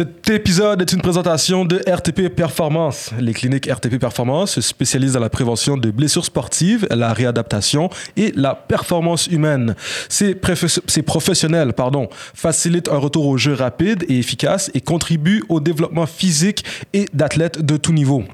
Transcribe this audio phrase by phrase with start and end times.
[0.00, 3.10] Cet épisode est une présentation de RTP Performance.
[3.20, 8.32] Les cliniques RTP Performance se spécialisent dans la prévention de blessures sportives, la réadaptation et
[8.34, 9.74] la performance humaine.
[10.08, 11.74] Ces, professionnels
[12.32, 16.64] facilitent un retour au jeu rapide et efficace et contribuent au développement physique
[16.94, 18.24] et d'athlètes de tout niveau.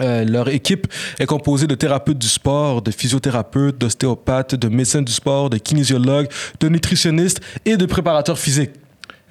[0.00, 0.86] Euh, leur équipe
[1.18, 6.28] est composée de thérapeutes du sport, de physiothérapeutes, d'ostéopathes, de médecins du sport, de kinésiologues,
[6.60, 8.70] de nutritionnistes et de préparateurs physiques.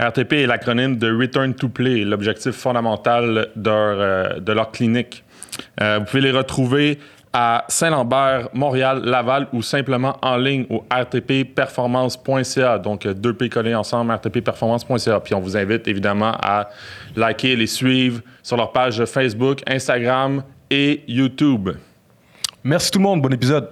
[0.01, 5.23] RTP est l'acronyme de Return to Play, l'objectif fondamental de leur, euh, de leur clinique.
[5.79, 6.97] Euh, vous pouvez les retrouver
[7.33, 12.79] à Saint-Lambert, Montréal, Laval ou simplement en ligne au rtpperformance.ca.
[12.79, 15.19] Donc, deux P collés ensemble, rtpperformance.ca.
[15.19, 16.69] Puis on vous invite évidemment à
[17.15, 21.69] liker, les suivre sur leur page Facebook, Instagram et YouTube.
[22.63, 23.69] Merci tout le monde, bon épisode.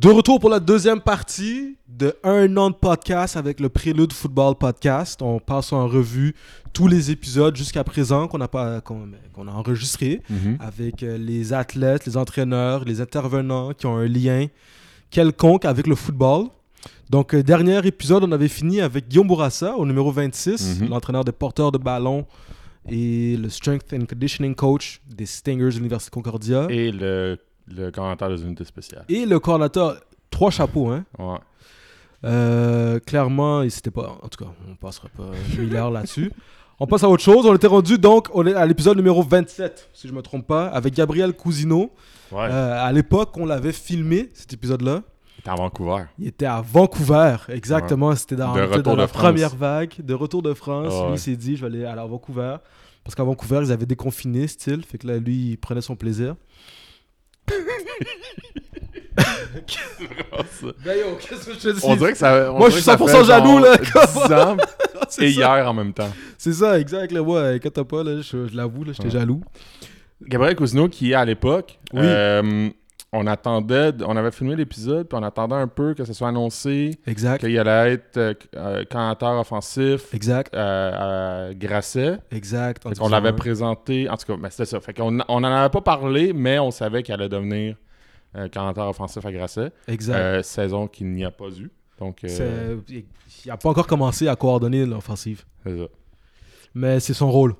[0.00, 4.54] De retour pour la deuxième partie de un an de podcast avec le Prélude Football
[4.54, 5.20] Podcast.
[5.22, 6.36] On passe en revue
[6.72, 8.82] tous les épisodes jusqu'à présent qu'on a, pas, a
[9.50, 10.58] enregistrés Mhm.
[10.60, 14.46] avec euh, les athlètes, les entraîneurs, les intervenants qui ont un lien
[15.10, 16.46] quelconque avec le football.
[17.10, 20.90] Donc, euh, dernier épisode, on avait fini avec Guillaume Bourassa au numéro 26, Mhm.
[20.90, 22.24] l'entraîneur des porteurs de ballon
[22.88, 26.66] et le strength and conditioning coach des Stingers de l'Université Concordia.
[26.70, 27.36] Et le,
[27.76, 29.04] le commentaire des unités spéciales.
[29.08, 29.96] Et le coordinateur,
[30.30, 31.04] trois chapeaux, hein.
[31.18, 31.38] Ouais.
[32.24, 34.18] Euh, clairement, et c'était pas.
[34.22, 36.32] En tout cas, on passera pas mille heures là-dessus.
[36.80, 37.46] On passe à autre chose.
[37.46, 40.66] On était rendu donc on est à l'épisode numéro 27, si je me trompe pas,
[40.66, 41.92] avec Gabriel Cousineau.
[42.32, 42.48] Ouais.
[42.50, 45.02] Euh, à l'époque, on l'avait filmé, cet épisode-là.
[45.44, 46.04] T'es à Vancouver.
[46.18, 48.14] Il était à Vancouver, exactement.
[48.16, 49.22] C'était dans, De on était retour dans la France.
[49.22, 50.92] première vague de retour de France.
[50.92, 51.06] Ouais.
[51.06, 52.56] Lui il s'est dit, je vais aller aller à Vancouver.
[53.04, 54.84] Parce qu'à Vancouver, ils avaient déconfiné, style.
[54.84, 56.34] Fait que là, lui, il prenait son plaisir.
[60.84, 61.80] Ben yo, qu'est-ce que je te dis?
[61.82, 62.50] On dirait que ça.
[62.52, 63.76] Moi, je suis que ça 100% fait jaloux, là.
[63.76, 64.56] 10 ans
[65.02, 65.24] et ça.
[65.24, 66.10] hier en même temps.
[66.36, 67.10] C'est ça, exact.
[67.12, 69.10] Là, ouais, quand t'as pas, là, je, je l'avoue, là, j'étais Ouais.
[69.20, 69.42] jaloux.
[70.22, 72.00] Gabriel Cousineau, qui à l'époque, Oui.
[72.02, 72.68] euh,
[73.12, 76.98] on attendait, on avait filmé l'épisode, puis on attendait un peu que ce soit annoncé
[77.06, 77.40] Exact.
[77.40, 78.84] qu'il allait être euh, euh,
[79.40, 80.54] offensif Exact.
[80.54, 82.18] euh, à Grasset.
[82.30, 82.86] Exact.
[82.86, 84.80] Disant, l'avait présenté, en tout cas, ben, c'était ça.
[84.80, 87.76] Fait qu'on on en avait pas parlé, mais on savait qu'il allait devenir
[88.36, 89.70] euh, commentateur offensif à Grasset.
[89.86, 90.16] Exact.
[90.16, 91.70] Euh, saison qu'il n'y a pas eu.
[91.98, 92.76] Donc, euh,
[93.44, 95.44] Il a pas encore commencé à coordonner l'offensive.
[95.64, 95.84] c'est ça.
[96.74, 97.54] Mais c'est son rôle.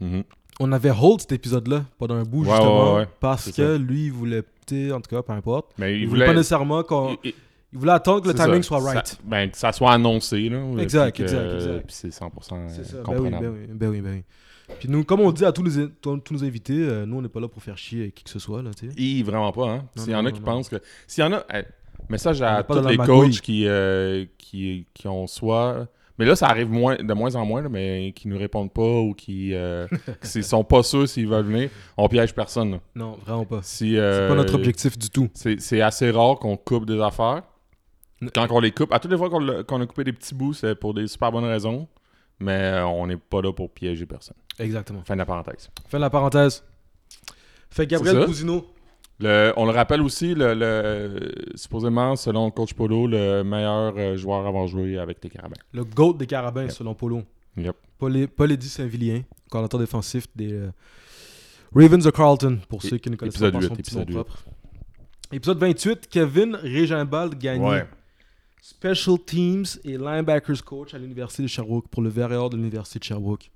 [0.00, 0.24] Mhm.
[0.60, 2.92] On avait hold cet épisode-là pendant un bout, Ouais, justement.
[2.94, 3.08] ouais, ouais.
[3.18, 3.78] Parce que ça.
[3.78, 4.44] lui, il voulait,
[4.92, 5.72] en tout cas, peu importe.
[5.78, 7.12] Mais Il, il, voulait pas nécessairement qu'on.
[7.24, 7.34] il- il-
[7.72, 8.68] Il voulait attendre que le timing ça.
[8.68, 9.18] soit Ça- right.
[9.24, 10.48] ben, que ça soit annoncé.
[10.48, 11.86] Là, Exact, que- exact, exact.
[11.86, 12.96] Puis c'est 100% C'est ça.
[12.96, 13.44] Ben oui, comprenable.
[13.46, 14.74] ben oui, ben oui, ben oui.
[14.80, 17.28] Puis nous, comme on dit à tous, les, tous nos invités, euh, nous, on n'est
[17.28, 19.22] pas là pour faire chier qui que ce soit, là, tu sais.
[19.22, 19.84] Vraiment pas, hein.
[19.96, 20.46] S'il y en a non, qui non.
[20.46, 20.76] pensent que.
[21.06, 21.44] S'il y en a.
[22.08, 25.86] message à tous les coachs qui, euh, qui, qui ont soit.
[26.20, 28.82] Mais là, ça arrive moins, de moins en moins, là, mais qui nous répondent pas
[28.82, 29.86] ou qui, euh,
[30.22, 31.70] sont pas sûrs s'ils veulent venir.
[31.96, 32.72] On piège personne.
[32.72, 32.80] là.
[32.94, 33.62] Non, vraiment pas.
[33.62, 35.30] Si, C'est euh, pas notre objectif du tout.
[35.32, 37.44] C'est c'est assez rare qu'on coupe des affaires.
[38.34, 40.74] Quand on les coupe, à toutes les fois qu'on a coupé des petits bouts, c'est
[40.74, 41.88] pour des super bonnes raisons.
[42.38, 44.36] Mais euh, on n'est pas là pour piéger personne.
[44.58, 45.00] Exactement.
[45.06, 45.70] Fin de la parenthèse.
[45.88, 46.62] Fin de la parenthèse.
[47.70, 48.26] Fait Gabriel C'est.
[48.26, 48.66] Cousineau.
[49.20, 54.44] Le- on le rappelle aussi, le, le- supposément, selon Coach Polo, le meilleur euh, joueur
[54.44, 55.56] à avoir joué avec les Carabins.
[55.72, 56.72] Le GOAT des Carabins, Yep.
[56.72, 57.22] selon Polo.
[57.56, 57.76] Yep.
[57.98, 60.70] Paul, Eddy coordinateur défensif des euh,
[61.74, 64.14] Ravens de Carlton, pour ceux qui ne connaissent pas son 8, petit nom épisode 8.
[64.14, 64.44] propre.
[65.32, 67.82] Épisode 28, Kevin Régimbald Gagné,
[68.62, 73.04] Special Teams et Linebackers Coach à l'Université de Sherbrooke, pour le VRR de l'Université de
[73.04, 73.50] Sherbrooke.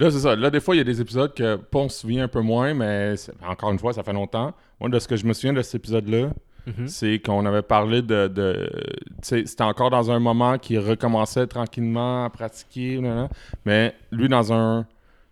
[0.00, 0.34] Là, c'est ça.
[0.34, 2.40] Là, des fois, il y a des épisodes que pas on se souvient un peu
[2.40, 3.14] moins, mais
[3.46, 4.52] encore une fois, ça fait longtemps.
[4.80, 6.30] Moi, de ce que je me souviens de cet épisode-là,
[6.66, 6.88] Mhm.
[6.88, 8.70] c'est qu'on avait parlé de.
[9.22, 13.00] c'était encore dans un moment qui recommençait tranquillement à pratiquer,
[13.64, 14.86] mais lui, dans un,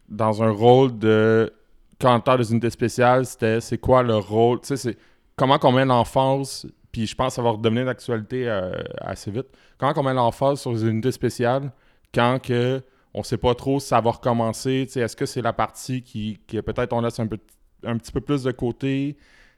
[0.09, 1.53] dans un rôle de
[2.01, 4.97] commentateur des unités spéciales, c'était c'est quoi le rôle, tu sais, c'est
[5.37, 9.47] comment qu'on met l'emphase, puis je pense que ça va redevenir d'actualité euh, assez vite,
[9.77, 11.71] comment qu'on met l'emphase sur les unités spéciales
[12.15, 12.81] quand que
[13.19, 16.61] on sait pas trop si ça va recommencer, est-ce que c'est la partie qui, qui
[16.63, 17.39] peut-être on laisse un, peu,
[17.85, 19.17] un petit peu plus de côté,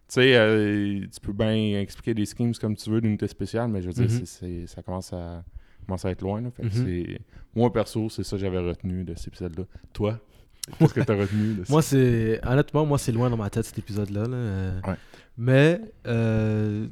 [0.09, 3.87] tu euh, tu peux bien expliquer des schemes comme tu veux d'unité spéciale, mais je
[3.89, 4.67] veux dire, Mhm.
[4.67, 5.45] ça commence à,
[5.87, 6.41] commence à être loin.
[6.41, 7.19] Là, fait Mhm.
[7.55, 9.65] Moi, perso, c'est ça que j'avais retenu de cet épisode-là.
[9.93, 10.19] Toi,
[10.79, 11.73] qu'est-ce que tu as retenu de ça?
[11.73, 12.41] Moi, c'est.
[12.47, 14.25] Honnêtement, moi, c'est loin dans ma tête cet épisode-là.
[14.27, 14.95] là, Ouais.
[15.39, 16.87] Mais, euh,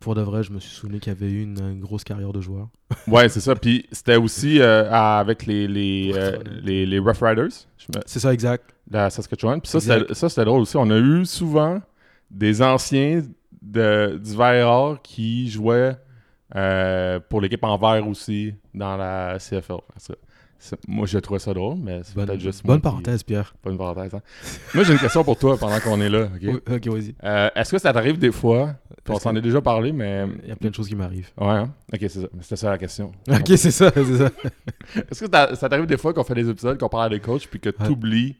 [0.00, 2.32] pour de vrai, je me suis souvenu qu'il y avait eu une, une grosse carrière
[2.32, 2.68] de joueur.
[3.06, 3.54] Ouais, c'est ça.
[3.54, 7.48] Puis c'était aussi euh, avec les, les, euh, les, les Rough Riders,
[7.94, 8.64] me- C'est ça, exact.
[8.90, 9.60] la Saskatchewan.
[9.60, 9.98] Puis ça, Exact.
[10.00, 10.76] c'était- ça, c'était drôle aussi.
[10.78, 11.80] On a eu souvent
[12.30, 13.22] des anciens
[13.60, 15.96] de, du VRR qui jouaient
[17.28, 19.76] pour l'équipe en vert aussi dans la CFL.
[20.86, 23.54] Moi, je trouvais ça drôle, mais c'est peut-être juste moi bonne parenthèse, Pierre.
[23.64, 24.14] Bonne parenthèse.
[24.14, 24.20] hein.
[24.74, 26.28] Moi, j'ai une question pour toi pendant qu'on est là.
[26.34, 26.80] ok?
[26.86, 27.14] Oui, vas-y.
[27.24, 28.74] Euh, Est-ce que ça t'arrive des fois,
[29.08, 30.26] on s'en est déjà parlé, mais.
[30.44, 31.30] Il y a plein de choses qui m'arrivent.
[31.36, 31.72] Ouais, hein?
[31.92, 32.26] ok, c'est ça.
[32.40, 33.12] C'était ça la question.
[33.28, 34.30] Ok, c'est ça, c'est ça.
[35.10, 37.48] Est-ce que ça t'arrive des fois qu'on fait des épisodes, qu'on parle à des coachs,
[37.48, 38.36] puis que tu oublies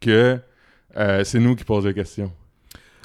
[0.00, 0.38] que
[0.96, 2.30] euh, c'est nous qui posons des questions?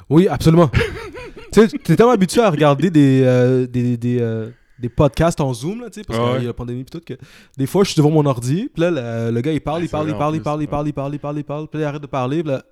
[0.08, 0.68] Oui, absolument.
[1.52, 4.18] tu sais, t'es tellement habitué à regarder des, euh, des, des,
[4.80, 6.84] des podcasts en Zoom, là, tu sais, parce Ah qu'il y a la pandémie et
[6.84, 7.14] tout, que
[7.56, 9.88] des fois, je suis devant mon ordi, puis là, le, le gars, il parle, il
[9.88, 11.84] parle, il parle, il parle, il parle, il parle, il parle, il parle, puis là,
[11.86, 12.64] il arrête de parler, puis là,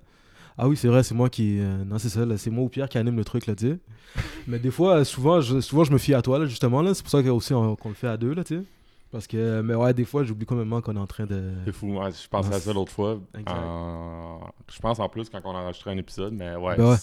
[0.57, 1.59] ah oui, c'est vrai, c'est moi qui...
[1.59, 3.77] euh, non, c'est ça, c'est moi ou Pierre qui anime le truc, là, tu sais.
[4.47, 6.93] Mais des fois, euh, souvent je, souvent, je me fie à toi, là, justement, là,
[6.93, 8.63] c'est pour ça qu'on le fait à deux, là, tu sais.
[9.11, 11.41] Parce que, mais ouais, des fois, j'oublie complètement qu'on est en train de...
[11.65, 11.97] C'est fou.
[11.97, 13.19] ouais, je pensais à ça l'autre fois.
[13.47, 14.39] En-
[14.71, 16.75] Je pense en plus quand on a enregistré un épisode, mais ouais.
[16.77, 16.97] Ben ouais.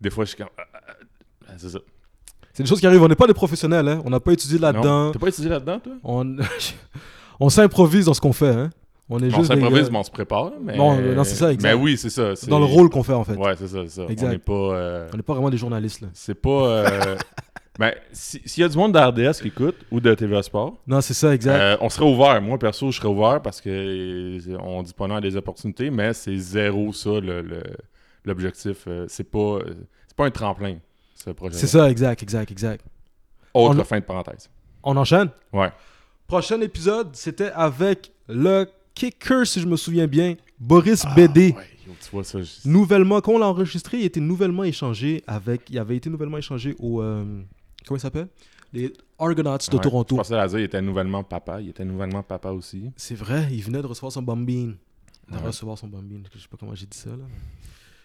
[0.00, 0.48] Des fois, je suis comme.
[0.58, 0.62] euh,
[1.50, 1.78] euh, c'est ça.
[2.54, 4.00] C'est des choses qui arrivent, on n'est pas des professionnels, hein.
[4.06, 5.10] On n'a pas étudié là-dedans.
[5.12, 5.92] T'as pas étudié là-dedans, toi?
[6.04, 6.36] On,
[7.40, 8.70] on s'improvise dans ce qu'on fait, hein.
[9.10, 10.52] On est On juste des s'improvise, mais on se prépare.
[10.62, 10.76] Mais...
[10.78, 11.68] Non, euh, non, c'est ça, exact.
[11.68, 12.34] Mais oui, c'est ça.
[12.36, 13.34] c'est- dans le rôle qu'on fait, en fait.
[13.34, 14.06] Ouais, c'est ça, c'est ça.
[14.08, 14.28] Exact.
[14.28, 14.52] On n'est pas.
[14.52, 16.08] euh, On pas vraiment des journalistes, là.
[16.14, 16.48] C'est pas.
[16.68, 17.16] euh,
[17.78, 21.02] ben, si- s'il y a du monde d'RDS qui écoute ou de TVA Sport, Non,
[21.02, 21.54] c'est ça, exact.
[21.60, 22.40] euh, on serait ouvert.
[22.40, 26.14] Moi, perso, je serais ouvert parce que on dit pas non à des opportunités, mais
[26.14, 27.62] c'est zéro ça le- le-
[28.24, 28.84] l'objectif.
[28.86, 29.58] Euh, c'est pas,
[30.06, 30.76] c'est pas un tremplin,
[31.24, 31.56] ce projet.
[31.56, 32.84] c'est ça, exact, exact, exact.
[33.52, 34.48] Autre On- fin de parenthèse.
[34.82, 35.30] On enchaîne?
[35.52, 35.70] Ouais.
[36.26, 41.54] Prochain épisode, c'était avec le kicker, si je me souviens bien, Boris BD.
[41.54, 42.42] Ah, ouais, yo, tu vois ça.
[42.42, 45.68] je- Nouvellement, quand on l'a enregistré, il était nouvellement échangé avec.
[45.70, 47.00] Il avait été nouvellement échangé au.
[47.02, 47.24] euh,
[47.86, 48.28] comment il s'appelle?
[48.72, 50.16] Les Argonauts de Ouais, Toronto.
[50.16, 51.60] Je pensais à dire, il était nouvellement papa.
[51.60, 52.90] Il était nouvellement papa aussi.
[52.96, 54.76] C'est vrai, il venait de recevoir son bambine.
[55.30, 55.42] De Ouais.
[55.42, 56.24] recevoir son bambine.
[56.34, 57.24] Je sais pas comment j'ai dit ça, là.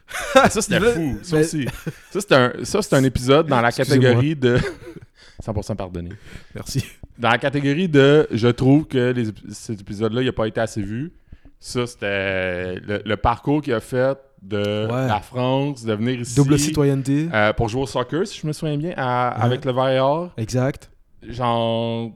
[0.33, 1.19] Ça, c'était fou.
[1.21, 1.65] Ça mais- aussi.
[2.11, 4.57] Ça, c'est un, ça, c'est un épisode dans la catégorie de.
[5.45, 6.09] 100% pardonné.
[6.53, 6.83] Merci.
[7.17, 10.81] Dans la catégorie de je trouve que les cet épisode-là, il n'a pas été assez
[10.81, 11.11] vu.
[11.59, 15.07] Ça, c'était le, le parcours qu'il a fait de Ouais.
[15.07, 16.35] la France, de venir ici.
[16.35, 17.27] Double citoyenneté.
[17.33, 19.45] euh, pour jouer au soccer, si je me souviens bien, à- Ouais.
[19.45, 20.31] avec le vert et or.
[20.37, 20.89] Exact.
[21.27, 22.11] Genre.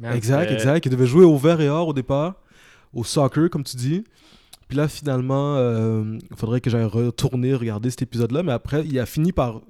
[0.00, 0.86] Man, Exact, c'était- exact.
[0.86, 2.34] Il devait jouer au vert et or au départ,
[2.92, 4.04] au soccer, comme tu dis.
[4.68, 8.42] Puis là, finalement, euh, il faudrait que j'aille retourner regarder cet épisode-là.
[8.42, 9.60] Mais après, il a fini par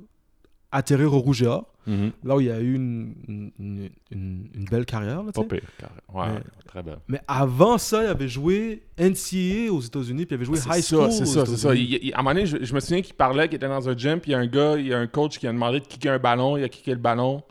[0.73, 1.73] atterrir au rouge et or.
[1.87, 2.11] Mhm.
[2.25, 5.23] Là où il a eu une, une, une- une- une belle carrière.
[5.23, 5.93] Là, Pas pire, carré.
[6.13, 6.99] Ouais, Mais- très belle.
[7.07, 10.97] Mais avant ça, il avait joué NCAA aux États-Unis, puis il avait joué High ça,
[10.97, 11.13] School.
[11.13, 11.69] c'est ça, c'est ça.
[11.75, 11.99] États-Unis.
[12.03, 13.89] Il- il- à un moment donné, je, je me souviens qu'il parlait, qu'il était dans
[13.89, 15.53] un gym, puis il y a un gars, il y a un coach qui a
[15.53, 17.43] demandé de kicker un ballon, il a kické le ballon.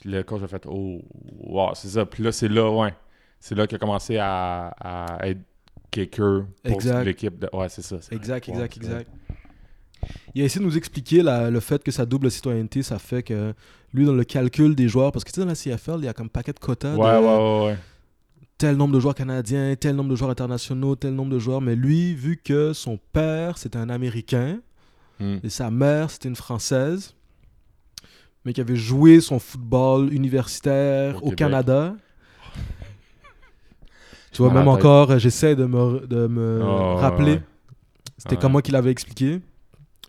[0.00, 1.00] Puis le coach a fait Oh,
[1.40, 2.06] wow, c'est ça.
[2.06, 2.94] Puis là, c'est là, ouais.
[3.40, 5.40] C'est là qu'il a commencé à, à être
[5.94, 7.04] kicker pour Exact.
[7.04, 7.38] l'équipe.
[7.38, 7.48] De...
[7.52, 7.96] Ouais, c'est ça.
[8.10, 8.64] Exact, vrai.
[8.64, 9.10] exact, Ouais, exact.
[10.34, 13.22] Il a essayé de nous expliquer la- le fait que sa double citoyenneté, ça fait
[13.22, 13.54] que
[13.94, 16.08] lui, dans le calcul des joueurs, parce que tu sais, dans la CFL, il y
[16.08, 16.94] a comme paquet de quotas.
[16.96, 17.78] Ouais, de ouais, ouais,
[18.58, 21.60] tel nombre de joueurs canadiens, tel nombre de joueurs internationaux, tel nombre de joueurs.
[21.60, 24.60] Mais lui, vu que son père, c'était un Américain
[25.20, 25.36] Hmm.
[25.44, 27.14] et sa mère, c'était une Française,
[28.44, 31.30] mais qui avait joué son football universitaire Au.
[31.30, 31.94] Canada.
[34.34, 37.32] Tu vois, même encore, j'essaie de me, de me Oh, rappeler.
[37.34, 37.42] ouais.
[38.18, 38.40] C'était Ouais.
[38.42, 39.40] comment qu'il avait expliqué.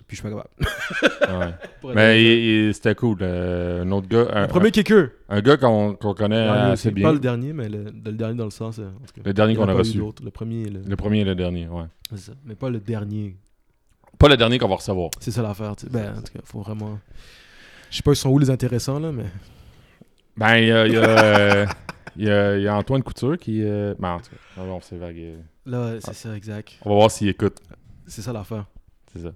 [0.08, 1.40] Puis je suis pas capable.
[1.40, 1.94] Ouais.
[1.96, 3.18] Mais c'était cool.
[3.22, 5.10] euh, un autre gars, un, Le premier kicker.
[5.30, 7.08] un, un gars qu'on connaît Ah, assez bien.
[7.08, 8.76] Pas le dernier, mais le, le dernier dans le sens.
[8.78, 9.22] cas.
[9.24, 10.00] Le dernier qu'on a reçu.
[10.24, 10.82] Le premier, et le...
[10.88, 11.86] Le premier et le dernier, ouais.
[12.16, 12.34] ça.
[12.46, 13.36] mais pas le dernier.
[14.20, 15.10] Pas le dernier qu'on va recevoir.
[15.20, 15.74] C'est ça l'affaire.
[15.90, 17.00] Ben, en tout cas, faut vraiment.
[17.90, 19.26] Je sais pas, ils sont où les intéressants là, mais.
[20.38, 21.66] Ben, il y a, il y, a, euh,
[22.18, 23.62] il y a- il y a Antoine Couture qui.
[23.64, 25.36] euh, Ben, en tout cas, on, s'est vagué.
[25.66, 26.78] Là, c'est ça, exact.
[26.84, 27.58] On va voir s'il écoute.
[28.08, 28.66] C'est ça l'affaire.
[29.14, 29.32] C'est ça.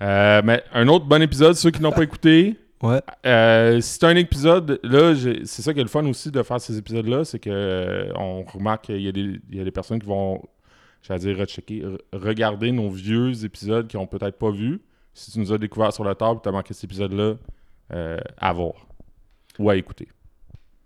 [0.00, 2.56] Euh, mais un autre bon épisode, ceux qui n'ont pas écouté.
[2.82, 3.00] Ouais.
[3.24, 6.42] Euh, si c'est un épisode, là, j'ai- c'est ça qui est le fun aussi de
[6.42, 9.62] faire ces épisodes-là, c'est que euh, on remarque qu'il y, a des- il y a
[9.62, 10.42] des personnes qui vont,
[11.00, 14.80] j'allais dire, rechecker, regarder nos vieux épisodes qu'ils n'ont peut-être pas vus.
[15.14, 17.34] Si tu nous as découvert sur la table, tu as manqué cet épisode-là,
[17.92, 18.72] euh, à voir
[19.58, 20.08] ou à écouter.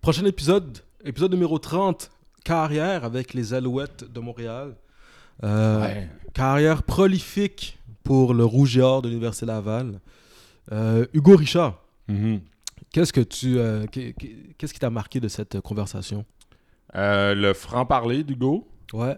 [0.00, 2.10] Prochain épisode, épisode numéro 30,
[2.44, 4.74] carrière avec les Alouettes de Montréal.
[5.44, 10.00] Euh, Carrière prolifique pour le Rouge et Or de l'Université Laval.
[10.72, 12.40] Euh, Hugo Richard, Mhm.
[12.92, 16.24] qu'est-ce que tu, euh, qu'est- qu'est- qu'est-ce qui t'a marqué de cette conversation?
[16.94, 18.66] Le franc-parler d'Hugo.
[18.92, 19.16] Ouais.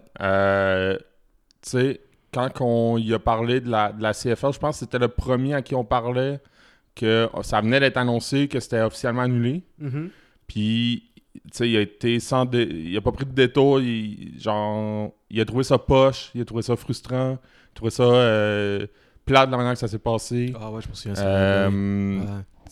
[1.61, 2.01] Tu sais,
[2.33, 5.07] quand on y a parlé de la, de la CFL, je pense que c'était le
[5.07, 6.39] premier à qui on parlait
[6.99, 9.63] que ça venait d'être annoncé que c'était officiellement annulé.
[10.47, 11.03] Puis,
[11.33, 12.45] tu sais, il a été sans.
[12.45, 13.79] dé- Il a pas pris de détour.
[13.81, 16.31] Il, genre, il a trouvé ça poche.
[16.35, 17.31] Il a trouvé ça frustrant.
[17.31, 18.87] Il a trouvé ça euh,
[19.25, 20.53] plate de la manière que ça s'est passé.
[20.59, 21.15] Ah ouais, je me souviens.
[21.15, 21.25] ça.
[21.25, 22.19] Euh,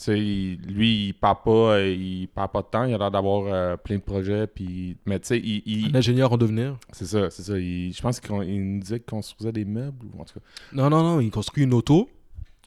[0.08, 0.16] Ouais.
[0.16, 2.84] lui, il part pas, euh, il part pas de temps.
[2.84, 4.46] Il a l'air d'avoir euh, plein de projets.
[4.48, 6.78] Puis, mais tu sais, il, il- Un ingénieur en devenir.
[6.92, 7.58] c'est ça, c'est ça.
[7.58, 10.46] Il- je pense qu'il il nous disait qu'il construisait des meubles ou en tout cas.
[10.74, 12.10] Non, non, non, il construit une auto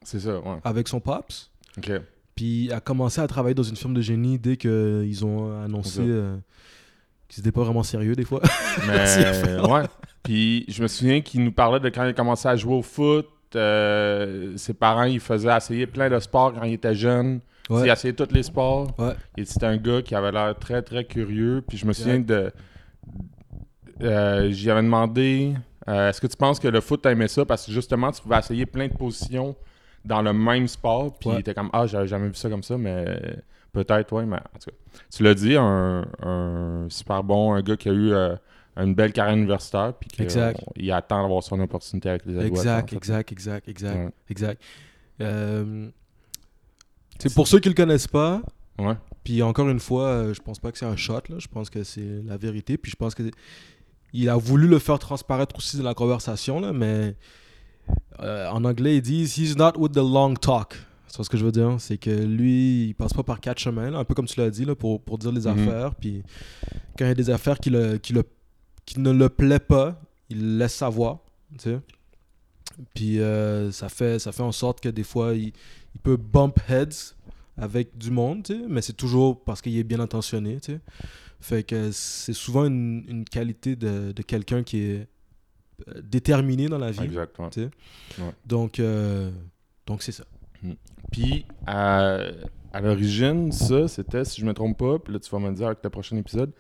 [0.05, 0.59] C'est ça, ouais.
[0.65, 1.51] avec son pops.
[1.79, 1.91] Ok.
[2.35, 6.01] Puis il a commencé à travailler dans une firme de génie dès qu'ils ont annoncé
[6.03, 6.37] euh,
[7.29, 8.41] qu'ils n'étaient pas vraiment sérieux des fois.
[8.87, 9.83] Mais ouais.
[10.23, 12.83] Puis je me souviens qu'il nous parlait de quand il a commencé à jouer au
[12.83, 13.27] foot.
[13.57, 17.41] euh, ses parents, ils faisaient essayer plein de sports quand il était jeune.
[17.69, 17.89] Ouais.
[18.05, 18.93] Il tous les sports.
[18.99, 19.15] Ouais.
[19.37, 21.63] Et c'était un gars qui avait l'air très, très curieux.
[21.67, 22.51] Puis je me souviens de.
[24.03, 25.55] euh, J'y avais demandé
[25.89, 27.45] euh, est-ce que tu penses que le foot, t'aimais ça?
[27.45, 29.55] Parce que justement, tu pouvais essayer plein de positions
[30.05, 31.13] dans le même sport.
[31.19, 31.37] Puis Ouais.
[31.37, 33.05] il était comme Ah, j'avais jamais vu ça comme ça, mais
[33.73, 34.27] peut-être, ouais.
[34.27, 34.77] Mais en tout cas,
[35.15, 38.35] tu l'as dit, un, un super bon, un gars qui a eu euh,
[38.77, 39.93] une belle carrière universitaire.
[39.95, 42.47] Puis qu'il attend d'avoir son opportunité avec les.
[42.47, 42.97] Exact, en fait.
[42.97, 44.11] exact, exact, exact, Ouais.
[44.31, 44.63] exact.
[45.21, 45.89] Euh,
[47.19, 48.41] c'est pour ceux qui le connaissent pas,
[48.79, 48.95] Ouais.
[49.25, 51.37] puis encore une fois, euh, je pense pas que c'est un shot, là.
[51.39, 53.23] je pense que c'est la vérité, puis je pense que
[54.15, 57.15] il a voulu le faire transparaître aussi dans la conversation, là, mais
[58.21, 60.75] euh, en anglais, ils disent He's not with the long talk.
[61.07, 61.75] C'est ce que je veux dire?
[61.79, 64.51] C'est que lui, il passe pas par quatre chemins, là, un peu comme tu l'as
[64.51, 65.49] dit, là, pour, pour dire les Mhm.
[65.49, 65.95] affaires.
[65.97, 66.23] Puis
[66.97, 68.23] quand il y a des affaires qui, le, qui, le,
[68.87, 71.19] qui ne le plaît pas, il laisse savoir.
[71.59, 71.81] Tu sais.
[72.95, 75.53] Puis euh, ça, fait, ça fait en sorte que des fois, il,
[75.95, 77.15] il peut bump heads
[77.57, 80.61] avec du monde, tu sais, mais c'est toujours parce qu'il est bien intentionné.
[80.61, 80.81] tu sais.
[81.41, 85.09] Fait que c'est souvent une, une qualité de, de quelqu'un qui est
[86.03, 87.03] déterminé dans la vie.
[87.05, 87.49] Exactement.
[87.57, 87.69] Ouais.
[88.47, 89.31] Donc, euh,
[89.87, 90.25] donc c'est ça.
[91.11, 92.19] Puis, à,
[92.73, 95.55] à l'origine, ça, c'était, si je me trompe pas, puis là, tu vas me le
[95.55, 96.53] dire avec le prochain épisode,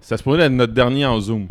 [0.00, 1.48] ça se pourrait être notre dernier en Zoom.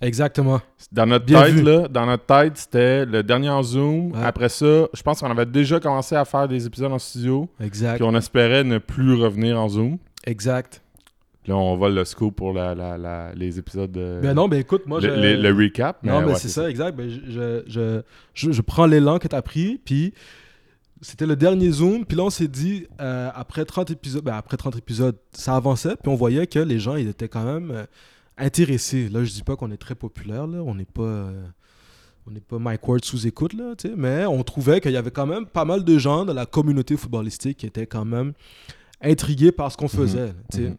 [0.00, 0.60] Exactement.
[0.92, 1.62] Dans notre Bien tête, vu.
[1.62, 4.12] là, dans notre tête, c'était le dernier en Zoom.
[4.12, 4.22] Ouais.
[4.22, 7.96] Après ça, je pense qu'on avait déjà commencé à faire des épisodes en studio, Exact.
[7.96, 9.98] puis on espérait ne plus revenir en Zoom.
[10.24, 10.80] Exact.
[11.42, 14.20] Puis là, on vole le scoop pour la, la- la- les épisodes de...
[14.22, 15.14] Ben non, ben écoute, moi, le, je...
[15.20, 16.02] les- le recap.
[16.02, 16.94] Non, mais ouais, c'est ça, exact.
[16.96, 17.62] Ben, je,
[18.34, 20.12] je, je, prends l'élan que tu as pris, puis
[21.00, 24.56] c'était le dernier Zoom, puis là, on s'est dit, euh, après 30 épisodes, ben, après
[24.56, 27.84] 30 épisodes, ça avançait, puis on voyait que les gens, ils étaient quand même euh,
[28.36, 29.08] intéressés.
[29.08, 31.02] Là, je dis pas qu'on est très populaire, là, on n'est pas...
[31.02, 31.44] euh,
[32.26, 35.24] on n'est pas Mike Ward sous écoute, là, mais on trouvait qu'il y avait quand
[35.24, 38.34] même pas mal de gens de la communauté footballistique qui étaient quand même
[39.00, 40.34] intrigués par ce qu'on faisait.
[40.52, 40.76] tu sais.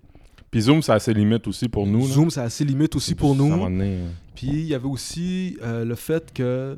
[0.51, 2.07] Puis Zoom, ça a ses limites aussi pour nous.
[2.07, 2.13] là.
[2.13, 3.99] Zoom, c'est assez limite aussi pour Ça nous.
[4.35, 6.77] Puis il y avait aussi euh, le fait que,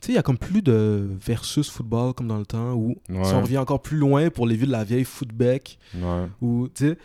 [0.00, 2.96] tu sais, il y a comme plus de versus football comme dans le temps où
[3.08, 3.24] Ouais.
[3.24, 6.26] si on revient encore plus loin pour les vieux de la vieille footback, ouais.
[6.40, 6.98] ou tu sais,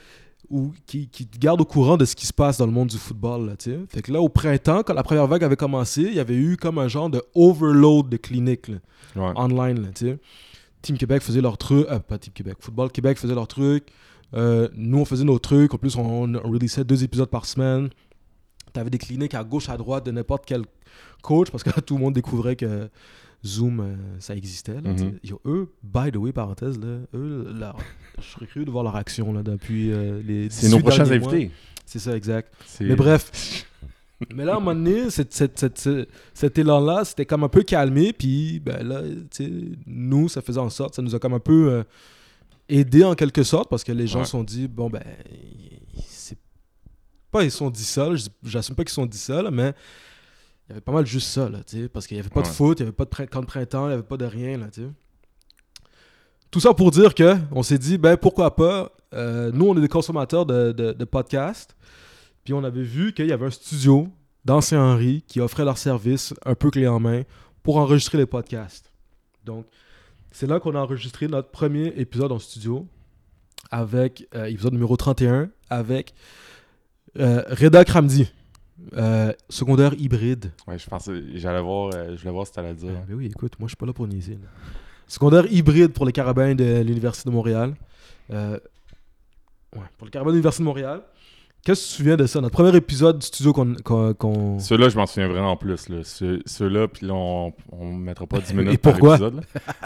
[0.49, 2.87] ou qui, qui te garde au courant de ce qui se passe dans le monde
[2.89, 3.79] du football, là, tu sais.
[3.89, 6.55] Fait que là, au printemps, quand la première vague avait commencé, il y avait eu
[6.55, 8.77] comme un genre de overload de cliniques là,
[9.15, 9.31] Ouais.
[9.35, 10.19] online, là, tu sais.
[10.81, 13.87] Team Québec faisait leur truc, euh, pas Team Québec, Football Québec faisait leur truc.
[14.33, 15.73] Euh, nous, on faisait nos trucs.
[15.73, 17.89] En plus, on, on releasait deux épisodes par semaine.
[18.73, 20.63] T'avais des cliniques à gauche, à droite de n'importe quel
[21.21, 22.89] coach parce que tout le monde découvrait que
[23.45, 24.81] Zoom, euh, ça existait.
[24.81, 25.19] là, Mhm.
[25.21, 25.29] tu.
[25.29, 27.47] Yo, eux, by the way, parenthèse, là, eux,
[28.19, 31.11] je serais curieux de voir leur action là, depuis euh, les C'est nos 18 prochains
[31.11, 31.51] invités.
[31.85, 32.53] C'est ça, exact.
[32.81, 33.65] Mais bref.
[34.33, 37.49] Mais là, à un moment donné, cette- cette- cette- ce- cet élan-là, c'était comme un
[37.49, 38.13] peu calmé.
[38.13, 41.69] Puis, ben là, tu nous, ça faisait en sorte, ça nous a comme un peu
[41.71, 41.83] euh,
[42.69, 44.25] aidé en quelque sorte parce que les gens Ouais.
[44.25, 45.03] sont dit, bon, ben,
[46.07, 46.37] c'est
[47.31, 48.09] pas ils sont dit ça,
[48.43, 49.73] j'assume pas qu'ils sont dit ça, là, mais
[50.67, 52.41] il y avait pas mal juste ça, là, tu sais, parce qu'il y avait pas
[52.41, 54.25] de foot, il y avait pas de camp de printemps, il y avait pas de
[54.25, 54.67] rien, là.
[56.49, 59.81] Tout ça pour dire que on s'est dit, ben pourquoi pas, euh, nous on est
[59.81, 61.75] des consommateurs de, de, de podcasts,
[62.43, 64.07] puis on avait vu qu'il y avait un studio
[64.45, 67.23] dans Saint-Henri qui offrait leur service un peu clé en main
[67.63, 68.91] pour enregistrer les podcasts.
[69.43, 69.65] Donc,
[70.31, 72.87] c'est là qu'on a enregistré notre premier épisode en studio,
[73.71, 76.13] avec euh, épisode numéro 31, avec
[77.19, 78.31] euh, Reda Kramdi,
[78.93, 80.51] euh, secondaire hybride.
[80.67, 82.91] Ouais, je pensais, j'allais voir, je voulais voir ce que t'allais dire.
[82.95, 84.33] Ah, ben oui, écoute, moi je suis pas là pour niaiser.
[84.33, 84.47] là.
[85.07, 87.75] Secondaire hybride pour les carabins de l'Université de Montréal.
[88.29, 91.01] Ouais, pour les carabins de l'Université de Montréal.
[91.67, 92.39] Qu'est-ce que tu te souviens de ça?
[92.39, 93.73] Notre premier épisode du studio qu'on.
[93.83, 95.89] qu'on- qu'on- Ceux-là, je m'en souviens vraiment plus.
[95.89, 95.97] Là.
[96.05, 99.15] Ceux- Ceux-là, puis là, on ne mettra pas 10 minutes Et par pourquoi?
[99.15, 99.35] épisode.
[99.35, 99.41] là.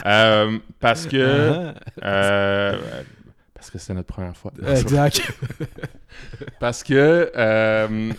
[0.05, 1.73] Euh, parce que...
[1.73, 1.73] Ah,
[2.05, 2.77] euh,
[3.55, 4.51] parce que c'était notre première fois.
[4.69, 5.23] exact.
[6.59, 8.11] Parce que euh,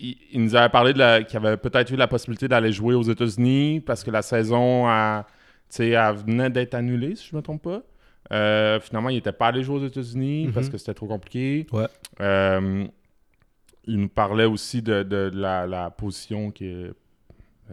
[0.00, 2.94] il, il nous avait parlé de la- qu'il avait peut-être eu la possibilité d'aller jouer
[2.94, 5.26] aux États-Unis parce que la saison a,
[5.78, 7.82] elle venait d'être annulée, si je ne me trompe pas.
[8.32, 10.52] Euh, finalement, il n'était pas allé jouer aux États-Unis Mhm.
[10.52, 11.66] parce que c'était trop compliqué.
[11.72, 11.86] Ouais.
[12.20, 12.86] Euh,
[13.86, 16.90] il nous parlait aussi de, de la, la position qui est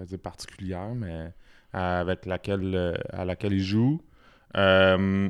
[0.05, 1.31] dire particulière, mais
[1.73, 4.01] avec laquelle, euh, à laquelle il joue.
[4.55, 5.29] Euh,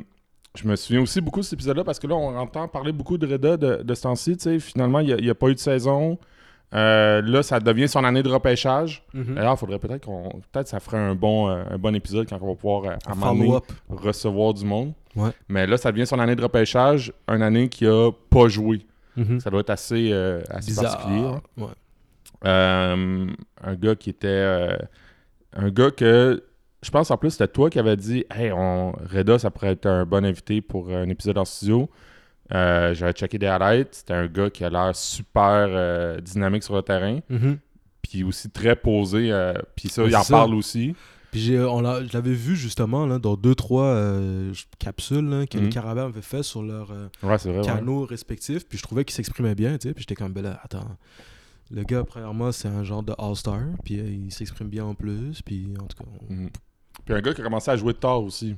[0.56, 3.18] je me souviens aussi beaucoup de cet épisode-là parce que là, on entend parler beaucoup
[3.18, 4.38] de Reda de, de ce temps-ci.
[4.60, 6.18] Finalement, il n'y a, pas eu de saison.
[6.74, 9.04] Euh, là, ça devient son année de repêchage.
[9.14, 9.36] Mhm.
[9.36, 10.30] D'ailleurs, il faudrait peut-être qu'on.
[10.52, 13.64] Peut-être ça ferait un bon, euh, un bon épisode quand on va pouvoir, euh, Follow-up.
[13.90, 14.94] recevoir du monde.
[15.16, 15.30] Ouais.
[15.48, 18.86] Mais là, ça devient son année de repêchage, une année qui a pas joué.
[19.16, 19.40] Mhm.
[19.40, 20.98] Ça doit être assez, euh, assez Bizarre.
[20.98, 21.22] particulier.
[21.26, 21.42] hein.
[21.58, 21.70] Ouais.
[23.64, 24.78] Un gars qui était.
[25.54, 26.44] un gars que.
[26.84, 29.88] Je pense en plus c'était toi qui avais dit Hey, on, Reda, ça pourrait être
[29.88, 31.90] un bon invité pour un épisode en studio.
[32.54, 33.96] Euh, J'avais checké des highlights.
[33.96, 37.20] C'était un gars qui a l'air super euh, dynamique sur le terrain.
[37.30, 37.58] Mhm.
[38.02, 39.32] Puis aussi très posé.
[39.32, 40.34] euh, puis ça, Ouais, il en ça.
[40.38, 40.96] parle aussi.
[41.32, 45.66] Puis on je l'avais vu justement là, dans deux, trois euh, capsules là, que les
[45.66, 45.70] Mhm.
[45.74, 47.62] Carabins avaient fait sur leurs euh, Ouais, ouais.
[47.66, 48.66] canaux respectifs.
[48.70, 49.78] Puis je trouvais qu'il s'exprimait bien.
[49.78, 49.94] tu sais.
[49.94, 50.88] Puis j'étais comme, ben là, attends.
[51.72, 53.60] Le gars, premièrement, c'est un genre de All-Star.
[53.84, 55.42] Puis euh, il s'exprime bien en plus.
[55.42, 56.50] Puis en tout cas, on- Mhm.
[57.04, 58.56] Puis un gars qui a commencé à jouer tard aussi.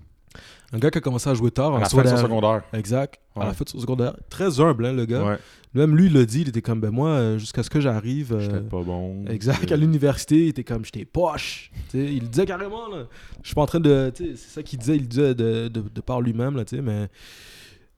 [0.74, 2.64] Un gars qui a commencé à jouer tard À en la fin de son secondaire.
[2.74, 3.20] Exact.
[3.36, 3.54] À la Ouais.
[3.54, 4.16] fin de son secondaire.
[4.30, 5.24] Très humble, hein, le gars.
[5.24, 5.38] Ouais.
[5.74, 6.42] Même lui, il l'a dit.
[6.42, 8.34] Il était comme, ben moi, euh, jusqu'à ce que j'arrive.
[8.34, 9.26] euh, J'étais pas bon.
[9.28, 11.72] Exact, Puis, à l'université, il était comme j'étais poche.
[11.94, 12.88] Il le disait carrément.
[12.90, 13.06] Là.
[13.44, 14.12] Je suis pas en train de.
[14.16, 16.82] C'est ça qu'il disait, il le disait de, de, de par lui-même, là, tu sais,
[16.82, 17.08] mais,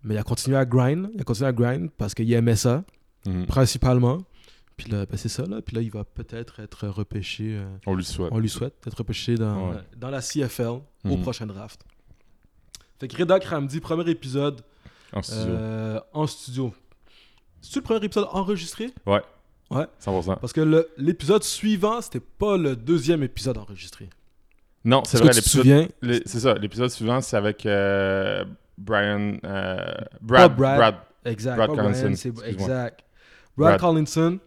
[0.03, 1.09] mais il a continué à grind.
[1.15, 2.83] Il a continué à grind parce qu'il aimait ça,
[3.25, 3.45] mhm.
[3.45, 4.17] principalement.
[4.75, 5.43] Puis là, ben, c'est ça.
[5.45, 5.61] Là.
[5.61, 7.57] Puis là, il va peut-être être repêché.
[7.57, 8.29] euh, On lui souhaite.
[8.31, 9.75] on lui souhaite être repêché dans, Ouais.
[9.97, 11.21] dans la CFL au Mhm.
[11.21, 11.81] prochain draft.
[12.99, 14.61] Fait que Reda Kramdi, premier épisode
[15.13, 15.53] En studio.
[15.53, 16.73] euh, en studio.
[17.61, 18.93] C'est-tu le premier épisode enregistré?
[19.71, 20.39] 100%.
[20.39, 24.09] Parce que l'épisode suivant, c'était pas le deuxième épisode enregistré.
[24.83, 28.45] Non, c'est Est-ce vrai, que tu te l'épisode C'est ça, l'épisode suivant, c'est avec euh,
[28.77, 29.37] Brian.
[29.43, 29.85] euh,
[30.21, 30.77] Brad, Pas Brad.
[30.77, 30.95] Brad.
[31.25, 31.55] Exact.
[31.57, 32.07] Brad Collinson,
[32.45, 33.03] exact.
[33.57, 33.79] Brad, Brad.
[33.79, 34.39] Collinson,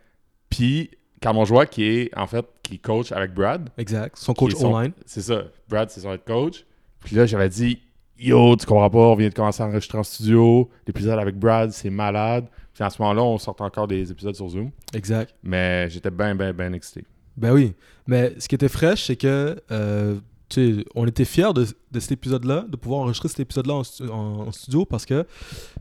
[0.50, 3.70] puis Carl Monjoie qui est, en fait, qui coach avec Brad.
[3.78, 4.16] exact.
[4.16, 4.92] Son coach online.
[5.06, 5.44] C'est ça.
[5.68, 6.64] Brad, c'est son coach.
[7.00, 7.80] Puis là, j'avais dit,
[8.18, 10.68] yo, tu comprends pas, on vient de commencer à enregistrer en studio.
[10.86, 12.46] L'épisode avec Brad, c'est malade.
[12.74, 14.70] Puis à ce moment-là, on sort encore des épisodes sur Zoom.
[14.94, 15.34] Exact.
[15.42, 17.04] Mais j'étais bien, bien, bien excité.
[17.36, 17.72] Ben oui.
[18.06, 20.16] Mais ce qui était fraîche, c'est que euh,
[20.48, 23.82] tu sais, on était fiers de, de cet épisode-là, de pouvoir enregistrer cet épisode-là en,
[23.84, 25.26] stu- en- en studio parce que,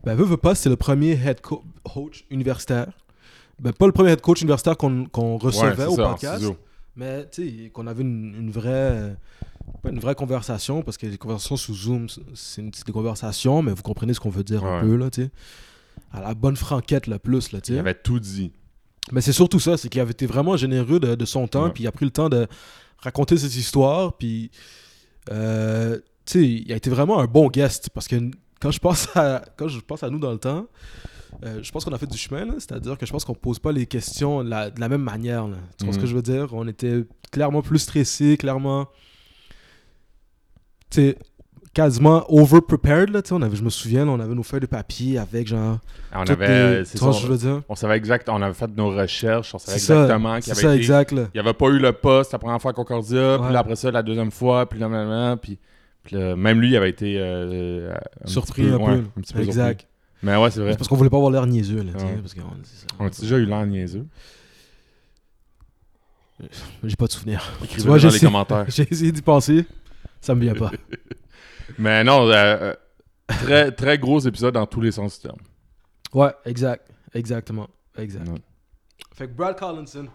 [0.03, 2.87] ben, veux, veux pas, c'est le premier head co- coach universitaire.
[3.59, 6.43] Ben, pas le premier head coach universitaire qu'on recevait Ouais, au ça, podcast,
[6.95, 9.15] mais tu sais, qu'on avait une, une vraie.
[9.85, 13.71] Pas une vraie conversation, parce que les conversations sous Zoom, c'est une- des conversations, mais
[13.71, 15.31] vous comprenez ce qu'on veut dire un peu, là, tu sais.
[16.11, 17.79] À la bonne franquette, là, plus, là, tu Il sais.
[17.79, 18.51] avait tout dit.
[19.11, 21.83] Mais c'est surtout ça, c'est qu'il avait été vraiment généreux de, de son temps, puis
[21.83, 22.47] il a pris le temps de
[22.97, 24.49] raconter cette histoire, puis
[25.31, 28.15] euh, tu sais, il a été vraiment un bon guest, parce que
[28.59, 30.65] quand je pense à, quand je pense à nous dans le temps,
[31.43, 33.71] euh, je pense qu'on a fait du chemin, c'est-à-dire que je pense qu'on pose pas
[33.71, 35.47] les questions de la, de la même manière.
[35.47, 35.57] là.
[35.77, 36.03] Tu vois ce Mhm.
[36.03, 36.47] que je veux dire?
[36.53, 38.87] On était clairement plus stressé, clairement,
[40.91, 41.17] sais,
[41.73, 44.61] quasiment over-prepared, là, tu sais, on avait, je me souviens, là, on avait nos feuilles
[44.61, 45.79] de papier avec genre...
[46.13, 46.47] On toutes avait.
[46.47, 47.61] euh, ça, je veux dire?
[47.67, 50.69] on savait exact, on avait fait nos recherches, on savait exactement qu'il c'est avait ça,
[50.69, 51.23] été exact, là.
[51.33, 53.47] Il n'y avait pas eu le poste la première fois à Concordia, Ouais.
[53.47, 55.59] puis après ça, la deuxième fois, puis là, maintenant, puis,
[56.03, 57.93] puis là, même lui, il avait été euh,
[58.23, 59.03] un Surpris petit un ouais, peu.
[59.17, 59.81] un petit peu Exact.
[59.81, 59.87] surpris.
[60.23, 60.75] Mais ouais, c'est vrai.
[60.77, 62.17] Parce qu'on voulait pas avoir l'air niaiseux, là, Ouais.
[62.21, 62.87] parce ça.
[62.99, 64.05] On a déjà eu l'air niaiseux.
[66.83, 67.41] J'ai pas de souvenir.
[67.63, 68.65] Écrivez-le vois, dans les commentaires.
[68.69, 69.65] J'ai essayé d'y penser,
[70.25, 70.71] ça me vient pas.
[71.77, 72.73] Mais non, euh, euh,
[73.27, 75.39] très, très gros épisode dans tous les sens du terme.
[76.13, 76.89] Ouais, exact.
[77.13, 77.67] Exactement.
[77.97, 78.27] Exact.
[78.27, 78.41] Ouais.
[79.13, 80.07] Fait que Brad Collinson.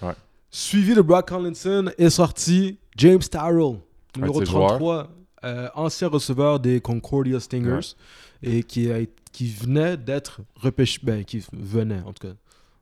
[0.00, 0.14] Ouais.
[0.50, 3.78] Suivi de Brad Collinson est sorti James Tarrell,
[4.16, 5.08] numéro de ses 33,
[5.44, 7.94] euh, ancien receveur des Concordia Stingers,
[8.42, 8.98] et qui, a,
[9.32, 12.34] qui venait d'être repêché, ben, qui venait en tout cas,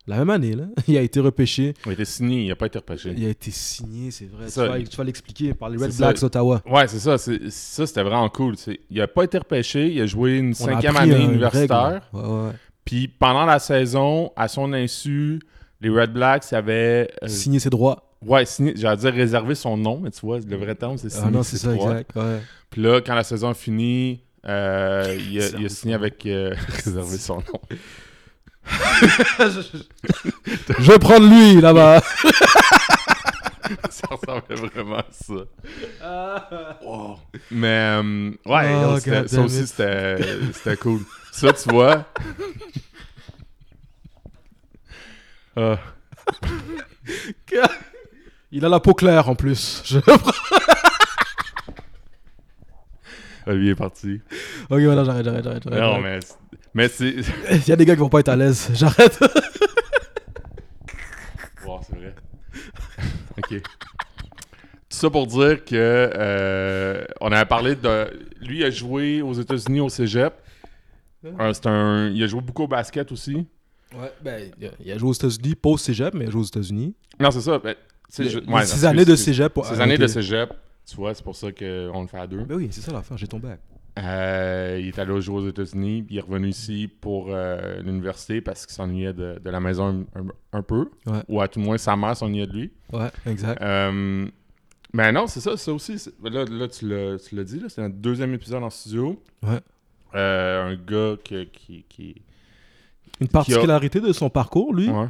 [0.07, 2.67] la même année, là, il a été repêché, Il a été signé, il n'a pas
[2.67, 3.15] été repêché.
[3.17, 5.95] il a été signé, c'est vrai, tu vas, il- tu vas l'expliquer par les Red
[5.97, 6.27] Blacks ça.
[6.27, 6.63] d'Ottawa.
[6.67, 7.17] Ouais, c'est ça.
[7.19, 8.55] Ça, c'était vraiment cool.
[8.91, 9.89] Il n'a pas été repêché.
[9.93, 12.03] Il a joué une On cinquième année une universitaire.
[12.13, 12.51] Ouais.
[12.85, 15.39] Puis pendant la saison, à son insu,
[15.81, 17.11] les Red Blacks avaient.
[17.23, 18.11] euh, Signer ses droits.
[18.27, 21.25] ouais, signé, j'allais dire réserver son nom, mais tu vois, le vrai terme, c'est signer
[21.29, 21.91] Ah non, c'est ça, droits.
[21.93, 22.17] exact.
[22.17, 22.41] Ouais.
[22.71, 26.27] Puis là, quand la saison finit, euh, il, a, il a Réserver signé avec.
[26.27, 27.61] euh, réserver son nom.
[30.78, 32.00] Je vais prendre lui là-bas.
[33.90, 35.35] ça ressemblait vraiment à ça.
[36.83, 37.18] Wow.
[37.50, 39.66] Mais, euh, ouais, Oh, c'était- ça aussi, it.
[39.66, 40.16] c'était
[40.52, 41.00] c'était cool.
[41.33, 42.04] Ça, tu vois.
[45.56, 45.78] Ah,
[48.52, 49.83] Il a la peau claire en plus.
[49.85, 49.98] Je-
[53.46, 54.20] ah, lui est parti.
[54.68, 55.62] ok, voilà, j'arrête, j'arrête, j'arrête.
[55.64, 56.18] j'arrête, Non, mais,
[56.74, 57.14] mais c'est.
[57.50, 58.68] Il y a des gars qui vont pas être à l'aise.
[58.74, 59.18] J'arrête.
[61.66, 62.14] Wow, c'est vrai.
[63.38, 63.62] ok.
[63.62, 68.11] Tout ça pour dire que euh, on avait parlé de.
[68.40, 70.33] Lui, il a joué aux États-Unis au cégep.
[71.24, 72.09] Euh, c'est un...
[72.09, 73.46] Il a joué beaucoup au basket aussi.
[73.94, 76.44] Ouais, ben, il a- joué aux États-Unis, pas au cégep, mais il a joué aux
[76.46, 76.94] États-Unis.
[77.18, 77.59] Non, c'est ça.
[77.59, 77.74] ben,
[78.48, 79.52] ouais, six années de cégep.
[79.64, 80.50] Ces années de cégep,
[80.88, 82.44] tu vois, c'est pour ça qu'on le fait à deux.
[82.44, 83.61] Ben oui, c'est ça la fin, j'ai ton bac.
[83.98, 88.40] Euh, il est allé jouer aux États-Unis, puis il est revenu ici pour euh, l'université
[88.40, 90.90] parce qu'il s'ennuyait de, de la maison un, un- un peu.
[91.07, 91.22] Ouais.
[91.29, 92.72] Ou à tout le moins, sa mère s'ennuyait de lui.
[92.92, 93.61] Ouais, exact.
[93.62, 94.26] Euh,
[94.92, 95.98] mais non, c'est ça, ça aussi.
[95.98, 99.20] c'est- Là, là tu l'as dit, c'est un deuxième épisode en studio.
[99.42, 99.61] Ouais.
[100.14, 101.85] Un gars que- qui.
[101.88, 102.22] qui
[103.20, 105.09] Une particularité de son parcours, lui, ouais.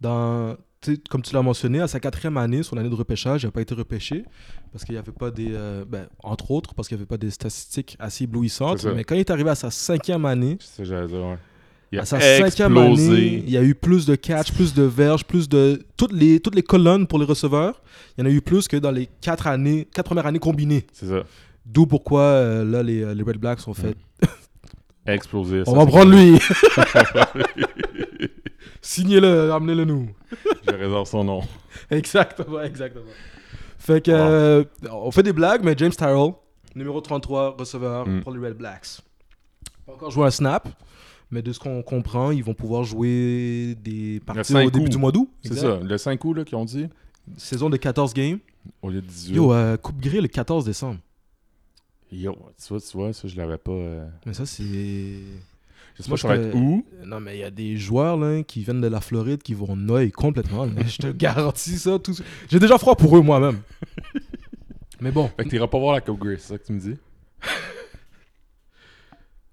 [0.00, 0.56] dans,
[1.10, 3.60] comme tu l'as mentionné, à sa quatrième année, son année de repêchage, il n'a pas
[3.60, 4.24] été repêché
[4.72, 7.16] parce qu'il n'y avait pas des, euh, ben, entre autres, parce qu'il n'y avait pas
[7.16, 8.84] des statistiques assez éblouissantes.
[8.84, 11.38] Mais quand il est arrivé à sa cinquième année, C'est ça que j'allais dire, ouais.
[11.92, 14.82] Il a à sa cinquième année, il y a eu plus de catch, plus de
[14.82, 17.82] verges, plus de toutes les toutes les colonnes pour les receveurs.
[18.16, 20.86] Il y en a eu plus que dans les quatre années, quatre premières années combinées.
[20.92, 21.22] C'est ça.
[21.64, 23.96] D'où pourquoi euh, là les, les Red Blacks ont fait.
[25.06, 25.62] Explosé.
[25.66, 26.38] On ça, va prendre lui.
[28.86, 30.10] Signez-le, amenez-le nous.
[30.68, 31.40] Je réserve son nom.
[31.90, 33.04] Exactement, exactement.
[33.78, 36.32] Fait que, euh, on fait des blagues, mais James Tyrrell,
[36.74, 38.20] numéro 33, receveur Mm.
[38.20, 39.00] pour les Red Blacks.
[39.86, 40.68] Pas encore joué un snap,
[41.30, 45.12] mais de ce qu'on comprend, ils vont pouvoir jouer des parties au début du mois
[45.12, 45.30] d'août.
[45.42, 45.78] C'est ça.
[45.82, 46.86] Le 5 août là, qu'ils ont dit,
[47.38, 48.38] Saison de 14 games.
[48.82, 49.34] au lieu de 18.
[49.34, 50.98] Yo, euh, Coupe Grille le 14 décembre.
[52.12, 53.72] Yo, tu vois, tu vois, ça, je l'avais pas.
[53.72, 54.62] euh, Mais ça, c'est.
[55.94, 56.84] Je sais Moi, pas, ça va je être où.
[57.04, 59.76] Non, mais il y a des joueurs là, qui viennent de la Floride qui vont
[59.76, 60.66] noyer complètement.
[60.66, 61.98] je te garantis ça.
[61.98, 62.14] Tout...
[62.50, 63.60] J'ai déjà froid pour eux moi-même.
[65.00, 66.80] mais bon, Fait que t'iras pas voir la Coupe Grey, c'est ça que tu me
[66.80, 66.96] dis?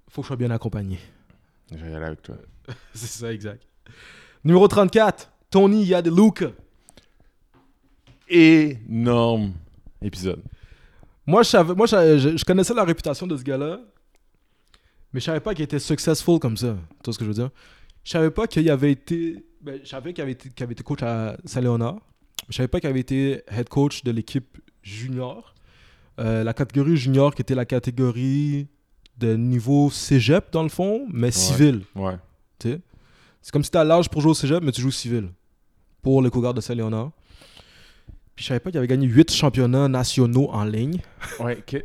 [0.10, 1.00] faut que je sois bien accompagné.
[1.72, 2.36] Je vais y aller avec toi.
[2.94, 3.64] C'est ça, exact.
[4.44, 6.48] Numéro 34, Tony Yadeluka.
[8.28, 9.54] Énorme
[10.02, 10.42] épisode.
[11.26, 13.80] Moi, je, savais, moi je, je- je connaissais la réputation de ce gars-là,
[15.14, 16.76] mais je savais pas qu'il était successful comme ça.
[16.76, 17.50] Tu vois ce que je veux dire?
[18.04, 19.46] Je savais pas qu'il avait été.
[19.62, 21.98] Ben, je savais qu'il avait qu'il avait été coach à Saint-Léonard.
[22.50, 25.54] Je savais pas qu'il avait été head coach de l'équipe junior.
[26.20, 28.68] Euh, la catégorie junior qui était la catégorie
[29.18, 31.82] de niveau cégep, dans le fond, mais civil.
[31.96, 32.18] Ouais.
[32.60, 32.82] tu sais?
[33.42, 35.30] C'est comme si tu à l'âge pour jouer au cégep, mais tu joues civil.
[36.02, 37.12] Pour les Cougars de Saint-Léonard.
[38.42, 40.98] Je savais pas qu'il avait gagné 8 championnats nationaux en ligne.
[41.40, 41.78] Ouais, que-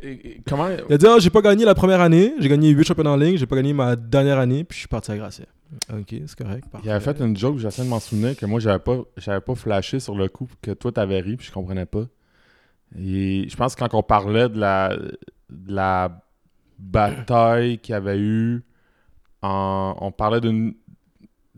[0.49, 0.67] comment.
[0.89, 3.15] Il a dit Ah, j'ai pas gagné la première année, j'ai gagné 8 championnats en
[3.17, 5.45] ligne, j'ai pas gagné ma dernière année, puis je suis parti à Grasset.
[5.93, 6.63] Ok, c'est correct.
[6.83, 9.53] Il avait fait une joke, j'essaie de m'en souvenir, que moi, j'avais pas, j'avais pas
[9.53, 12.05] flashé sur le coup, que toi, t'avais ri, puis je comprenais pas.
[12.97, 14.95] Et je pense que quand on parlait de la,
[15.49, 16.21] de la
[16.79, 18.63] bataille qu'il y avait eu,
[19.41, 20.73] en, on parlait d'une,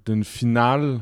[0.06, 1.00] d'une finale.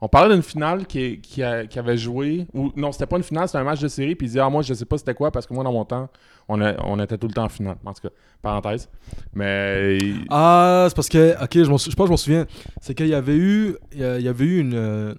[0.00, 2.46] On parlait d'une finale qui, qui, a- qui avait joué.
[2.52, 4.14] Ou non, c'était pas une finale, c'était un match de série.
[4.14, 5.84] Puis il disait, ah, moi, je sais pas c'était quoi, parce que moi, dans mon
[5.86, 6.10] temps,
[6.48, 7.76] on, a- on était tout le temps en finale.
[7.84, 8.90] En tout cas, parenthèse.
[9.34, 9.98] Mais.
[10.30, 12.46] Ah, c'est parce que, ok, je, je pense que je m'en souviens.
[12.82, 14.74] C'est qu'il y avait eu, il y avait eu une.
[14.74, 15.14] euh,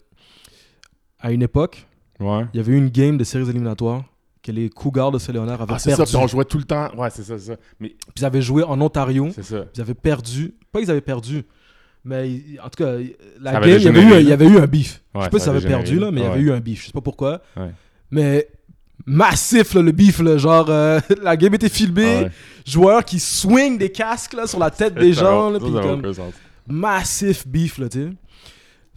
[1.20, 1.88] à une époque,
[2.20, 2.46] Ouais.
[2.54, 4.04] il y avait eu une game de séries éliminatoires
[4.44, 6.90] que les Cougars de Saint-Léonard avaient Ah, c'est ça, puis on jouait tout le temps.
[6.96, 7.58] Ouais, c'est ça, c'est ça.
[7.80, 9.28] Mais Puis ils avaient joué en Ontario.
[9.34, 9.66] c'est ça.
[9.76, 10.54] Ils avaient perdu.
[10.72, 11.44] Pas qu'ils avaient perdu.
[12.08, 12.94] Mais en tout cas,
[13.42, 14.34] la Ça avait game, il y, avait eu, un- il y là.
[14.34, 15.02] avait eu un beef.
[15.14, 16.60] Ouais, je sais pas si ça avait perdu, là, mais il y avait eu un
[16.62, 16.82] beef.
[16.82, 17.42] Je sais pas pourquoi.
[18.10, 18.48] Mais
[19.06, 20.20] massif, là, le beef.
[20.20, 22.16] Là, genre, euh, la game était filmée.
[22.20, 22.32] Ah ouais.
[22.66, 25.50] Joueurs qui swing des casques là, sur la tête des gens.
[25.50, 26.14] là, va comme-
[26.68, 28.10] massif beef, là, tu sais.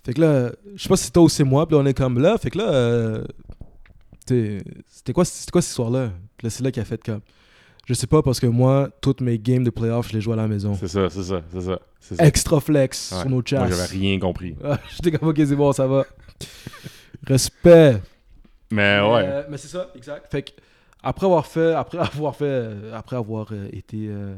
[0.05, 1.87] Fait que là, je sais pas si c'était toi ou c'est moi, puis là, on
[1.87, 2.39] est comme là.
[2.39, 3.25] Fait que là, euh,
[4.27, 6.11] c'était quoi, c'était quoi cette histoire-là?
[6.37, 7.21] Puis là, c'est là qu'il a fait comme.
[7.91, 10.37] Je sais pas, parce que moi, toutes mes games de playoff, je les joue à
[10.37, 10.75] la maison.
[10.79, 12.25] C'est ça, c'est ça, c'est ça.
[12.25, 13.19] Extra flex Ouais.
[13.19, 13.67] sur nos Moi, chats.
[13.69, 14.55] j'avais rien compris.
[14.95, 16.05] J'étais comme, ok, c'est bon, ça va.
[17.27, 18.01] Respect.
[18.71, 19.25] Mais ouais.
[19.27, 20.31] Euh, mais c'est ça, exact.
[20.31, 20.51] Fait que,
[21.03, 24.37] après avoir fait, après avoir fait, euh, après avoir euh, été euh,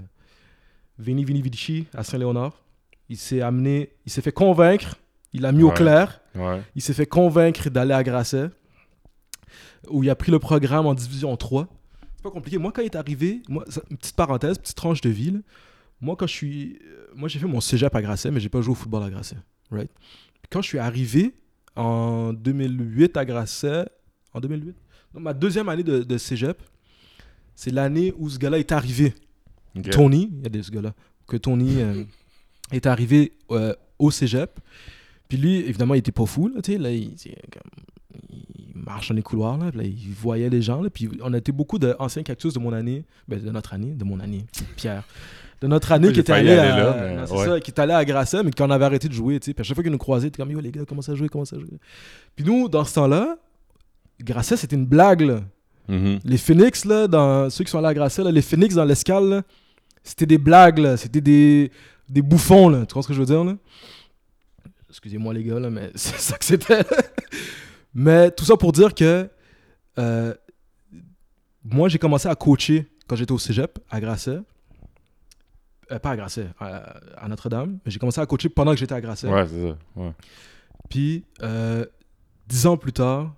[0.99, 2.55] Vini Vini Vici à Saint-Léonard,
[3.11, 4.95] il s'est amené, il s'est fait convaincre
[5.35, 5.75] Il a mis au Ouais.
[5.75, 6.21] clair.
[6.35, 6.63] Ouais.
[6.75, 8.49] Il s'est fait convaincre d'aller à Grasset,
[9.91, 11.69] où il a pris le programme en Division 3.
[12.23, 12.57] C'est pas compliqué.
[12.59, 15.33] Moi, quand il est arrivé, moi, une petite parenthèse, petite tranche de vie.
[15.33, 15.39] là.
[16.01, 16.79] Moi, quand je suis.
[16.85, 19.11] euh, Moi, j'ai fait mon cégep à Grasset, mais j'ai pas joué au football à
[19.11, 19.37] Grasset.
[19.73, 19.91] Right?
[20.49, 21.35] Quand je suis arrivé
[21.75, 23.87] en 2008 à Grasset,
[24.33, 24.77] en 2008,
[25.15, 26.63] donc ma deuxième année de, de cégep,
[27.57, 29.15] c'est l'année où ce gars-là est arrivé.
[29.91, 30.95] Tony, il y a des ce gars-là,
[31.27, 32.05] que Tony euh,
[32.73, 34.61] est arrivé euh, au cégep.
[35.29, 37.17] Puis lui, évidemment, il était pas fou, là, tu sais, là, il
[38.85, 42.23] marche dans les couloirs, là, il voyait les gens, là, puis on était beaucoup d'anciens
[42.23, 44.45] cactus de mon année, ben, de notre année, de mon année,
[44.77, 45.05] Pierre,
[45.61, 47.47] de notre année qui était allé à, là, mais non, c'est ouais.
[47.47, 49.61] ça, qui est allé à Grasset, mais qu'on avait arrêté de jouer, tu sais, puis
[49.61, 51.29] à chaque fois qu'il nous croisait, il était comme, yo, les gars, comment ça jouer,
[51.29, 51.79] comment ça jouer.
[52.35, 53.37] Puis nous, dans ce temps-là,
[54.21, 55.41] Grasset, c'était une blague, là.
[55.89, 56.21] Mhm.
[56.25, 59.43] Les Phoenix, là, dans, ceux qui sont allés à Grasset, là, les Phoenix dans l'escale,
[60.03, 60.97] c'était des blagues.
[60.97, 61.71] C'était des,
[62.09, 62.87] des bouffons, là.
[62.87, 63.57] Tu vois ce que je veux dire, là?
[64.91, 66.85] Excusez-moi, les gars, là, mais c'est ça que c'était.
[67.95, 69.29] Mais tout ça pour dire que
[69.99, 70.35] euh,
[71.65, 74.39] moi, j'ai commencé à coacher quand j'étais au cégep à Grasset.
[75.91, 77.79] Euh, pas à Grasset, à, à Notre-Dame.
[77.85, 79.29] Mais j'ai commencé à coacher pendant que j'étais à Grasset.
[79.29, 79.77] Ouais, c'est ça.
[79.97, 80.13] Ouais.
[80.89, 81.85] Puis, euh,
[82.49, 83.35] dix ans plus tard,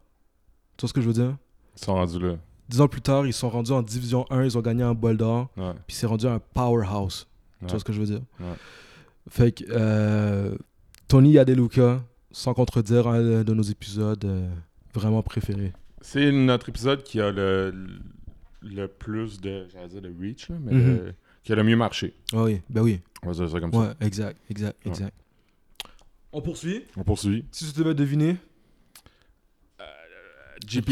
[0.77, 1.37] tu vois ce que je veux dire?
[1.77, 2.37] Ils sont rendus là.
[2.69, 5.17] Dix ans plus tard, ils sont rendus en Division 1, ils ont gagné un bol
[5.17, 5.73] d'or, Ouais.
[5.87, 7.27] puis c'est rendu un powerhouse.
[7.59, 7.71] Tu Ouais.
[7.73, 8.23] vois ce que je veux dire?
[8.41, 8.47] Ouais.
[9.29, 10.57] Fait que euh,
[11.09, 12.03] Tony Adeluca,
[12.35, 14.49] sans contredire un de nos épisodes euh,
[14.93, 15.73] vraiment préférés.
[16.01, 17.73] C'est notre épisode qui a le,
[18.63, 20.87] le plus de, j'allais dire de reach, là, mais Mhm.
[21.07, 22.15] le- qui a le mieux marché.
[22.33, 23.01] Ah oui, ben oui.
[23.23, 23.95] On va dire ça comme Ouais, ça.
[24.01, 24.91] exact, exact, Ouais.
[24.91, 25.15] exact.
[26.33, 26.85] On poursuit.
[26.97, 27.45] On poursuit.
[27.53, 28.37] Si tu devais deviner.
[30.67, 30.91] JP.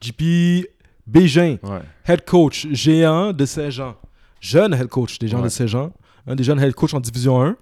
[0.00, 0.66] JP
[1.06, 1.80] Bégin, Ouais.
[2.06, 3.96] head coach géant de Saint-Jean.
[4.40, 5.92] Jeune head coach des gens de Saint-Jean.
[6.26, 7.56] Un des jeunes head coach en Division 1.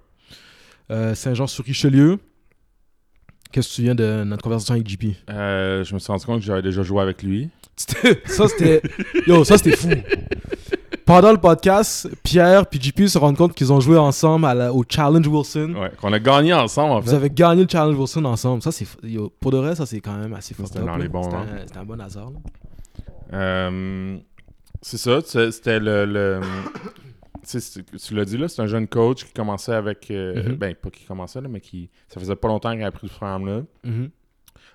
[0.91, 2.19] Euh, Saint-Jean-sur-Richelieu.
[3.53, 5.05] Qu'est-ce que tu souviens de notre conversation avec JP?
[5.29, 7.49] Euh, je me suis rendu compte que j'avais déjà joué avec lui.
[7.77, 8.81] Ça, c'était.
[9.27, 9.89] Yo, ça, c'était fou.
[11.05, 14.73] Pendant le podcast, Pierre et JP se rendent compte qu'ils ont joué ensemble à la-
[14.73, 15.75] au Challenge Wilson.
[15.77, 15.91] Ouais.
[16.01, 17.15] Qu'on a gagné ensemble, en Vous fait.
[17.15, 18.63] avez gagné le Challenge Wilson ensemble.
[18.63, 18.87] Ça, c'est.
[19.03, 20.67] yo, pour de vrai, ça, c'est quand même assez fort.
[20.67, 21.29] c'était dans les bons,
[21.67, 22.31] C'était un, bon hasard.
[22.31, 22.39] là.
[23.33, 24.17] Euh,
[24.81, 26.05] c'est ça, c'était le.
[26.05, 26.39] le
[27.43, 30.09] tu l'as dit là, c'est un jeune coach qui commençait avec.
[30.11, 30.55] euh, Mhm.
[30.55, 31.89] Ben, pas qui commençait là, mais qui.
[32.07, 33.61] Ça faisait pas longtemps qu'il a pris ce programme-là.
[33.83, 34.09] Mhm.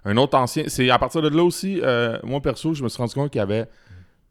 [0.04, 0.64] Un autre ancien.
[0.68, 3.38] C'est à partir de là aussi, euh, moi perso, je me suis rendu compte qu'il
[3.40, 3.66] y avait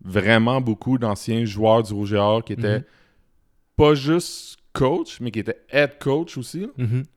[0.03, 2.83] vraiment beaucoup d'anciens joueurs du Rouge et Or qui étaient Mhm.
[3.75, 6.67] pas juste coach, mais qui étaient head coach aussi.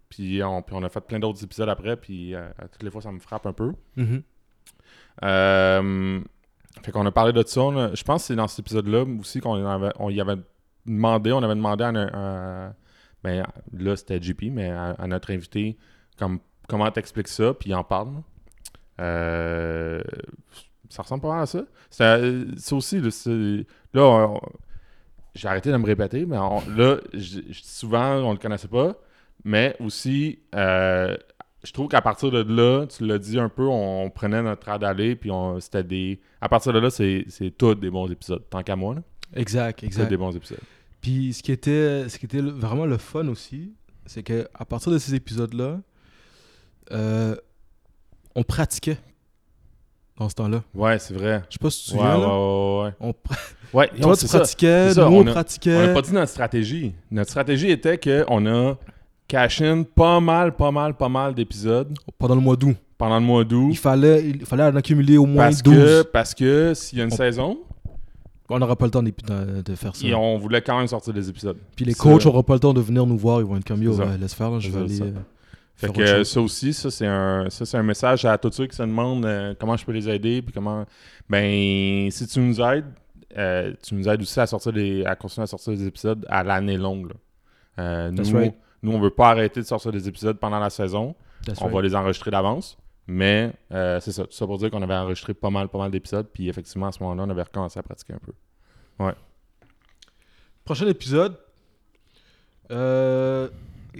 [0.08, 2.90] Puis on, puis on a fait plein d'autres épisodes après, puis euh, à toutes les
[2.90, 3.72] fois, ça me frappe un peu.
[5.22, 6.20] Euh,
[6.82, 7.60] fait qu'on a parlé de ça.
[7.62, 10.36] on a- je pense que c'est dans cet épisode-là aussi qu'on avait, on y avait
[10.86, 12.74] on avait demandé à, un-
[13.22, 15.76] ben, là c'était JP, mais à, à notre invité,
[16.18, 18.22] comme, comment t'expliques ça, puis il en parle.
[19.00, 20.02] Euh,
[20.88, 21.64] ça ressemble pas mal à ça.
[21.90, 22.18] Ça
[22.72, 23.66] aussi, là, c'est-
[25.34, 26.96] j'ai arrêté de me répéter, mais là,
[27.52, 28.94] souvent, on le connaissait pas,
[29.44, 31.16] mais aussi, euh,
[31.62, 34.78] je trouve qu'à partir de là, tu l'as dit un peu, on, prenait notre air
[34.78, 36.20] d'aller, puis c'était des.
[36.40, 38.42] À partir de là, c'est c'est tous des bons épisodes.
[38.50, 39.02] Tant qu'à moi, là,
[39.34, 40.08] Exact, exact.
[40.08, 40.58] des bons épisodes.
[41.00, 43.72] Puis ce qui était, ce qui était vraiment le fun aussi,
[44.06, 45.80] c'est que à partir de ces épisodes-là,
[46.92, 47.36] euh,
[48.34, 48.98] on pratiquait
[50.18, 50.62] dans ce temps-là.
[50.74, 51.42] Ouais, c'est vrai.
[51.48, 52.16] Je sais pas si tu te Ouais, souviens.
[52.16, 52.28] ouais, là.
[52.28, 52.92] ouais, ouais.
[53.00, 53.38] On pra-
[53.72, 55.76] Ouais, Toi, tu pratiquais, ça, nous, on on, a- pratiquait.
[55.76, 56.92] On n'a pas dit notre stratégie.
[57.10, 58.76] Notre stratégie était qu'on a
[59.28, 62.76] cash in pas mal, pas mal, pas mal d'épisodes Pendant le mois d'août.
[62.98, 63.68] pendant le mois d'août.
[63.70, 65.74] Il fallait, il fallait en accumuler au moins Parce 12.
[65.74, 67.58] que, parce que s'il y a une On- saison,
[68.50, 69.12] On n'aura pas le temps de,
[69.64, 70.06] de faire ça.
[70.06, 71.56] et on voulait quand même sortir des épisodes.
[71.76, 73.40] Puis les coachs n'auront pas le temps de venir nous voir.
[73.40, 75.12] Ils vont être comme yo, ouais, laisse faire, là, je C'est vais ça, aller.
[75.12, 75.18] ça.
[75.18, 75.22] euh,
[75.76, 78.66] Fait que euh, ça aussi, ça c'est un ça c'est un message à tous ceux
[78.66, 80.84] qui se demandent euh, comment je peux les aider puis comment
[81.28, 82.84] ben si tu nous aides,
[83.38, 86.42] euh, tu nous aides aussi à sortir des à continuer à sortir des épisodes à
[86.42, 87.08] l'année longue.
[87.08, 87.14] là.
[87.78, 88.54] Euh, nous, right.
[88.82, 91.14] nous on veut pas arrêter de sortir des épisodes pendant la saison.
[91.46, 91.74] That's on right.
[91.76, 92.76] va les enregistrer d'avance.
[93.12, 95.90] Mais euh, c'est ça, tout ça pour dire qu'on avait enregistré pas mal, pas mal
[95.90, 98.32] d'épisodes, puis effectivement à ce moment-là, on avait recommencé à pratiquer un peu.
[100.64, 101.36] Prochain épisode.
[102.70, 103.48] euh,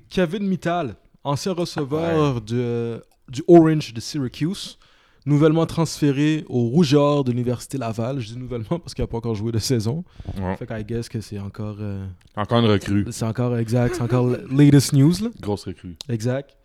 [0.09, 0.95] Kevin Mittal,
[1.25, 4.79] ancien receveur de- du Orange de Syracuse,
[5.27, 8.21] nouvellement transféré au Rouge et Or de l'Université Laval.
[8.21, 10.05] Je dis nouvellement parce qu'il n'a pas encore joué de saison.
[10.41, 10.57] Ouais.
[10.57, 13.07] Fait qu'I guess que c'est encore, euh, Encore une recrue.
[13.11, 15.15] c'est encore exact, c'est encore latest news.
[15.21, 15.31] Là.
[15.41, 15.97] Grosse recrue.
[16.09, 16.57] Exact.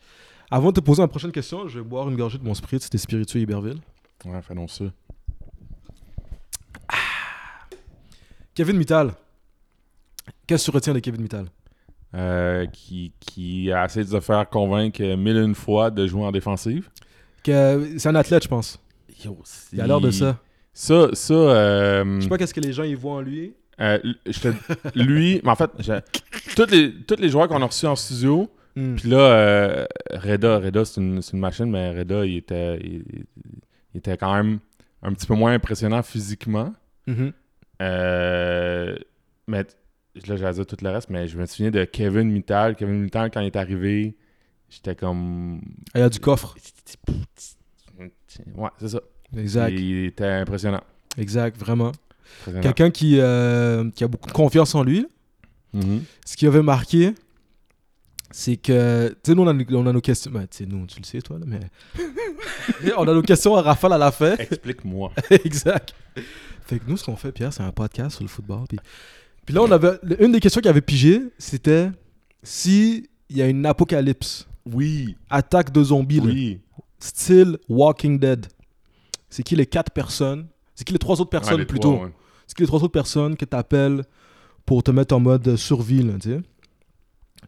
[0.52, 2.84] Avant de te poser la prochaine question, je vais boire une gorgée de mon spritz,
[2.84, 3.80] c'était spiritueux Iberville.
[4.26, 4.86] Ouais, faisons ça.
[8.54, 9.12] Kevin Mittal.
[10.48, 11.48] Qu'est-ce que tu retiens de Kevin Mittal?
[12.14, 16.24] Euh, qui, qui a essayé de se faire convaincre mille et une fois de jouer
[16.24, 16.90] en défensive.
[17.44, 18.80] Que- C'est un athlète, je pense.
[19.74, 20.40] Il a l'air de ça.
[20.74, 23.54] Ça, ça euh, Je sais pas qu'est-ce que les gens ils voient en lui.
[23.82, 27.66] euh, je te- lui, mais en fait, je- tous les, tous les joueurs qu'on a
[27.66, 28.96] reçus en studio, Hmm.
[28.96, 33.04] puis là, euh, Reda, Reda c'est une, machine, mais Reda, il était, il,
[33.94, 34.60] il était quand même
[35.02, 36.74] un petit peu moins impressionnant physiquement.
[37.08, 37.32] Mhm.
[37.82, 38.96] Euh,
[39.48, 39.66] mais
[40.28, 42.76] là, j'allais dire tout le reste, mais je me souviens de Kevin Mittal.
[42.76, 44.18] Kevin Mittal, quand il est arrivé,
[44.70, 45.62] j'étais comme.
[45.94, 46.56] Il y a du coffre.
[48.56, 49.02] Ouais, c'est ça.
[49.38, 49.72] Exact.
[49.72, 50.82] Il était impressionnant.
[51.18, 51.92] Exact, vraiment.
[52.62, 55.08] Quelqu'un qui, euh, qui a beaucoup de confiance en lui.
[55.74, 56.04] Mhm.
[56.26, 57.14] Ce qui avait marqué,
[58.32, 59.10] c'est que.
[59.24, 60.32] Tu sais, nous, on a, on a nos questions.
[60.32, 61.60] Ben, tu sais, nous, tu le sais, toi, là, mais.
[62.98, 64.36] on a nos questions à rafale à la fin.
[64.38, 65.12] Explique-moi.
[65.30, 65.94] exact.
[66.66, 68.66] Fait que nous, ce qu'on fait, Pierre, c'est un podcast sur le football.
[68.68, 68.80] Puis,
[69.46, 70.00] puis là, on avait.
[70.20, 71.90] Une des questions qu'il avait pigé, c'était
[72.44, 75.16] si il y a une apocalypse, Oui.
[75.30, 76.60] attaque de zombies, là, Oui.
[77.00, 78.48] style Walking Dead.
[79.30, 81.94] C'est qui les quatre personnes C'est qui les trois autres personnes Ouais, plutôt?
[82.04, 82.12] ouais.
[82.48, 84.04] C'est qui les trois autres personnes que tu appelles
[84.66, 86.42] pour te mettre en mode survie, là, tu sais?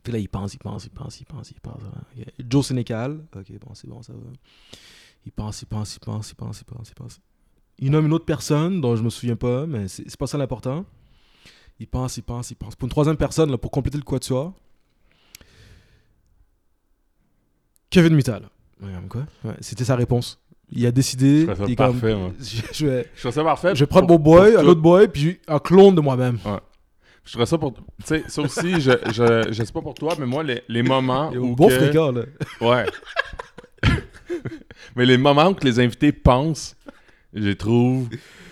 [0.07, 1.81] Puis là, il pense, il pense, il pense, il pense, il pense.
[1.83, 2.21] hein.
[2.49, 3.25] Joe Sénécal.
[3.35, 4.19] Ok, bon, c'est bon, ça va.
[5.25, 7.19] Il pense, il pense, il pense, il pense, il pense, il pense.
[7.79, 10.85] Il nomme une autre personne dont je me souviens pas, mais c'est pas ça l'important.
[11.77, 12.73] Il pense, il pense, il pense.
[12.77, 14.53] Pour une troisième personne, là, pour compléter le quatuor.
[17.89, 18.47] Kevin Mittal.
[19.43, 20.39] Ouais, C'était sa réponse.
[20.71, 21.41] Il a décidé.
[21.41, 23.75] Je ça comme, parfait, je, je vais, Je ça parfait.
[23.75, 26.39] je mon boy, un autre boy, puis un clone de moi-même.
[27.27, 27.73] Je trouve ça pour.
[27.73, 30.81] Tu sais, ça aussi, je, je, je sais pas pour toi, mais moi, les, les
[30.81, 31.51] moments Et où.
[31.51, 32.23] au bon que- fréquent, là.
[32.61, 32.85] Ouais.
[34.95, 36.75] mais les moments où que les invités pensent,
[37.33, 38.09] je les trouve,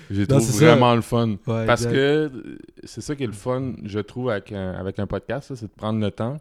[0.09, 0.65] je les Non, trouve ça.
[0.65, 1.29] vraiment le fun.
[1.47, 1.91] Ouais, Parce exact.
[1.93, 5.53] que euh, c'est ça qui est le fun, je trouve, avec un, avec un podcast,
[5.55, 6.37] c'est de prendre le temps.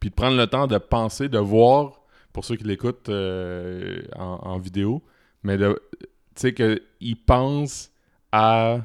[0.00, 2.00] Puis de prendre le temps de penser, de voir,
[2.32, 5.02] pour ceux qui l'écoutent euh, en, en vidéo,
[5.42, 5.78] mais de.
[6.00, 7.90] Tu sais, qu'ils pensent
[8.32, 8.78] à.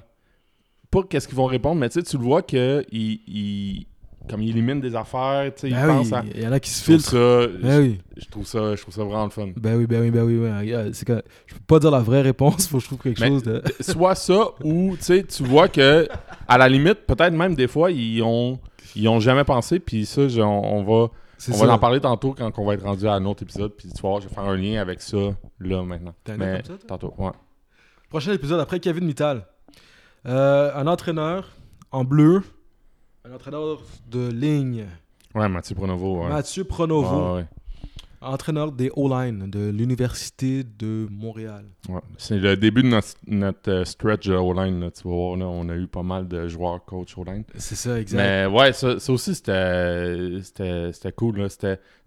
[0.92, 3.88] Pas qu'est-ce qu'ils vont répondre, mais tu sais, tu le vois que il, il-
[4.30, 6.24] comme il élimine des affaires, tu sais, il Ben pense à.
[6.36, 7.10] il y en a qui se filtrent.
[7.10, 8.00] ça, Ben oui.
[8.18, 9.48] je, trouve ça, je trouve ça vraiment le fun.
[9.56, 10.94] Ben oui, ben oui, ben oui.
[10.94, 13.30] C'est que je peux pas dire la vraie réponse, faut que je trouve quelque Mais-
[13.30, 13.64] chose de.
[13.80, 16.08] Soit ça ou tu sais, tu vois que
[16.48, 18.60] à la limite, peut-être même des fois, ils ont
[18.96, 21.10] ils ont jamais pensé, puis ça, je- on, on va
[21.50, 21.66] on ça.
[21.66, 24.02] va en parler tantôt quand on va être rendu à un autre épisode, puis tu
[24.04, 25.18] vas voir, je vais faire un lien avec ça
[25.60, 26.14] là maintenant.
[26.24, 26.98] T'as un Mais autre comme ça, toi?
[27.00, 27.32] tantôt, ouais.
[28.10, 29.48] Prochain épisode après Kevin Mittal.
[30.28, 31.50] Euh, un entraîneur
[31.92, 32.44] en bleu.
[33.26, 33.80] Un entraîneur
[34.10, 34.86] de ligne.
[35.34, 36.30] Ouais, Mathieu Pronovo, ouais.
[36.30, 37.36] Mathieu Pronovo.
[37.38, 37.46] Ouais.
[38.24, 41.66] Entraîneur des O-line de l'Université de Montréal.
[41.90, 42.02] Ouais.
[42.20, 45.68] C'est le début de notre, notre euh, stretch de O-line, tu vas voir, là, on
[45.70, 47.44] a eu pas mal de joueurs coach O-line.
[47.56, 48.20] C'est ça, exact.
[48.20, 51.40] Mais ouais, ça, ça aussi, c'était c'était- c'était cool.
[51.40, 51.48] Là.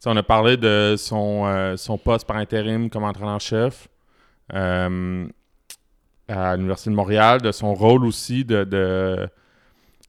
[0.07, 3.89] On a parlé de son, euh, son poste par intérim comme entraîneur-chef
[4.53, 5.27] euh,
[6.29, 8.65] à l'Université de Montréal, de son rôle aussi de...
[8.65, 9.29] de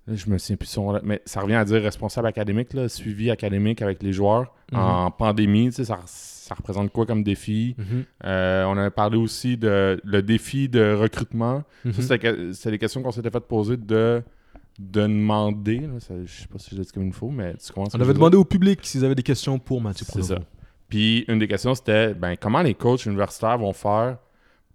[0.08, 3.82] je me souviens plus son mais ça revient à dire responsable académique, là, suivi académique
[3.82, 4.80] avec les joueurs Mhm.
[4.80, 5.66] en pandémie.
[5.70, 7.76] tu sais, Ça, ça représente quoi comme défi?
[7.78, 8.04] Mhm.
[8.26, 11.64] Euh, on avait parlé aussi de le défi de recrutement.
[11.86, 11.94] Mhm.
[11.94, 14.22] Ça, que- c'était des questions qu'on s'était fait poser de,
[14.80, 15.80] de demander.
[15.80, 17.94] Là, ça, je sais pas si je l'ai dit comme il faut, mais tu commences
[17.96, 20.38] On avait demandé au public s'ils avaient des questions pour Mathieu C'est ça.
[20.88, 24.18] Puis une des questions, c'était ben, comment les coachs universitaires vont faire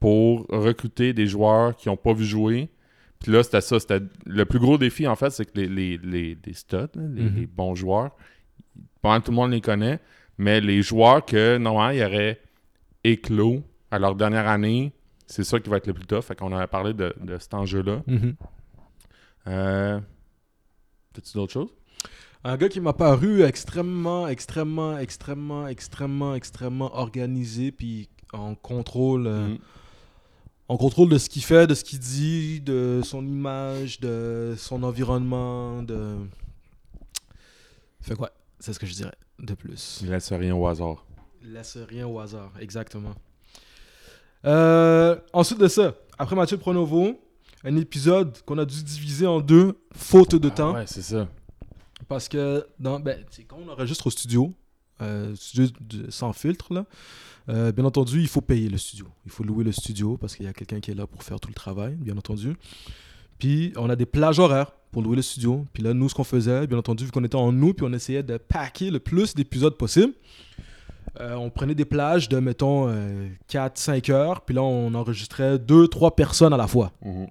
[0.00, 2.70] pour recruter des joueurs qui n'ont pas vu jouer.
[3.20, 3.78] Puis là, c'était ça.
[3.78, 7.22] C'était le plus gros défi, en fait, c'est que les, les, les, les studs, les,
[7.24, 7.34] Mhm.
[7.36, 8.10] les bons joueurs,
[9.02, 10.00] pas mal tout le monde les connaît,
[10.38, 12.40] mais les joueurs que, normalement, il y aurait
[13.04, 14.92] éclos à leur dernière année,
[15.26, 16.22] c'est ça qui va être le plus tough.
[16.22, 18.02] Fait qu'on avait parlé de, de cet enjeu-là.
[18.06, 18.34] Mhm.
[19.48, 20.00] Euh...
[21.12, 21.70] T'as-tu d'autres choses?
[22.44, 29.48] Un gars qui m'a paru extrêmement, extrêmement, extrêmement, extrêmement, extrêmement organisé, puis en contrôle, euh,
[29.48, 29.58] Mhm.
[30.70, 34.84] En contrôle de ce qu'il fait, de ce qu'il dit, de son image, de son
[34.84, 36.14] environnement, de.
[38.00, 38.30] Fait quoi?
[38.60, 39.98] C'est ce que je dirais de plus.
[40.00, 41.04] Il laisse rien au hasard.
[41.42, 43.16] Laisse rien au hasard, exactement.
[44.44, 47.20] Euh, ensuite de ça, après Mathieu Pronovo,
[47.64, 50.76] un épisode qu'on a dû diviser en deux, faute de temps.
[50.76, 51.26] Ah ouais, c'est ça.
[52.06, 54.54] Parce que dans, ben, c'est quand on enregistre au studio,
[55.02, 55.34] euh,
[56.08, 56.84] sans filtre,
[57.48, 59.06] euh, bien entendu, il faut payer le studio.
[59.24, 61.40] Il faut louer le studio parce qu'il y a quelqu'un qui est là pour faire
[61.40, 62.54] tout le travail, bien entendu.
[63.38, 65.66] Puis on a des plages horaires pour louer le studio.
[65.72, 67.92] Puis là, nous, ce qu'on faisait, bien entendu, vu qu'on était en nous, puis on
[67.92, 70.12] essayait de packer le plus d'épisodes possible.
[71.20, 72.88] euh, on prenait des plages de, mettons,
[73.48, 76.92] 4-5 heures, puis là, on enregistrait 2-3 personnes à la fois.
[77.04, 77.26] Mhm.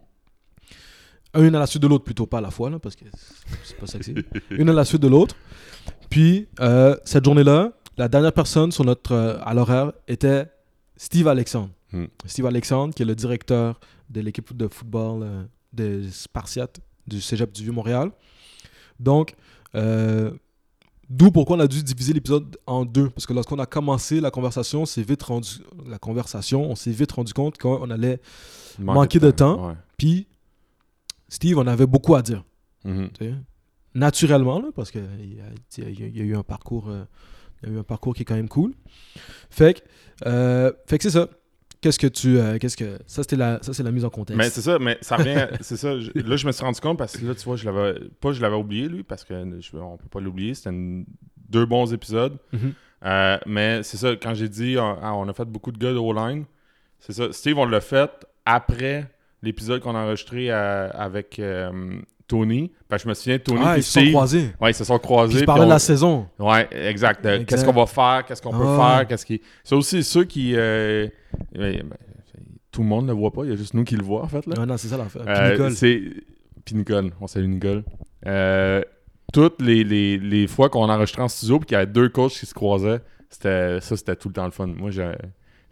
[1.37, 3.05] Une à la suite de l'autre, plutôt pas à la fois, là, parce que
[3.63, 4.15] c'est pas sexy.
[4.49, 5.35] Une à la suite de l'autre.
[6.09, 10.47] Puis, euh, cette journée-là, la dernière personne sur notre, euh, à l'horaire était
[10.97, 11.69] Steve Alexandre.
[11.91, 12.05] Hmm.
[12.25, 17.51] Steve Alexandre, qui est le directeur de l'équipe de football euh, des Spartiates du Cégep
[17.51, 18.11] du Vieux-Montréal.
[18.99, 19.35] Donc,
[21.09, 23.09] d'où pourquoi on a dû diviser l'épisode en deux.
[23.09, 25.49] Parce que lorsqu'on a commencé la conversation, on s'est vite rendu,
[25.87, 28.19] la conversation, on s'est vite rendu compte qu'on allait
[28.79, 29.75] Manquer de temps.
[29.97, 30.27] Puis
[31.29, 32.43] Steve, on avait beaucoup à dire.
[32.85, 33.09] Mhm.
[33.17, 33.33] sais.
[33.95, 37.03] Naturellement, là, parce qu'il y, a- y y eu un parcours, euh,
[37.63, 38.73] il y a eu un parcours qui est quand même cool.
[39.49, 39.79] Fait que,
[40.27, 41.27] euh, fait que c'est ça.
[41.81, 44.37] Qu'est-ce que tu, euh, qu'est-ce que ça c'était la, ça c'est la mise en contexte.
[44.37, 45.47] Mais c'est ça, mais ça revient.
[45.61, 45.97] c'est ça.
[45.99, 47.99] je- là, je me suis rendu compte parce que là, tu vois, je l'avais.
[48.19, 50.53] Pas, je l'avais oublié, lui, parce que je- on peut pas l'oublier.
[50.55, 50.75] C'était
[51.49, 52.37] deux bons épisodes.
[52.51, 52.73] Mhm.
[53.05, 55.93] Euh, mais c'est ça, quand j'ai dit, on, ah, on a fait beaucoup de gars
[55.93, 56.43] de O-line,
[56.99, 57.31] c'est ça.
[57.31, 58.11] Steve, on l'a fait
[58.45, 59.09] après
[59.41, 62.71] l'épisode qu'on a enregistré euh, avec euh, Tony.
[62.87, 64.49] Parce que je me souviens, Tony ah, ils se sont croisés.
[64.61, 65.33] Ouais, ils se sont Puis croisés.
[65.33, 66.27] ils puis parlaient on- de la saison.
[66.39, 67.27] Ouais, exact.
[67.45, 69.41] Qu'est-ce qu'on va faire, qu'est-ce qu'on peut Ah faire, qu'est-ce qui.
[69.63, 70.53] C'est aussi ceux qui.
[70.55, 71.07] euh,
[71.53, 71.83] ben,
[72.71, 74.21] tout le monde ne le voit pas, il y a juste nous qui le voient,
[74.23, 74.45] en fait.
[74.45, 74.53] Là.
[74.57, 75.23] Non, non, c'est ça l'affaire.
[75.23, 75.71] Puis Euh, Nicole.
[75.71, 76.01] c'est...
[76.65, 77.83] Puis Nicole, on salue Nicole.
[79.33, 82.31] Toutes les, les, les fois qu'on enregistrait en studio puis qu'il y avait deux coachs
[82.31, 84.65] qui se croisaient, c'était, ça, c'était tout le temps le fun.
[84.67, 85.11] Moi, j'ai-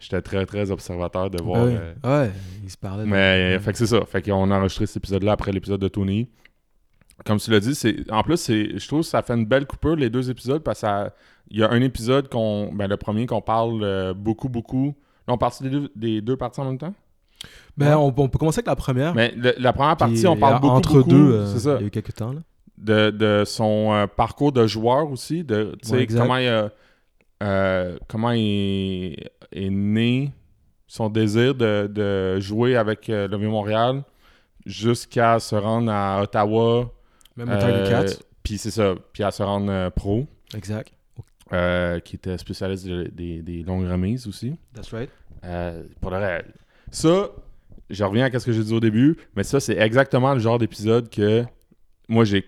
[0.00, 1.64] j'étais très, très observateur de voir...
[1.66, 1.78] Ben oui.
[2.04, 2.30] euh, Ouais,
[2.64, 3.04] ils se parlaient.
[3.04, 3.58] de- mais, ouais.
[3.60, 4.00] fait que c'est ça.
[4.06, 6.28] Fait qu'on a enregistré cet épisode-là après l'épisode de Tony.
[7.24, 9.66] Comme tu l'as dit, c'est, en plus, c'est, je trouve que ça fait une belle
[9.66, 12.72] coupure, les deux épisodes, parce qu'il y a un épisode qu'on...
[12.72, 14.94] Ben, le premier qu'on parle euh, beaucoup, beaucoup...
[15.26, 16.94] Là, on parle des deux, des deux parties en même temps?
[17.76, 19.14] Ben, on, on peut commencer avec la première.
[19.14, 21.32] Mais le- la première Puis, partie, on euh, parle beaucoup, entre beaucoup, deux.
[21.32, 21.74] euh, c'est ça.
[21.78, 22.40] Il y a eu quelques temps là.
[22.78, 26.70] de, de son euh, parcours de joueur aussi, de Ouais, comment il a-
[27.42, 29.16] euh, comment il
[29.52, 30.32] est né,
[30.86, 34.02] son désir de, de jouer avec euh, le Vieux-Montréal
[34.66, 36.92] jusqu'à se rendre à Ottawa.
[37.36, 38.06] Même euh.
[38.42, 40.92] Puis c'est ça, puis à se rendre euh, pro, Exact.
[42.04, 44.56] qui était spécialiste de- des, des longues remises aussi.
[44.74, 45.10] That's right.
[46.00, 46.46] Pour le reste,
[46.90, 47.30] ça,
[47.90, 50.58] je reviens à ce que j'ai dit au début, mais ça, c'est exactement le genre
[50.58, 51.44] d'épisode que
[52.08, 52.44] moi, j'ai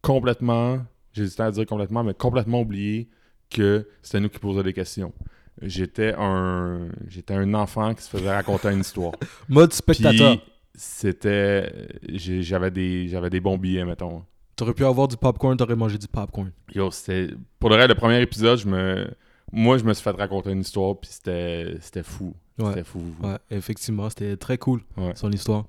[0.00, 0.78] complètement,
[1.12, 3.08] j'hésitais à dire complètement, mais complètement oublié
[3.52, 5.12] que c'était nous qui posions des questions.
[5.60, 9.12] J'étais un, j'étais un enfant qui se faisait raconter une histoire.
[9.48, 10.38] Mode spectateur.
[10.38, 14.24] Puis c'était, j'avais des, j'avais des bons billets, mettons.
[14.56, 16.50] T'aurais pu avoir du popcorn, t'aurais mangé du popcorn.
[16.74, 19.06] Yo, c'était, pour le reste, le premier épisode, je me,
[19.50, 22.34] moi, je me suis fait raconter une histoire, puis c'était, c'était fou.
[22.58, 22.68] Ouais.
[22.68, 23.02] C'était fou.
[23.22, 25.12] Ouais, effectivement, c'était très cool, Ouais.
[25.14, 25.64] son histoire.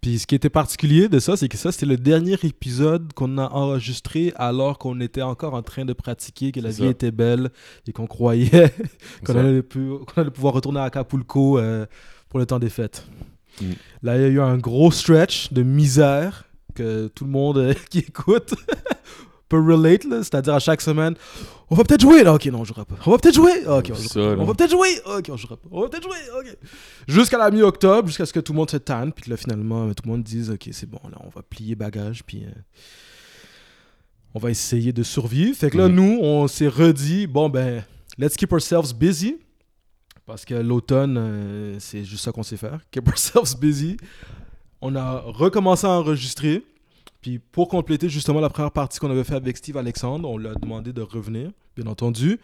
[0.00, 3.38] Puis ce qui était particulier de ça, c'est que ça, c'était le dernier épisode qu'on
[3.38, 6.86] a enregistré alors qu'on était encore en train de pratiquer, que la vie ça.
[6.86, 7.50] était belle
[7.86, 8.72] et qu'on croyait
[9.24, 11.86] qu'on allait, pouvoir retourner à Acapulco euh,
[12.28, 13.06] pour le temps des fêtes.
[13.60, 13.72] Mm.
[14.02, 16.44] Là, il y a eu un gros stretch de misère
[16.74, 18.54] que tout le monde euh, qui écoute
[19.48, 21.14] peut relate, c'est-à-dire à chaque semaine,
[21.70, 22.96] on va peut-être jouer, là, ok, non, on jouera pas.
[23.06, 24.34] On va peut-être jouer, ok, on jouera Ça, pas.
[24.34, 24.36] là.
[24.42, 25.68] On va peut-être jouer, ok, on jouera pas.
[25.70, 26.56] On va peut-être jouer, ok.
[27.08, 29.86] Jusqu'à la mi-octobre, jusqu'à ce que tout le monde se tanne, puis que là, finalement,
[29.86, 32.50] euh, tout le monde dise, ok, c'est bon, là, on va plier bagage, puis euh,
[34.34, 35.56] on va essayer de survivre.
[35.56, 37.84] Fait que là, nous, on s'est redit, bon, ben,
[38.18, 39.36] let's keep ourselves busy.
[40.26, 42.80] Parce que l'automne, euh, c'est juste ça qu'on sait faire.
[42.90, 43.96] Keep ourselves busy.
[44.80, 46.64] On a recommencé à enregistrer.
[47.26, 50.46] Puis pour compléter justement la première partie qu'on avait fait avec Steve Alexandre, on lui
[50.46, 52.38] a demandé de revenir, bien entendu,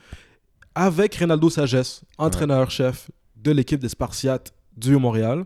[0.74, 5.44] avec Reynaldo Sagesse, entraîneur-chef de l'équipe des Spartiates du Montréal.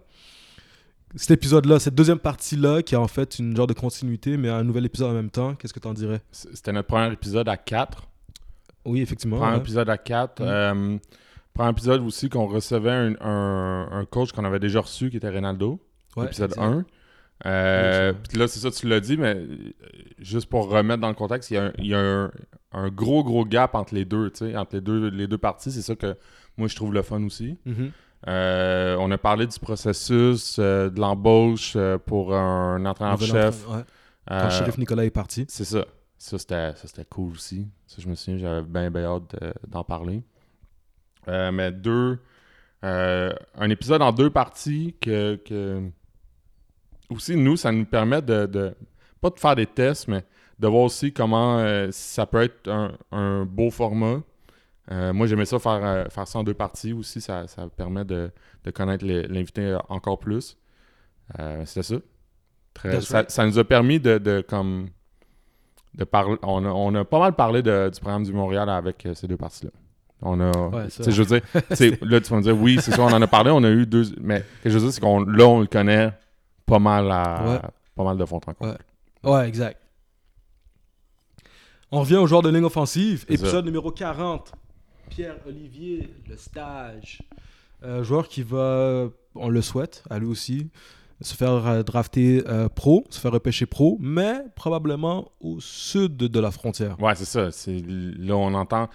[1.16, 4.64] Cet épisode-là, cette deuxième partie-là, qui est en fait une genre de continuité, mais un
[4.64, 7.58] nouvel épisode en même temps, qu'est-ce que tu en dirais C'était notre premier épisode à
[7.58, 8.08] 4.
[8.86, 9.36] Oui, effectivement.
[9.36, 9.58] Premier ouais.
[9.58, 10.42] épisode à 4.
[10.42, 10.98] Mm.
[11.52, 15.28] premier épisode aussi qu'on recevait un, un- un coach qu'on avait déjà reçu qui était
[15.28, 15.78] Ronaldo,
[16.16, 16.62] Ouais, épisode exact.
[16.62, 16.86] 1.
[17.44, 19.46] Euh, Puis là, c'est ça, tu l'as dit, mais euh,
[20.18, 22.30] juste pour remettre dans le contexte, il y a un, il y a un-
[22.72, 25.70] un gros, gros gap entre les deux, tu sais, entre les deux, les deux parties.
[25.70, 26.16] C'est ça que
[26.56, 27.58] moi, je trouve le fun aussi.
[27.66, 27.90] Mhm.
[28.28, 31.76] Euh, on a parlé du processus, euh, de l'embauche
[32.06, 33.64] pour un entraîneur-chef.
[33.66, 33.84] entraîneur, ouais.
[34.28, 35.44] Quand Sheriff Nicolas est parti.
[35.48, 35.84] c'est ça.
[36.18, 37.68] Ça, c'était, cool aussi.
[37.86, 40.22] Ça, je me souviens, j'avais bien, bien hâte de- d'en parler.
[41.28, 42.18] Mais deux...
[42.82, 45.82] un épisode en deux parties que, que...
[47.10, 48.74] Aussi, nous, ça nous permet de, de-
[49.20, 50.24] Pas de faire des tests, mais
[50.58, 54.20] de voir aussi comment euh, ça peut être un, un beau format.
[54.90, 57.20] Euh, moi, j'aimais ça faire, euh, faire ça en deux parties aussi.
[57.20, 58.30] Ça, ça permet de,
[58.64, 60.56] de connaître l'invité encore plus.
[61.64, 61.96] C'était ça.
[62.74, 63.16] Très- ça.
[63.18, 63.30] right.
[63.30, 64.88] ça nous a permis de, de comme
[65.94, 66.36] de parler.
[66.42, 69.36] On a, on a pas mal parlé de- du programme du Montréal avec ces deux
[69.36, 69.70] parties-là.
[70.22, 70.50] On a.
[70.68, 71.10] Ouais, ça.
[71.10, 71.48] je veux dire,
[72.02, 73.86] là, tu vas me dire, oui, c'est ça, on en a parlé, on a eu
[73.86, 74.04] deux.
[74.20, 76.12] Mais ce que je veux dire, c'est qu'on là, on le connaît
[76.66, 77.60] pas mal à, Ouais.
[77.94, 78.66] pas mal de fond en.
[78.66, 78.76] Ouais.
[79.24, 79.80] Ouais, exact.
[81.90, 83.24] On revient au joueur de ligne offensive.
[83.28, 83.62] Épisode ça.
[83.62, 84.52] numéro 40.
[85.08, 87.22] Pierre-Olivier, le stage.
[87.84, 90.68] Euh, joueur qui va, on le souhaite, à lui aussi,
[91.20, 96.40] se faire euh, drafter euh, pro, se faire repêcher pro, mais probablement au sud de
[96.40, 97.00] la frontière.
[97.00, 97.50] Ouais, c'est ça.
[97.52, 98.88] C'est là on entend.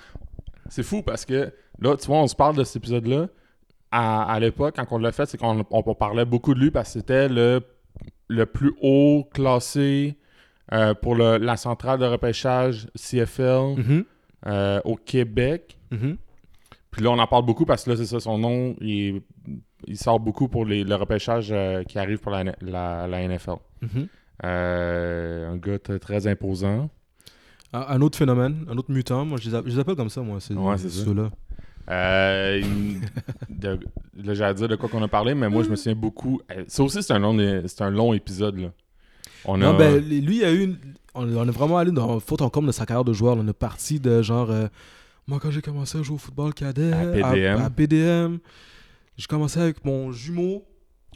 [0.69, 3.27] C'est fou parce que là, tu vois, on se parle de cet épisode-là.
[3.91, 6.71] À, à l'époque, quand on l'a fait, c'est qu'on on- on parlait beaucoup de lui
[6.71, 7.61] parce que c'était le,
[8.29, 10.17] le plus haut classé
[10.71, 14.05] euh, pour le- la centrale de repêchage CFL Mhm,
[14.47, 15.77] euh, au Québec.
[15.91, 16.15] mhm.
[16.91, 19.21] Puis là, on en parle beaucoup parce que là, c'est ça, son nom, il,
[19.95, 23.55] sort beaucoup pour les, le repêchage euh, qui arrive pour la, la- la NFL.
[23.81, 24.07] Mhm.
[24.43, 26.89] Un gars très imposant.
[27.73, 30.77] Un, autre phénomène, un autre mutant, moi je les, appelle comme ça, moi, c'est Ouais,
[30.77, 31.29] ceux-là.
[31.89, 32.61] Euh,
[33.49, 33.79] de-
[34.23, 36.39] là, j'allais dire de quoi qu'on a parlé, mais moi, je me souviens beaucoup.
[36.51, 38.57] euh, Ça aussi, c'est un long, c'est un long épisode.
[38.59, 38.71] Là.
[39.45, 40.77] On a, Non, ben, lui, il a eu une...
[41.15, 43.35] on, on est vraiment allé dans faute en comble de sa carrière de joueur.
[43.37, 44.51] On est parti de genre.
[44.51, 44.67] euh,
[45.27, 47.61] moi, quand j'ai commencé à jouer au football cadet, À PDM.
[47.61, 48.37] à PDM,
[49.17, 50.63] j'ai commencé avec mon jumeau.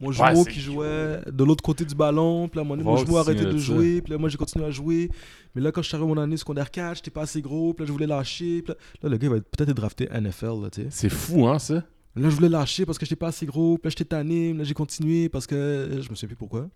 [0.01, 2.47] Mon jumeau c'est qui jouait de l'autre côté du ballon.
[2.49, 4.01] Puis là, Va mon jumeau a arrêté de jouer.
[4.01, 5.09] Puis là, moi, j'ai continué à jouer.
[5.55, 7.73] Mais là, quand je suis arrivé à mon année secondaire 4, j'étais pas assez gros.
[7.73, 8.61] Puis là, je voulais lâcher.
[8.61, 10.87] Puis là, là, le gars, il va être- peut-être être drafté NFL, là, tu sais.
[10.89, 11.75] c'est fou, hein, ça?
[12.17, 13.77] Là, je voulais lâcher parce que j'étais pas assez gros.
[13.77, 14.53] Puis là, j'étais tanné.
[14.53, 16.67] Là, j'ai continué parce que je me sais plus pourquoi.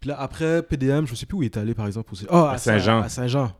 [0.00, 2.12] Puis là, après PDM, je me sais plus où il est allé, par exemple.
[2.12, 2.26] Aussi.
[2.28, 3.00] Ah, À Saint-Jean.
[3.00, 3.52] À Saint-Jean.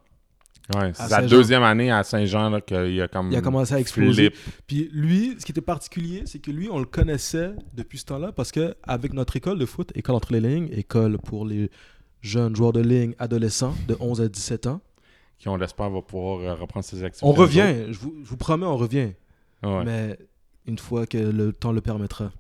[0.75, 1.29] Ouais, c'est sa Saint-Jean.
[1.29, 3.31] deuxième année à Saint-Jean qu'il a comme.
[3.31, 4.31] Il a commencé à exploser.
[4.31, 4.55] flip.
[4.67, 8.33] Puis lui, ce qui était particulier, c'est que lui, on le connaissait depuis ce temps-là
[8.33, 11.71] parce que avec notre école de foot, école entre les lignes, école pour les
[12.23, 14.81] jeunes joueurs de ligne adolescents de 11 à 17 ans,
[15.39, 17.27] Qui, on l'espère, va pouvoir euh, reprendre ses activités.
[17.27, 17.93] on revient.
[17.93, 19.13] Je vous, je vous promets, on revient.
[19.63, 19.85] Ouais.
[19.85, 20.19] mais
[20.67, 22.33] une fois que le temps le permettra.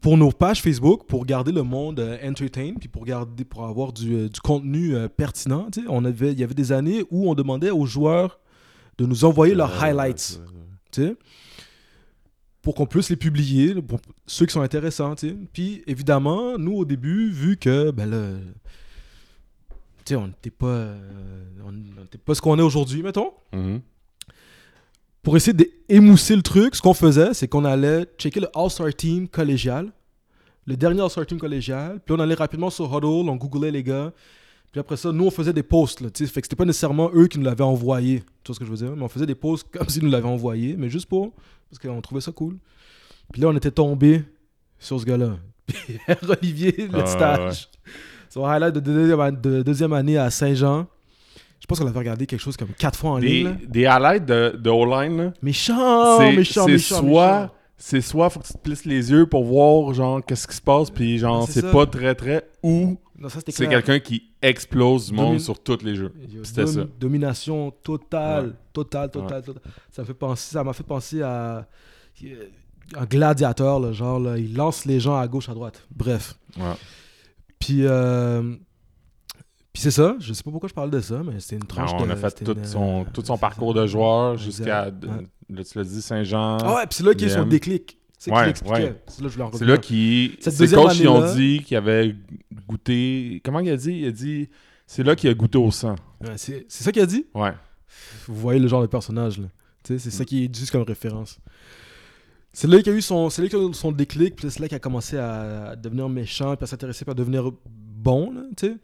[0.00, 3.92] Pour nos pages Facebook, pour garder le monde euh, entertain, puis pour garder, pour avoir
[3.92, 7.34] du, euh, du contenu euh, pertinent, on avait, il y avait des années où on
[7.34, 8.40] demandait aux joueurs
[8.98, 10.40] de nous envoyer leurs highlights,
[12.60, 15.14] pour qu'on puisse les publier, pour ceux qui sont intéressants.
[15.52, 18.42] Puis évidemment, nous au début, vu que ben
[20.10, 20.94] on n'était pas,
[21.64, 21.72] on
[22.24, 23.80] pas ce qu'on est aujourd'hui, mettons Mhm.
[25.22, 25.56] Pour essayer
[25.88, 29.92] d'émousser le truc, ce qu'on faisait, c'est qu'on allait checker le All-Star Team collégial,
[30.66, 34.12] le dernier All-Star Team collégial, puis on allait rapidement sur Huddle, on googlait les gars,
[34.70, 37.26] puis après ça, nous, on faisait des posts, là, fait que c'était pas nécessairement eux
[37.26, 39.34] qui nous l'avaient envoyé, tu vois ce que je veux dire, mais on faisait des
[39.34, 41.32] posts comme s'ils nous l'avaient envoyé, mais juste pour,
[41.70, 42.56] parce qu'on trouvait ça cool.
[43.32, 44.24] Puis là, on était tombé
[44.78, 45.36] sur ce gars-là.
[45.66, 47.68] Pierre Olivier, le Ah, stage.
[48.30, 50.86] Son highlight de deuxième, de deuxième année à Saint-Jean.
[51.60, 53.44] Je pense qu'on avait regardé quelque chose comme quatre fois en ligne.
[53.44, 53.56] Des, là.
[53.68, 57.52] des highlights de, de O-line, Méchant, c'est méchant, c'est méchant, soit méchant.
[57.76, 60.62] c'est soit faut que tu te plisses les yeux pour voir genre qu'est-ce qui se
[60.62, 62.96] passe puis genre c'est pas très très ou
[63.48, 66.14] c'est quelqu'un qui explose du monde sur tous les jeux.
[66.44, 66.84] C'était dom- ça.
[67.00, 68.52] Domination totale, Ouais.
[68.72, 69.62] totale, totale, totale.
[69.90, 71.66] Ça fait penser, ça m'a fait penser à
[72.24, 72.44] euh,
[72.96, 75.84] un gladiateur, là, genre là, il lance les gens à gauche, à droite.
[75.94, 76.34] Bref.
[76.56, 76.62] Ouais.
[77.58, 78.54] Puis, euh,
[79.78, 80.16] puis c'est ça.
[80.18, 81.90] Je sais pas pourquoi je parle de ça, mais c'était une tranche.
[81.94, 84.86] on de- a fait c'était tout une, son, euh, tout son parcours de joueur jusqu'à,
[84.86, 85.64] Ouais.
[85.64, 86.56] tu l'as dit, Saint-Jean.
[86.60, 87.96] Ah ouais, puis c'est là qu'il y a eu son déclic.
[88.18, 88.52] C'est Ouais, ouais.
[89.06, 92.16] C'est là que je en C'est là qui deuxième coachs ils ont dit qu'il avait
[92.68, 93.40] goûté.
[93.44, 93.92] Comment il a dit?
[93.92, 94.48] Il a dit
[94.84, 95.94] c'est là qu'il a goûté au sang.
[96.22, 97.26] Ouais, c'est c'est ça qu'il a dit?
[97.32, 97.52] Ouais.
[98.26, 99.46] Vous voyez le genre de personnage, là.
[99.84, 101.38] Tu sais, c'est ça qui est juste comme référence.
[102.52, 104.58] C'est là qu'il a eu son, c'est là qu'il a eu son déclic, puis c'est
[104.58, 108.32] là qu'il a commencé à, à devenir méchant, puis à s'intéresser, puis à devenir bon,
[108.32, 108.76] là, tu sais.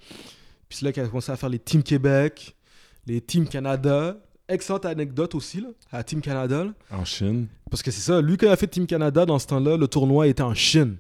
[0.74, 2.56] Puis c'est là qu'il a commencé à faire les Team Québec,
[3.06, 4.16] les Team Canada.
[4.48, 6.72] Excellente anecdote aussi, là, à Team Canada, là.
[6.90, 7.46] En Chine.
[7.70, 9.86] Parce que c'est ça, lui, quand il a fait Team Canada, dans ce temps-là, le
[9.86, 10.96] tournoi était en Chine.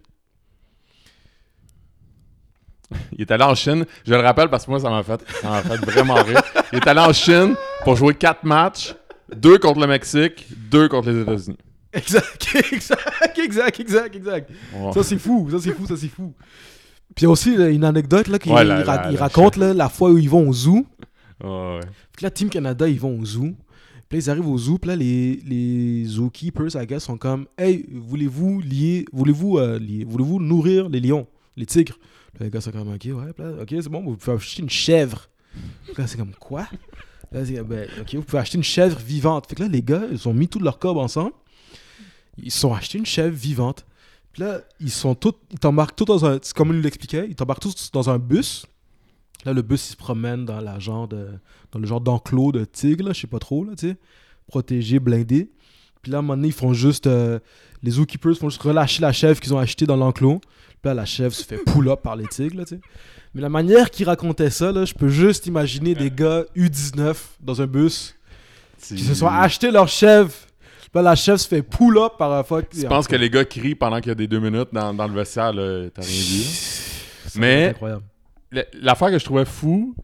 [3.18, 3.84] Il est allé en Chine.
[4.06, 6.40] Je le rappelle parce que moi, ça m'a fait, ça m'a fait vraiment rire.
[6.72, 8.94] Il est allé en Chine pour jouer quatre matchs.
[9.34, 11.58] Deux contre le Mexique, deux contre les États-Unis.
[11.92, 14.50] Exact, exact, exact, exact, exact.
[14.94, 16.32] Ça, c'est fou, ça, c'est fou, ça, c'est fou.
[17.14, 19.10] Puis il y a aussi là, une anecdote là, qu'il Ouais, la- il ra- la-
[19.10, 20.86] il la raconte là, la fois où ils vont au zoo.
[21.42, 21.80] Ouais.
[22.12, 23.54] Puis là, Team Canada, ils vont au zoo.
[24.08, 24.78] Puis là, ils arrivent au zoo.
[24.78, 30.04] Puis là, les, les zookeepers, I guess, sont comme Hey, voulez-vous lier, voulez-vous euh, lier,
[30.04, 31.98] voulez-vous nourrir les lions, les tigres
[32.34, 34.70] Puis les gars sont comme Ok, ouais, là, ok, c'est bon, vous pouvez acheter une
[34.70, 35.28] chèvre.
[35.84, 36.66] Puis là, c'est comme Quoi
[37.32, 39.46] Là, c'est, ben, ok, vous pouvez acheter une chèvre vivante.
[39.48, 41.32] Fait que là, les gars, ils ont mis tout leur cob ensemble.
[42.38, 43.84] Ils se sont achetés une chèvre vivante.
[44.34, 47.24] Puis là, ils sont tous, ils t'embarquent tous dans un, c'est comme il nous l'expliquait,
[47.28, 48.66] ils t'embarquent tous dans un bus.
[49.44, 51.28] Là, le bus, il se promène dans, la genre de,
[51.70, 53.96] dans le genre d'enclos de tigre, je sais pas trop, là, tu sais,
[54.48, 55.52] protégé, blindé.
[56.02, 57.06] Puis là, à un moment donné, ils font juste.
[57.06, 57.38] euh,
[57.84, 60.40] les zookeepers font juste relâcher la chèvre qu'ils ont achetée dans l'enclos.
[60.40, 62.80] Puis là, la chèvre se fait pull-up par les tigres, là, tu sais.
[63.34, 67.62] Mais la manière qu'ils racontaient ça, là, je peux juste imaginer des gars U19 dans
[67.62, 68.16] un bus
[68.82, 70.32] qui se sont achetés leur chèvre.
[70.94, 72.68] Là, la chèvre se fait pull-up par un fuck.
[72.68, 75.08] Tu penses que les gars crient pendant qu'il y a des deux minutes dans, dans
[75.08, 76.44] le vestiaire, là, t'as rien vu.
[77.36, 78.02] Mais- incroyable.
[78.80, 79.96] L'affaire que je trouvais fou,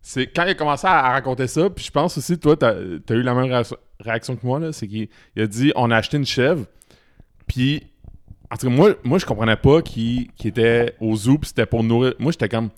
[0.00, 2.70] c'est quand il a commencé à, à raconter ça, puis je pense aussi, toi, t'as
[2.74, 5.90] as eu la même réaction, réaction que moi, là, c'est qu'il il a dit on
[5.90, 6.66] a acheté une chèvre,
[7.48, 7.82] puis
[8.48, 11.82] en tout cas, moi, moi je comprenais pas qu'il était au zoo, puis c'était pour
[11.82, 12.14] nourrir.
[12.20, 12.70] Moi, j'étais comme,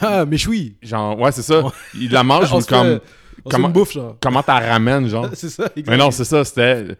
[0.00, 0.76] Ah, mais oui.
[0.80, 1.62] genre, ouais, c'est ça,
[1.94, 3.02] il la mange, comme, fait
[3.50, 4.16] comment- une bouffe, genre.
[4.20, 5.28] comment t'as ramènes, genre?
[5.34, 5.96] C'est ça, exactement.
[5.96, 6.96] Mais non, c'est ça, c'était.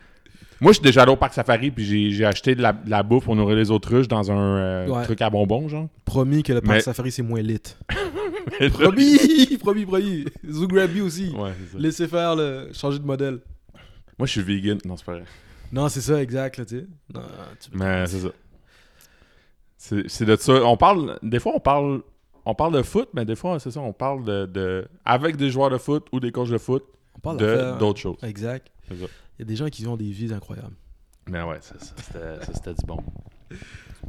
[0.61, 2.89] Moi, je suis déjà allé au parc safari, puis j'ai- j'ai acheté de la, de
[2.89, 5.05] la bouffe pour nourrir les autruches dans un euh, Ouais.
[5.05, 5.89] truc à bonbons, genre.
[6.07, 7.61] Promis que le parc Mais- safari, c'est moins lit.
[8.73, 10.25] promis, promis, promis.
[10.49, 11.31] Zoo Grabby aussi.
[11.33, 11.79] ça.
[11.79, 12.71] Laissez faire, le...
[12.73, 13.41] changer de modèle.
[14.19, 14.79] Moi, je suis vegan.
[14.87, 15.25] Non, c'est pas vrai.
[15.73, 16.87] Non, c'est ça, exact, là, tu sais.
[17.13, 17.21] Non,
[17.61, 18.29] tu peux- Mais c'est ça.
[19.77, 20.53] C'est c'est de ça.
[20.65, 21.19] On parle.
[21.23, 22.01] Des fois, on parle.
[22.49, 25.51] On parle de foot, mais des fois, c'est ça, on parle de, de- Avec des
[25.51, 26.85] joueurs de foot ou des coachs de foot,
[27.17, 28.17] On parle de- d'autres choses.
[28.23, 28.69] Exact.
[28.91, 28.97] Il
[29.41, 30.75] y a des gens qui ont des vies incroyables.
[31.29, 32.99] Mais ouais, ça, ça, c'était ça, c'était du bon.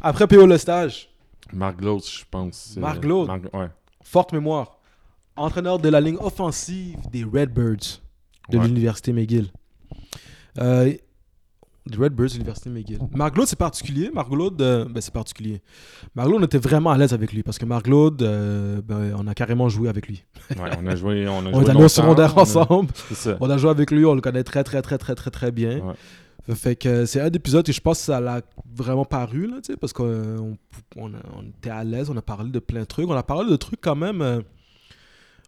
[0.01, 1.09] Après PO le stage,
[1.51, 2.75] Marc Glaude, je pense.
[2.77, 3.27] Marc Glaude?
[3.27, 3.69] Marc- ouais.
[4.03, 4.77] forte mémoire.
[5.35, 8.01] Entraîneur de la ligne offensive des Redbirds
[8.49, 8.67] de Ouais.
[8.67, 9.47] l'Université McGill.
[10.59, 10.93] Euh,
[11.88, 12.99] des Redbirds de l'Université McGill.
[13.15, 14.11] Marc Glaude, c'est particulier.
[14.13, 15.61] Marc euh, ben, c'est particulier.
[16.15, 19.27] Marc Glaude, on était vraiment à l'aise avec lui parce que Marc euh, ben, on
[19.27, 20.23] a carrément joué avec lui.
[20.51, 21.27] Ouais, on a joué.
[21.27, 22.89] On, a On joué est allé au secondaire on a- ensemble.
[23.39, 25.79] On a joué avec lui, on le connaît très, très, très, très, très, très bien.
[25.79, 26.55] Ouais.
[26.55, 28.41] Fait que c'est un épisode que je pense que ça l'a
[28.73, 30.57] vraiment paru, là, tu sais, parce qu'on on,
[30.95, 33.07] on a- on était à l'aise, on a parlé de plein de trucs.
[33.09, 34.39] On a parlé de trucs quand même euh,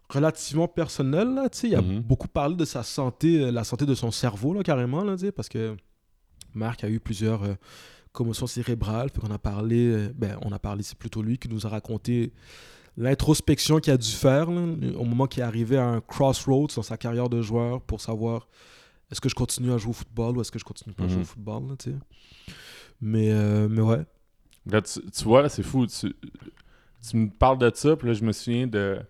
[0.08, 1.68] relativement personnels, là, tu sais.
[1.68, 2.00] Il a Mhm.
[2.00, 5.32] beaucoup parlé de sa santé, la santé de son cerveau, là, carrément, là, tu sais,
[5.32, 5.74] parce que
[6.54, 7.54] Marc a eu plusieurs euh,
[8.12, 9.10] commotions cérébrales.
[9.12, 12.32] Qu'on a parlé, euh, ben, on a parlé, c'est plutôt lui qui nous a raconté
[12.96, 14.60] l'introspection qu'il a dû faire là,
[14.96, 18.48] au moment qu'il est arrivé à un crossroads dans sa carrière de joueur pour savoir
[19.10, 21.08] est-ce que je continue à jouer au football ou est-ce que je continue pas à
[21.08, 21.22] jouer Mhm.
[21.22, 21.96] au football, là, tu sais.
[23.00, 24.04] Mais, euh, mais ouais.
[24.66, 25.86] Là, tu, tu vois, là, c'est fou.
[25.86, 26.14] Tu,
[27.08, 29.00] tu me parles de ça, puis là, je me souviens de,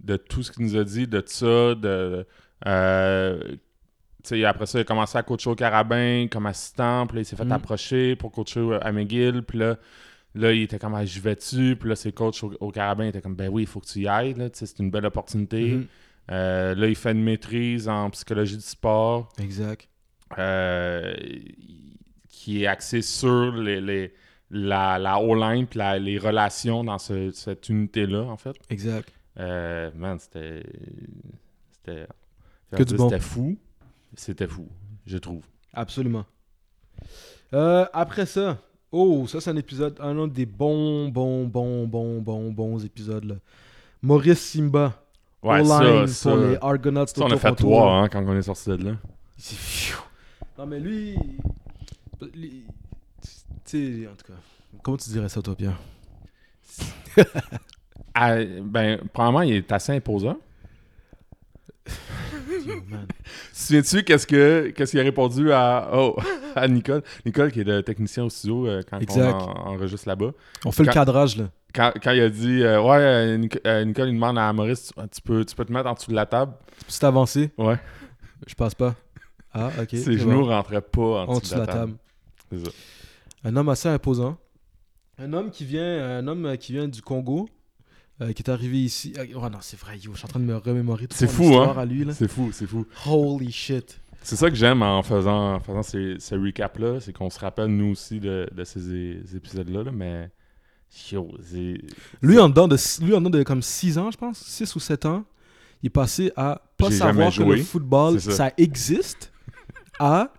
[0.00, 2.26] de tout ce qu'il nous a dit, de ça, de...
[2.66, 3.56] euh,
[4.44, 7.36] après ça, il a commencé à coacher au Carabin comme assistant, puis là, il s'est
[7.36, 7.52] fait Mm.
[7.52, 9.76] approcher pour coacher à McGill, puis là,
[10.34, 11.76] là, il était comme, ah, j'y vais-tu?
[11.76, 14.00] Puis là, ses coachs au, au Carabin étaient comme, ben oui, il faut que tu
[14.00, 15.72] y ailles, c'est une belle opportunité.
[15.72, 15.86] Mhm.
[16.30, 19.88] Euh, là, il fait une maîtrise en psychologie du sport Exact.
[20.38, 21.14] euh,
[22.28, 24.12] qui est axé sur les, les-
[24.50, 28.56] la, la O-line puis les relations dans ce- cette unité-là, en fait.
[28.70, 29.08] Exact.
[29.38, 30.62] Euh, man, c'était.
[31.72, 32.06] C'était.
[32.96, 33.08] Bon.
[33.08, 33.58] C'était fou.
[34.14, 34.68] C'était fou,
[35.06, 35.42] je trouve.
[35.72, 36.24] Absolument.
[37.54, 38.58] Euh, après ça,
[38.92, 43.24] oh, ça c'est un épisode, un autre des bons, bons, bons, bons, bons, bons épisodes.
[43.24, 43.34] Là.
[44.02, 45.02] Maurice Simba,
[45.42, 46.30] Ouais, ça, ça.
[46.30, 48.96] pour les Argonauts ça, on a fait trois hein, quand on est sorti de là.
[50.58, 51.14] Non, mais lui.
[52.34, 52.64] lui-
[53.64, 54.38] Tu sais, en tout cas.
[54.82, 55.78] Comment tu dirais ça, toi, Pierre?
[58.20, 60.38] Ah, ben, premièrement, il est assez imposant.
[63.52, 66.16] Souviens-tu qu'est-ce que qu'est-ce qu'il a répondu à, oh,
[66.56, 67.02] à Nicole?
[67.26, 69.32] Nicole, qui est le technicien au studio euh, quand Exact.
[69.34, 70.30] on en- enregistre là-bas.
[70.64, 71.50] On fait le cadrage, là.
[71.74, 74.92] quand, quand il a dit euh, Ouais, euh, Nic- euh, Nicole, il demande à Maurice
[74.96, 76.52] tu, tu peux, tu peux te mettre en dessous de la table.
[76.88, 77.76] C'est avancé Ouais.
[78.46, 78.94] Je passe pas.
[79.52, 79.88] Ah, ok.
[79.92, 80.46] Ses genoux bon.
[80.46, 81.94] rentraient pas en en dessous de la table.
[82.50, 82.70] C'est ça.
[83.44, 84.36] Un homme assez imposant.
[85.18, 87.48] Un homme qui vient, un homme qui vient du Congo,
[88.20, 89.12] euh, qui est arrivé ici.
[89.18, 91.28] Ah, Oh non, c'est vrai, yo, je suis en train de me remémorer toute C'est
[91.28, 91.74] fou, hein?
[91.76, 92.04] à lui.
[92.04, 92.12] Là.
[92.14, 92.86] C'est fou, c'est fou.
[93.06, 94.00] Holy shit.
[94.22, 97.68] C'est ça que j'aime en faisant, en faisant ces, ces recaps-là, c'est qu'on se rappelle
[97.68, 100.30] nous aussi de, de ces, épisodes-là, là, mais.
[101.12, 101.78] Yo, c'est.
[102.22, 104.80] Lui, en dedans de, lui, en dedans de comme 6 ans, je pense, 6 ou
[104.80, 105.24] 7 ans,
[105.82, 108.32] il est passé à pas J'ai savoir que le football, ça.
[108.32, 108.52] ça.
[108.56, 109.30] existe,
[109.98, 110.32] à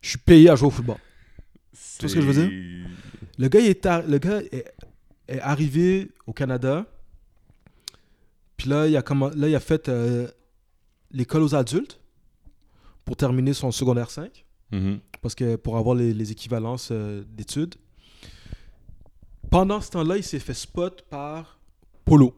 [0.00, 0.96] je suis payé à jouer au football.
[1.72, 2.86] C'est ce que je veux dire?
[3.38, 4.64] Le gars, il est, ar- le gars est,
[5.28, 6.86] est arrivé au Canada.
[8.60, 10.28] Puis là, il a, commen- là, il a fait euh,
[11.12, 11.98] l'école aux adultes
[13.06, 14.44] pour terminer son secondaire 5.
[14.70, 15.00] Mhm.
[15.22, 17.76] Parce que pour avoir les, les équivalences euh, d'études.
[19.50, 21.58] Pendant ce temps-là, il s'est fait spot par
[22.04, 22.34] Polo.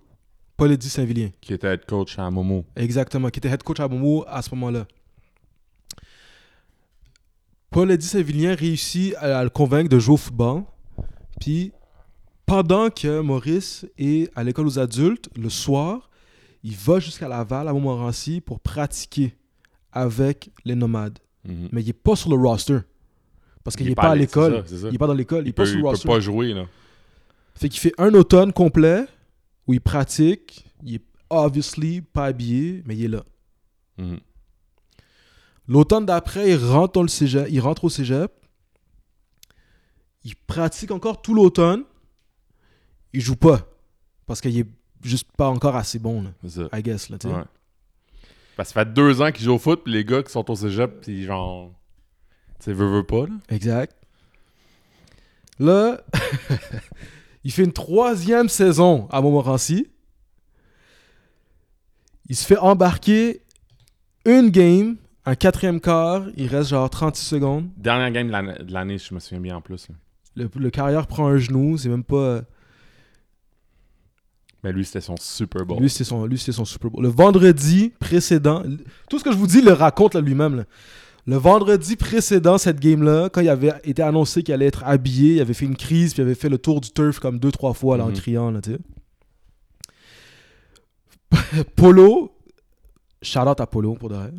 [0.56, 1.30] Paul Eddy Saint-Vilien.
[1.40, 2.64] Qui était head coach à Momo.
[2.76, 4.86] Exactement, qui était head coach à Momo à ce moment-là.
[7.70, 10.62] Paul Eddy Saint-Vilien réussit à, à le convaincre de jouer au football.
[11.40, 11.72] Puis,
[12.46, 16.08] pendant que Maurice est à l'école aux adultes, le soir,
[16.62, 19.34] il va jusqu'à Laval, à Montmorency, pour pratiquer
[19.92, 21.18] avec les nomades.
[21.44, 21.70] Mhm.
[21.72, 22.78] mais il est pas sur le roster.
[23.64, 24.64] Parce qu'il Il est est pas à l'école.
[24.70, 25.42] Il est pas dans l'école.
[25.44, 26.08] Il est Il pas peut, sur il le peut roster.
[26.08, 26.66] pas jouer, là.
[27.56, 29.06] Fait qu'il fait un automne complet
[29.66, 30.64] où il pratique.
[30.84, 33.24] Il est obviously pas habillé, mais il est là.
[33.98, 34.18] Mhm.
[35.68, 38.30] L'automne d'après, il rentre dans le cégep, il rentre au cégep.
[40.24, 41.82] Il pratique encore tout l'automne.
[43.12, 43.68] Il joue pas.
[44.26, 44.66] Parce qu'il est
[45.02, 46.68] juste pas encore assez bon, là, ça.
[46.76, 47.08] I guess.
[47.10, 47.16] Là.
[47.24, 47.42] Ouais.
[48.56, 50.48] Parce que ça fait deux ans qu'ils jouent au foot, puis les gars qui sont
[50.50, 51.70] au cégep, puis genre.
[52.58, 53.34] Tu sais, veut, veut pas, là.
[53.48, 53.94] Exact.
[55.58, 56.00] Là,
[57.44, 59.88] il fait une troisième saison à Montmorency.
[62.28, 63.42] Il se fait embarquer
[64.24, 64.96] une game,
[65.26, 66.24] un quatrième quart.
[66.36, 67.68] Il reste genre 36 secondes.
[67.76, 69.88] Dernière game de l'année- de l'année, je me souviens bien en plus.
[69.88, 69.94] là.
[70.34, 71.76] Le, le carrière prend un genou.
[71.76, 72.42] C'est même pas.
[74.64, 75.80] Mais lui, c'était son Super Bowl.
[75.80, 77.02] Lui, c'est son, lui, son Super Bowl.
[77.02, 78.62] Le vendredi précédent,
[79.10, 80.64] tout ce que je vous dis, le raconte lui-même.
[81.26, 85.40] Le vendredi précédent, cette game-là, quand il avait été annoncé qu'il allait être habillé, il
[85.40, 87.74] avait fait une crise, puis il avait fait le tour du turf comme deux, trois
[87.74, 88.14] fois là, en Mhm.
[88.14, 88.50] criant.
[88.50, 88.60] Là.
[91.76, 92.32] Polo,
[93.22, 94.32] shout out à Polo pour de vrai.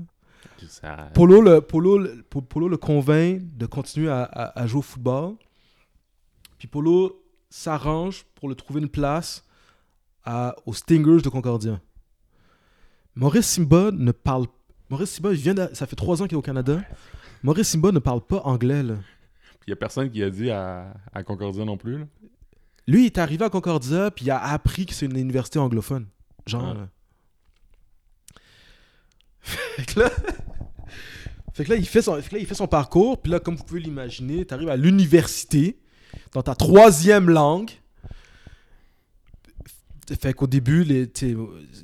[1.13, 4.84] Polo le, Polo, le- Po- Polo le convainc de continuer à, à- à jouer au
[4.84, 5.36] football.
[6.57, 9.43] Puis Polo s'arrange pour le trouver une place
[10.26, 11.80] à, aux Stingers de Concordia.
[13.15, 14.47] Maurice Simba ne parle
[14.89, 16.82] Maurice Simba, il vient de- ça fait trois ans qu'il est au Canada.
[17.41, 18.84] Maurice Simba ne parle pas anglais.
[18.84, 18.95] là.
[19.65, 21.99] Il y a personne qui a dit à, à Concordia non plus.
[21.99, 22.05] Là.
[22.88, 26.07] Lui, il est arrivé à Concordia, puis il a appris que c'est une université anglophone.
[26.45, 26.74] Genre.
[26.74, 26.88] Là.
[29.41, 30.09] fait que là.
[31.53, 33.39] fait que là, il fait son, fait que là, il fait son parcours, puis là,
[33.39, 35.80] comme vous pouvez l'imaginer, tu arrives à l'université,
[36.34, 37.71] dans ta troisième langue.
[40.20, 41.10] Fait qu'au début, les,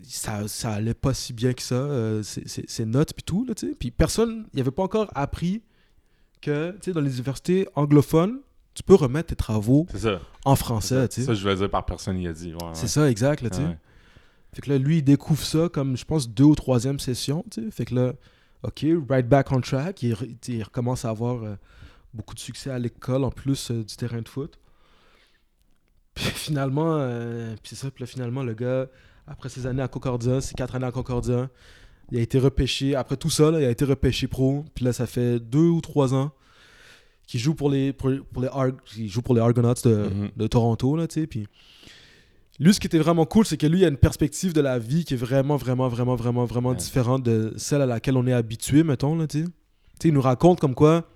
[0.03, 3.53] ça, ça allait pas si bien que ça, euh, ces- notes puis tout, là.
[3.80, 5.61] Puis personne, il avait pas encore appris
[6.41, 8.39] que, dans les universités anglophones,
[8.74, 9.86] tu peux remettre tes travaux
[10.45, 12.53] en français, ça, ça, je voulais dire par personne, il a dit.
[12.53, 13.49] Ouais, C'est ça, exact, là.
[13.57, 13.78] Ouais.
[14.53, 17.45] Fait que là, lui, il découvre ça comme, je pense, deux ou troisième session.
[17.72, 18.13] Fait que là,
[18.63, 20.01] OK, right back on track.
[20.03, 21.55] Il recommence à avoir euh,
[22.13, 24.59] beaucoup de succès à l'école, en plus euh, du terrain de foot.
[26.20, 28.88] Puis finalement, euh, puis c'est ça, puis là, finalement, le gars,
[29.28, 31.49] après ses années à Concordia, ses quatre années à Concordia,
[32.11, 34.65] il a été repêché, après tout ça, là, il a été repêché pro.
[34.74, 36.32] Puis là, ça fait deux ou trois ans
[37.28, 38.49] qu'il joue pour les, pour, pour les,
[38.97, 40.30] il joue pour les Argonauts de, Mhm.
[40.36, 41.05] de Toronto, là.
[41.07, 41.47] Puis
[42.59, 44.80] lui, ce qui était vraiment cool, c'est que lui, il a une perspective de la
[44.80, 46.76] vie qui est vraiment, vraiment, vraiment, vraiment, vraiment Ouais.
[46.76, 49.28] différente de celle à laquelle on est habitué, mettons, là,
[50.03, 51.07] il nous raconte comme quoi.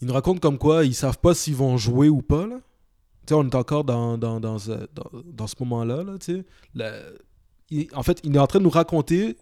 [0.00, 2.60] Il nous raconte comme quoi ils savent pas s'ils vont jouer ou pas, là.
[3.28, 6.44] Sais, on est encore dans, dans, dans, ce, dans, dans ce moment-là, là, tu sais.
[6.74, 7.18] Le-
[7.70, 9.36] il- en fait, il est en train de nous raconter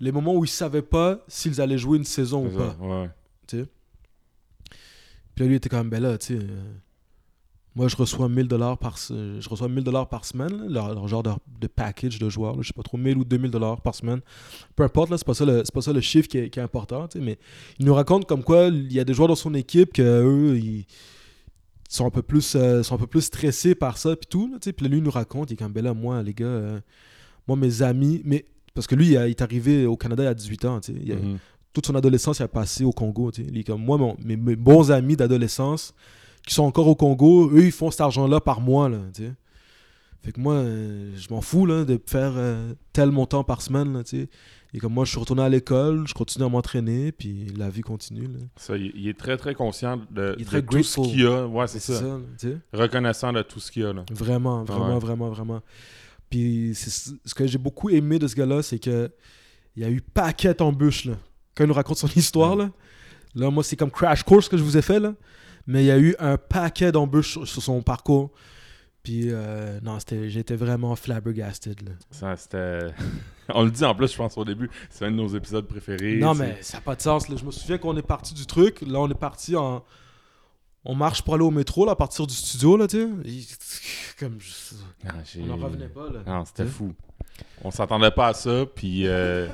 [0.00, 2.76] les moments où ils savaient pas s'ils allaient jouer une saison ou pas.
[5.34, 6.42] Puis là, lui, était quand même, ben là, tu sais.
[6.42, 6.72] euh,
[7.76, 11.22] moi, je reçois 1000 dollars par, je reçois 1000 dollars par semaine, leur, leur genre
[11.22, 11.30] de,
[11.60, 14.20] de package de joueurs, là, je sais pas trop, 1000 ou 2000 dollars par semaine.
[14.74, 16.62] Peu importe, là, c'est pas ça le, pas ça le chiffre qui est, qui est
[16.62, 17.38] important, tu sais, mais
[17.78, 20.58] il nous raconte comme quoi il y a des joueurs dans son équipe que eux,
[20.58, 20.86] ils
[21.88, 24.58] sont un peu plus, euh, sont un peu plus stressés par ça, puis tout, là.
[24.60, 26.80] Puis là, lui, il nous raconte, il est comme, ben là, moi, les gars, euh,
[27.46, 30.80] moi, mes amis, mais parce que lui, il, est arrivé au Canada à 18 ans,
[30.80, 31.14] tu sais.
[31.14, 31.38] Mhm.
[31.72, 33.30] toute son adolescence, il a passé au Congo.
[33.30, 33.48] tu sais.
[33.50, 35.94] Il est comme moi, mon- mes, mes bons amis d'adolescence
[36.46, 38.88] qui sont encore au Congo, eux, ils font cet argent-là par mois.
[38.88, 39.32] Là, tu sais.
[40.22, 42.34] Fait que moi, euh, je m'en fous là, de faire
[42.92, 43.92] tel montant par semaine.
[43.92, 44.28] Là, tu sais.
[44.74, 47.80] Et comme moi, je suis retourné à l'école, je continue à m'entraîner, puis la vie
[47.80, 48.26] continue.
[48.26, 48.38] là.
[48.56, 51.46] Ça, il, est très, très conscient de, Il est de très tout ce qu'il a.
[51.46, 51.94] Ouais, c'est ça.
[51.94, 52.58] ça, là, tu sais.
[52.74, 53.92] Reconnaissant de tout ce qu'il a.
[53.94, 54.04] Là.
[54.12, 54.98] Vraiment, vraiment, Ouais.
[54.98, 55.60] vraiment, vraiment.
[56.28, 59.10] Puis ce que j'ai beaucoup aimé de ce gars-là, c'est que
[59.74, 61.14] il y a eu paquet d'embûches, là.
[61.54, 62.64] Quand il nous raconte son histoire, Ouais.
[62.64, 62.70] là.
[63.34, 65.14] Là, moi, c'est comme crash course que je vous ai fait, là.
[65.66, 68.30] Mais il y a eu un paquet d'embûches sur, sur son parcours.
[69.02, 69.96] Puis, euh, non,
[70.26, 71.92] j'étais vraiment flabbergasted, là.
[72.10, 72.80] Ça, c'était.
[73.54, 74.70] On le dit en plus, je pense, au début.
[74.90, 76.16] C'est un de nos épisodes préférés.
[76.16, 77.36] non, mais ça n'a pas de sens, là.
[77.36, 78.82] Je me souviens qu'on est parti du truc.
[78.82, 79.82] Là, on est parti en...
[80.84, 83.56] On marche pour aller au métro, là, à partir du studio, là, tu sais.
[84.18, 84.38] Comme...
[85.06, 86.20] Ah, On n'en revenait pas, là.
[86.26, 86.94] Non, c'était fou.
[87.62, 89.48] On s'attendait pas à ça, puis euh,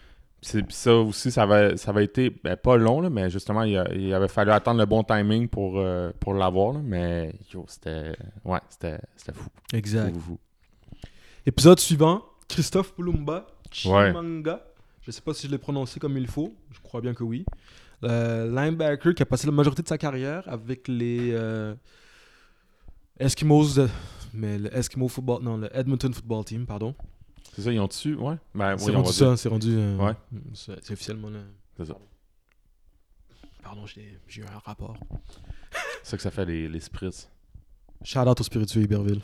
[0.42, 3.76] puis ça aussi, ça avait, ça avait été ben, pas long, là, mais justement, il,
[3.76, 7.64] a- il avait fallu attendre le bon timing pour, euh, pour l'avoir, là, mais yo,
[7.68, 8.98] c'était ouais, c'était
[9.32, 9.48] fou.
[9.72, 10.12] Exact.
[10.14, 10.38] Fou, fou.
[11.46, 13.46] Épisode suivant, Christophe Poulumba,
[13.86, 14.08] Ouais.
[14.10, 14.64] Chimanga.
[15.02, 16.54] Je sais pas si je l'ai prononcé comme il faut.
[16.72, 17.44] Je crois bien que oui.
[18.02, 21.74] Le linebacker qui a passé la majorité de sa carrière avec les euh,
[23.18, 23.88] Eskimos, de-
[24.32, 26.94] mais le Eskimo football, non, le Edmonton Football Team, pardon.
[27.54, 28.36] C'est ça, ils ont dessus, ouais.
[28.54, 29.74] Ben, c'est oui, on rendu ça, c'est rendu.
[29.76, 30.12] euh, Ouais.
[30.54, 31.40] C'est c'est officiellement là.
[31.76, 31.96] C'est ça.
[33.62, 34.96] Pardon, j'ai eu un rapport.
[36.02, 37.28] C'est ça que ça fait les, les spritz.
[38.02, 39.20] Shout out au spiritueux Iberville.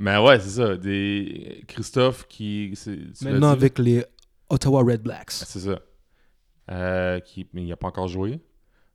[0.00, 0.76] Mais ouais, c'est ça.
[0.76, 1.62] Des...
[1.68, 2.74] Christophe qui.
[3.20, 4.02] Maintenant avec les
[4.48, 5.30] Ottawa Red Blacks.
[5.30, 5.78] C'est ça.
[6.70, 7.46] Euh, qui...
[7.52, 8.40] Mais il n'a pas encore joué.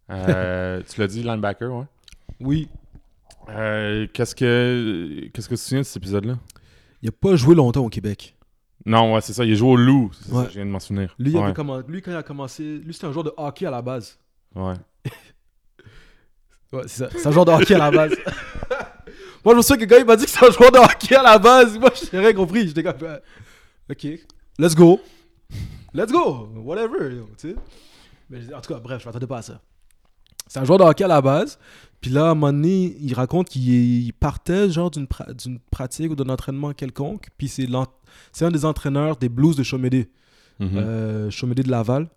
[0.09, 1.85] Euh, tu l'as dit, linebacker, ouais.
[2.39, 2.69] Oui.
[3.49, 6.39] Euh, qu'est-ce que qu'est-ce que tu te souviens de cet épisode-là?
[7.03, 8.35] Il a pas joué longtemps au Québec.
[8.83, 9.45] Non, ouais, c'est ça.
[9.45, 10.09] Il a joué au loup.
[10.11, 10.45] C'est ça Ouais.
[10.49, 11.15] je viens de m'en souvenir.
[11.19, 11.53] Lui, il ouais.
[11.87, 14.17] lui, quand il a commencé, lui, c'était un joueur de hockey à la base.
[14.55, 14.73] ouais.
[16.73, 17.09] Ouais, c'est ça.
[17.11, 18.15] C'est un joueur de hockey à la base.
[19.45, 20.79] Moi, je me souviens que le gars, il m'a dit que c'est un joueur de
[20.79, 21.77] hockey à la base.
[21.77, 22.67] Moi, je n'ai rien compris.
[22.67, 23.19] J'étais comme, euh,
[23.91, 24.03] OK,
[24.59, 24.99] let's go.
[25.93, 26.49] Let's go.
[26.55, 27.21] Whatever.
[27.37, 27.55] Tu sais.
[28.29, 29.61] Mais en tout cas, bref, je m'attendais pas à ça.
[30.47, 31.57] C'est un joueur de hockey à la base.
[32.01, 33.67] Puis là, à un moment donné, il raconte qu'il
[34.05, 37.27] il partait genre d'une pra- d'une pratique ou d'un entraînement quelconque.
[37.37, 37.67] Puis c'est
[38.45, 40.09] un des entraîneurs des Blues de Chomédé.
[40.59, 40.69] Mhm.
[40.75, 42.07] euh, Chomédé de Laval,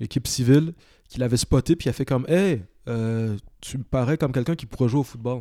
[0.00, 0.74] équipe civile,
[1.08, 4.54] qui l'avait spoté, puis il a fait comme Hey, euh, tu me parais comme quelqu'un
[4.56, 5.40] qui pourrait jouer au football.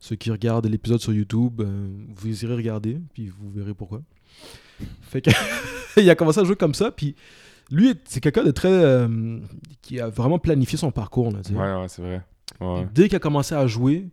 [0.00, 4.02] Ceux qui regardent l'épisode sur YouTube, euh, vous irez regarder, puis vous verrez pourquoi.
[5.02, 5.30] Fait que
[6.00, 7.16] il a commencé à jouer comme ça, puis
[7.70, 8.68] lui, c'est quelqu'un de très.
[8.70, 9.38] euh,
[9.82, 11.32] qui a vraiment planifié son parcours.
[11.32, 11.58] Là, tu sais.
[11.58, 12.22] Ouais, ouais, c'est vrai.
[12.60, 12.86] Ouais.
[12.94, 14.08] Dès qu'il a commencé à jouer,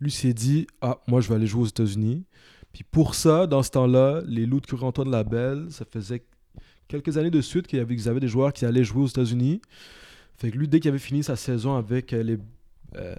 [0.00, 2.24] lui s'est dit Ah, moi je vais aller jouer aux États-Unis.
[2.72, 6.22] Puis pour ça, dans ce temps-là, les Loups de Curie-Antoine Labelle, ça faisait
[6.86, 9.08] quelques années de suite qu'il y avait, qu'ils avaient des joueurs qui allaient jouer aux
[9.08, 9.60] États-Unis.
[10.36, 12.38] Fait que lui, dès qu'il avait fini sa saison avec euh, les,
[12.96, 13.14] euh,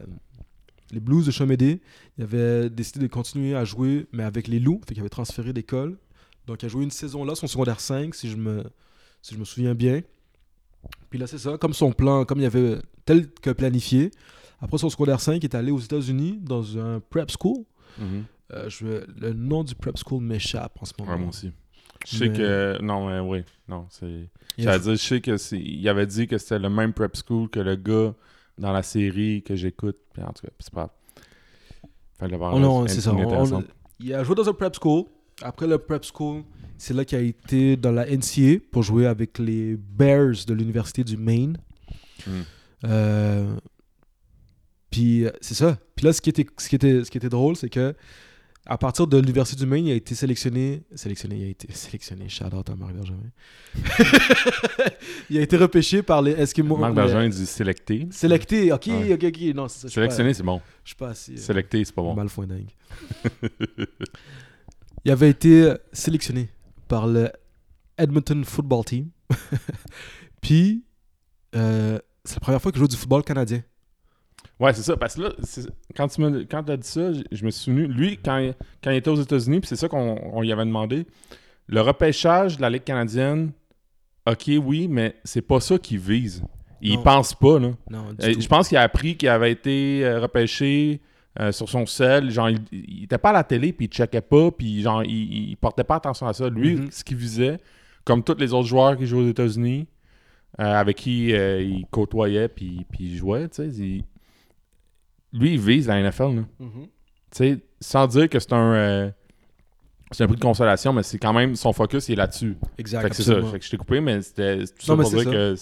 [0.92, 1.82] les Blues de Chomédé,
[2.18, 4.82] il avait décidé de continuer à jouer, mais avec les Loups.
[4.88, 5.98] Fait qu'il avait transféré d'école.
[6.48, 8.64] Donc il a joué une saison là, son secondaire 5, si je me,
[9.22, 10.02] si je me souviens bien.
[11.10, 14.12] Puis là, c'est ça, comme son plan, comme il avait tel que planifié.
[14.60, 17.64] Après son secondaire 5, il est allé aux États-Unis dans un prep school.
[17.98, 18.24] Mhm.
[18.54, 18.86] Euh, je,
[19.20, 21.12] le nom du prep school m'échappe en ce moment.
[21.14, 21.52] Ouais, moi aussi.
[22.08, 22.82] Je sais Mais- que.
[22.82, 23.44] Non, mais oui.
[23.68, 24.28] Non, c'est.
[24.58, 25.60] J'allais dire, je sais que c'est.
[25.60, 28.14] Il avait dit que c'était le même prep school que le gars
[28.62, 29.98] dans la série que j'écoute.
[30.20, 30.96] En tout cas, c'est pas.
[32.20, 33.14] Fait que Oh non, est- c'est ça.
[33.14, 33.64] On-
[34.00, 35.06] il a joué dans un prep school.
[35.42, 36.44] Après le prep school,
[36.78, 41.04] c'est là qu'il a été dans la NCA pour jouer avec les Bears de l'université
[41.04, 41.58] du Maine.
[42.28, 42.42] Hmm.
[42.86, 43.56] Euh,
[44.92, 45.78] puis euh, c'est ça.
[45.96, 47.96] Puis là, ce qui était, ce qui était, ce qui était drôle, c'est que
[48.68, 52.30] à partir de l'université du Maine, il a été sélectionné, sélectionné, il a été sélectionné.
[52.30, 53.18] Shout out à Marc Bergevin.
[55.30, 56.78] il a été repêché par les Eskimo.
[56.78, 58.08] Marc les- Bergeron dit sélecté.
[58.12, 59.14] Sélecté, ok, Ouais.
[59.14, 59.56] ok, ok.
[59.56, 59.90] Non, ça.
[59.90, 60.62] Sélectionné, c'est bon.
[60.84, 61.34] Je suis pas assez.
[61.34, 62.14] euh, Sélecté, c'est pas bon.
[62.14, 62.70] Mal foin dingue.
[65.06, 66.50] il avait été sélectionné
[66.88, 67.30] par le
[67.98, 69.10] Edmonton Football Team.
[70.42, 70.84] Puis,
[71.56, 73.64] euh, c'est la première fois qu'il joue du football canadien.
[74.62, 74.96] Ouais, c'est ça.
[74.96, 75.30] Parce que là,
[75.96, 77.88] quand tu m'as quand as dit ça, je me suis souvenu.
[77.88, 78.54] Lui, quand, il-
[78.84, 81.06] quand il était aux États-Unis, puis c'est ça qu'on on lui avait demandé,
[81.68, 83.52] le repêchage de la Ligue canadienne,
[84.28, 86.44] ok, oui, mais c'est pas ça qu'il vise.
[86.82, 87.04] Il Non.
[87.04, 87.72] pense pas, là.
[87.90, 91.02] Non, Euh, je pense qu'il a appris qu'il avait été euh, repêché
[91.40, 92.30] euh, sur son sel.
[92.30, 95.50] Genre, il, il était pas à la télé, puis il checkait pas, puis genre, il,
[95.52, 96.50] il portait pas attention à ça.
[96.50, 96.92] Lui, Mhm.
[96.92, 97.58] ce qu'il visait,
[98.04, 99.88] comme tous les autres joueurs qui jouent aux États-Unis,
[100.60, 104.04] euh, avec qui il côtoyait, puis, puis il jouait, tu sais, il-
[105.34, 106.44] lui, il vise la NFL, là.
[106.60, 106.84] Mhm.
[106.84, 106.90] Tu
[107.32, 108.74] sais, sans dire que c'est un...
[108.74, 109.12] euh,
[110.12, 112.58] c'est un prix de consolation, mais c'est quand même son focus, il est là-dessus.
[112.78, 113.02] Exact.
[113.04, 113.42] Fait que c'est ça.
[113.44, 115.32] Fait que je t'ai coupé, mais c'était tout ça Non, pour dire ça.
[115.32, 115.56] que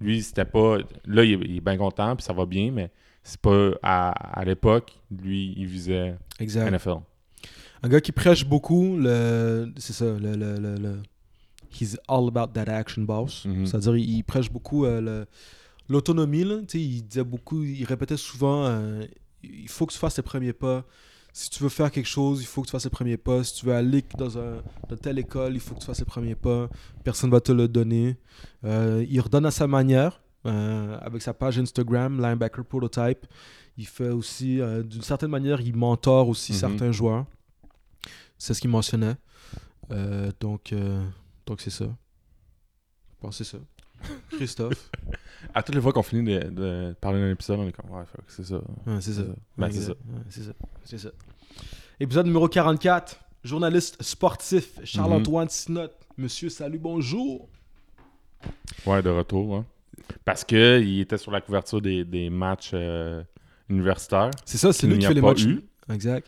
[0.00, 0.78] lui, c'était pas.
[1.06, 2.90] Là, il est, il est bien content, puis ça va bien, mais
[3.24, 3.70] c'est pas.
[3.82, 6.70] À, à l'époque, lui, il visait Exact.
[6.70, 6.98] NFL.
[7.82, 9.72] Un gars qui prêche beaucoup, le...
[9.76, 11.02] c'est ça, le, le, le, le-
[11.80, 13.44] He's all about that action boss.
[13.44, 13.66] Mhm.
[13.66, 15.26] C'est-à-dire, il, il prêche beaucoup euh, le-
[15.88, 16.44] l'autonomie.
[16.44, 16.58] là.
[16.68, 19.04] Tu sais, Il disait beaucoup, il répétait souvent euh,
[19.42, 20.84] il faut que tu fasses tes premiers pas.
[21.32, 23.42] Si tu veux faire quelque chose, il faut que tu fasses tes premiers pas.
[23.42, 26.04] Si tu veux aller dans, un, dans telle école, il faut que tu fasses tes
[26.04, 26.68] premiers pas.
[27.02, 28.16] Personne va te le donner.
[28.64, 33.26] Euh, il redonne à sa manière, euh, avec sa page Instagram, Linebacker Prototype.
[33.76, 36.58] Il fait aussi, d'une certaine manière, il mentor aussi Mhm.
[36.58, 37.26] certains joueurs.
[38.38, 39.16] C'est ce qu'il mentionnait.
[40.40, 40.72] Donc,
[41.46, 41.84] donc c'est ça.
[41.86, 43.62] Je pense que c'est ça.
[44.30, 44.90] Christophe.
[45.56, 48.04] À toutes les fois qu'on finit de, de parler d'un épisode, on est comme, ouais,
[48.26, 48.56] c'est ça.
[48.56, 49.22] Ouais, c'est ça.
[49.56, 49.90] Ben, c'est ça.
[49.90, 49.96] Ouais,
[50.28, 50.52] c'est ça.
[50.84, 51.10] C'est ça.
[52.00, 53.20] Épisode numéro 44.
[53.44, 55.90] Journaliste sportif Charles-Antoine Sinot.
[56.16, 57.48] Monsieur, salut, bonjour.
[58.86, 59.66] Ouais, de retour, hein.
[60.24, 63.22] Parce que il était sur la couverture des, des matchs euh,
[63.68, 64.30] universitaires.
[64.44, 65.44] C'est ça, c'est Qu'il lui qui fait les matchs.
[65.44, 65.60] eu.
[65.92, 66.26] Exact.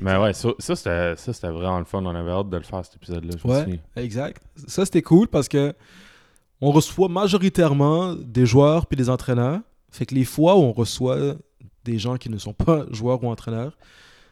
[0.00, 2.02] Mais ouais, ça, ça, c'était, ça, c'était vraiment le fun.
[2.04, 3.34] On avait hâte de le faire, cet épisode-là.
[3.44, 3.80] me Ouais.
[3.96, 4.42] Exact.
[4.66, 5.74] Ça, c'était cool parce que
[6.60, 9.60] on reçoit majoritairement des joueurs puis des entraîneurs.
[9.90, 11.34] Fait que les fois où on reçoit
[11.84, 13.76] des gens qui ne sont pas joueurs ou entraîneurs,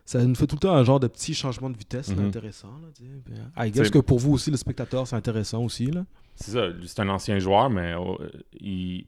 [0.05, 2.27] ça nous fait tout le temps un genre de petit changement de vitesse là, Mhm.
[2.29, 2.69] intéressant.
[2.83, 5.87] Là, guess C'est- que pour vous aussi, le spectateur, c'est intéressant aussi.
[5.87, 6.05] Là.
[6.37, 8.19] C'est ça, c'est un ancien joueur, mais oh,
[8.61, 9.07] il,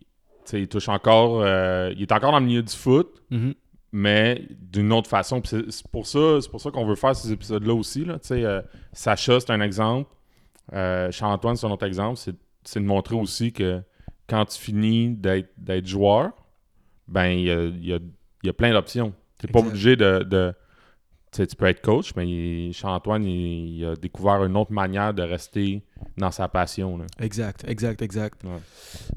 [0.53, 1.41] il touche encore.
[1.43, 3.55] euh, il est encore dans le milieu du foot, Mhm.
[3.93, 5.41] mais d'une autre façon.
[5.45, 8.05] C'est pour ça, c'est pour ça qu'on veut faire ces épisodes-là aussi.
[8.05, 8.19] Là.
[8.33, 8.63] Euh,
[8.93, 10.11] Sacha, c'est un exemple.
[10.73, 12.17] Euh, Charles-Antoine, c'est un autre exemple.
[12.19, 13.83] C'est c'est de montrer aussi que
[14.29, 16.33] quand tu finis d'être joueur,
[17.07, 17.99] ben il y a, y a-
[18.45, 19.13] y a plein d'options.
[19.39, 20.23] Tu n'es pas obligé de.
[20.25, 20.55] de-
[21.31, 25.23] tu peux être coach, mais il- Charles-Antoine, il, il a découvert une autre manière de
[25.23, 25.83] rester
[26.17, 26.99] dans sa passion.
[26.99, 27.05] là.
[27.21, 28.43] Exact, exact, exact.
[28.45, 28.51] Ouais.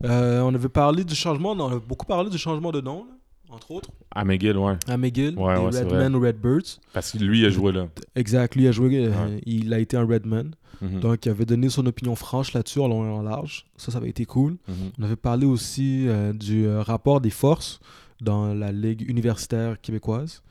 [0.10, 3.12] Euh, on avait parlé du changement, on a beaucoup parlé du changement de nom, là,
[3.52, 4.76] entre autres, À McGill, ouais.
[4.88, 6.80] à McGill, Ouais, Redmen Redbirds.
[6.94, 7.88] Parce que lui, il a joué là.
[8.16, 10.56] Exact, lui a joué, euh, il a été un Redman.
[10.82, 11.00] Mhm.
[11.02, 13.66] Donc, il avait donné son opinion franche là-dessus, en long et en large.
[13.78, 14.54] Ça, ça avait été cool.
[14.68, 14.76] Mhm.
[15.00, 17.80] On avait parlé aussi euh, du euh, rapport des forces
[18.22, 20.42] dans la Ligue universitaire québécoise.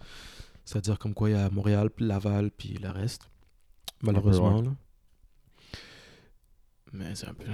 [0.65, 3.23] C'est-à-dire comme quoi il y a Montréal, puis Laval, puis le reste.
[4.03, 4.63] Malheureusement.
[4.63, 4.71] là.
[6.93, 7.47] Mais c'est un peu...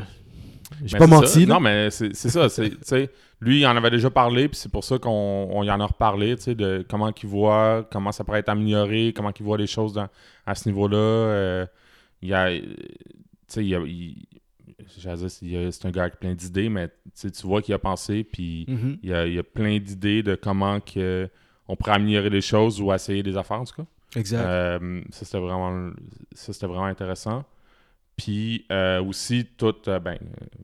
[0.84, 1.42] J'ai pas menti.
[1.42, 1.46] ça.
[1.46, 2.48] Non, mais c'est c'est ça.
[2.48, 3.10] c'est- tu sais,
[3.40, 5.86] lui, il en avait déjà parlé, puis c'est pour ça qu'on on y en a
[5.86, 9.58] reparlé, tu sais, de comment qu'il voit, comment ça pourrait être amélioré, comment qu'il voit
[9.58, 10.08] les choses dans-
[10.46, 10.96] à ce niveau-là.
[10.96, 11.66] Euh,
[12.22, 12.64] il y a, tu
[13.46, 14.26] sais, il y a- il-
[14.98, 15.30] j'allais dire,
[15.72, 16.88] c'est un gars avec plein d'idées, mais
[17.20, 18.98] tu vois qu'il a pensé, puis Mhm.
[19.02, 21.28] il y a, il y a plein d'idées de comment que
[21.68, 23.86] on pourrait améliorer les choses ou essayer des affaires, en tout cas.
[24.18, 24.40] Exact.
[24.44, 25.90] Euh, ça, c'était vraiment,
[26.32, 27.44] ça, c'était vraiment intéressant.
[28.16, 30.18] Puis euh, aussi, tout, euh, ben,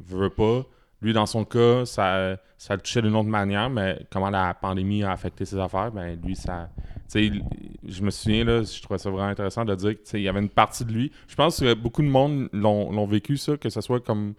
[0.07, 0.65] veux pas,
[1.03, 5.03] lui, dans son cas, ça, ça le touchait d'une autre manière, mais comment la pandémie
[5.03, 6.71] a affecté ses affaires, ben, lui, ça.
[7.15, 7.43] Il-
[7.87, 10.49] je me souviens, là, je trouvais ça vraiment intéressant de dire qu'il y avait une
[10.49, 11.13] partie de lui.
[11.29, 14.35] Je pense que beaucoup de monde l'ont vécu, ça, que ce soit comme.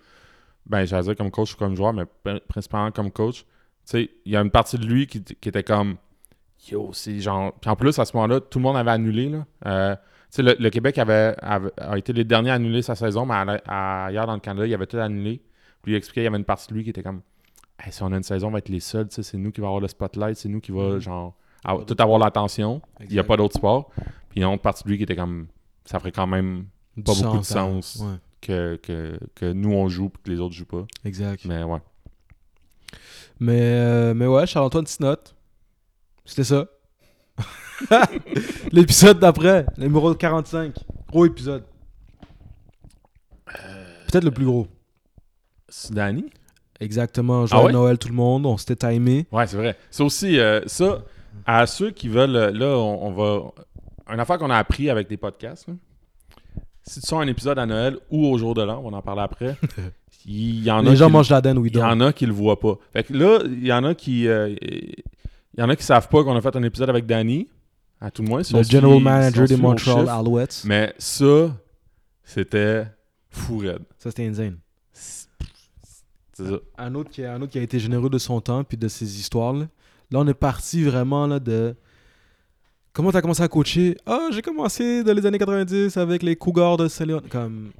[0.66, 3.46] Ben, j'allais dire comme coach ou comme joueur, mais pr- principalement comme coach.
[3.94, 5.98] Il y a une partie de lui qui, qui était comme.
[6.72, 7.54] Yo, c'est genre.
[7.60, 9.30] Puis en plus, à ce moment-là, tout le monde avait annulé.
[9.30, 9.46] Là.
[9.66, 9.96] Euh,
[10.42, 13.62] le, le Québec avait, avait- a été les derniers à annuler sa saison, mais à-
[13.68, 15.42] à- ailleurs dans le Canada, il avait tout annulé.
[15.82, 17.22] Puis il expliquait qu'il y avait une partie de lui qui était comme
[17.80, 19.68] Hey, si on a une saison, on va être les seuls, c'est nous qui va
[19.68, 21.00] avoir le spotlight, c'est nous qui va Mhm.
[21.00, 21.36] genre
[21.88, 22.82] tout avoir l'attention.
[23.02, 23.90] Il n'y a pas d'autre sport.
[24.30, 25.48] Puis il y a une autre partie de lui qui était comme
[25.86, 26.66] ça ferait quand même
[26.96, 27.98] Du pas beaucoup de sens.
[28.02, 30.86] Ouais, que, que, que nous on joue et que les autres jouent pas.
[31.04, 31.44] exact.
[31.46, 31.80] Mais ouais.
[33.40, 35.36] Mais, euh, mais ouais, Charles-Antoine Tinotte.
[36.26, 36.68] C'était ça.
[38.72, 40.74] L'épisode d'après, le numéro 45.
[41.10, 41.64] Gros épisode.
[44.08, 44.68] Peut-être le plus gros.
[45.70, 46.26] C'est Danny?
[46.80, 47.46] Exactement.
[47.46, 47.74] Joyeux Ah ouais?
[47.74, 48.46] Noël tout le monde.
[48.46, 49.26] On s'était timé.
[49.32, 49.76] Ouais, c'est vrai.
[49.90, 51.04] C'est aussi euh, ça,
[51.46, 53.52] à ceux qui veulent, euh, là, on, on va.
[54.14, 55.74] Une affaire qu'on a appris avec des podcasts, là.
[56.84, 59.22] si tu sors un épisode à Noël ou au jour de l'an, on en parler
[59.22, 59.56] après,
[60.26, 62.02] il y en a Les gens qui- mangent la dinde ou ils Il y en
[62.02, 62.78] a qui le voient pas.
[62.92, 64.28] Fait que là, il y en a qui.
[64.28, 67.48] euh, il y en a qui savent pas qu'on a fait un épisode avec Danny.
[68.04, 68.44] À tout le moins.
[68.44, 70.10] si Le general si manager on des Montreal.
[70.10, 70.62] Alouettes.
[70.66, 71.56] Mais ça,
[72.24, 72.86] c'était
[73.30, 73.82] fou raide.
[73.98, 74.58] Ça, c'était insane.
[74.92, 75.28] C'est
[76.48, 76.60] ça.
[76.78, 78.88] Un autre, qui a, un autre qui a été généreux de son temps puis de
[78.88, 79.54] ses histoires.
[79.54, 79.68] Là,
[80.12, 81.76] Là, on est parti vraiment là, de.
[82.92, 83.98] Comment tu as commencé à coacher?
[84.06, 87.22] Ah, j'ai commencé dans les années 90 avec les Cougars de Saint-Léon.
[87.30, 87.72] Comme.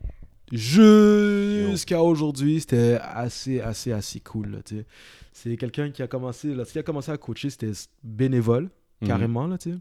[0.52, 4.52] Jusqu'à aujourd'hui, c'était assez, assez, assez cool.
[4.52, 4.86] là, tu sais.
[5.32, 6.54] C'est quelqu'un qui a commencé.
[6.54, 7.72] Lorsqu'il a commencé à coacher, c'était
[8.04, 8.70] bénévole,
[9.02, 9.08] Mhm.
[9.08, 9.48] carrément.
[9.48, 9.78] Là, tu sais.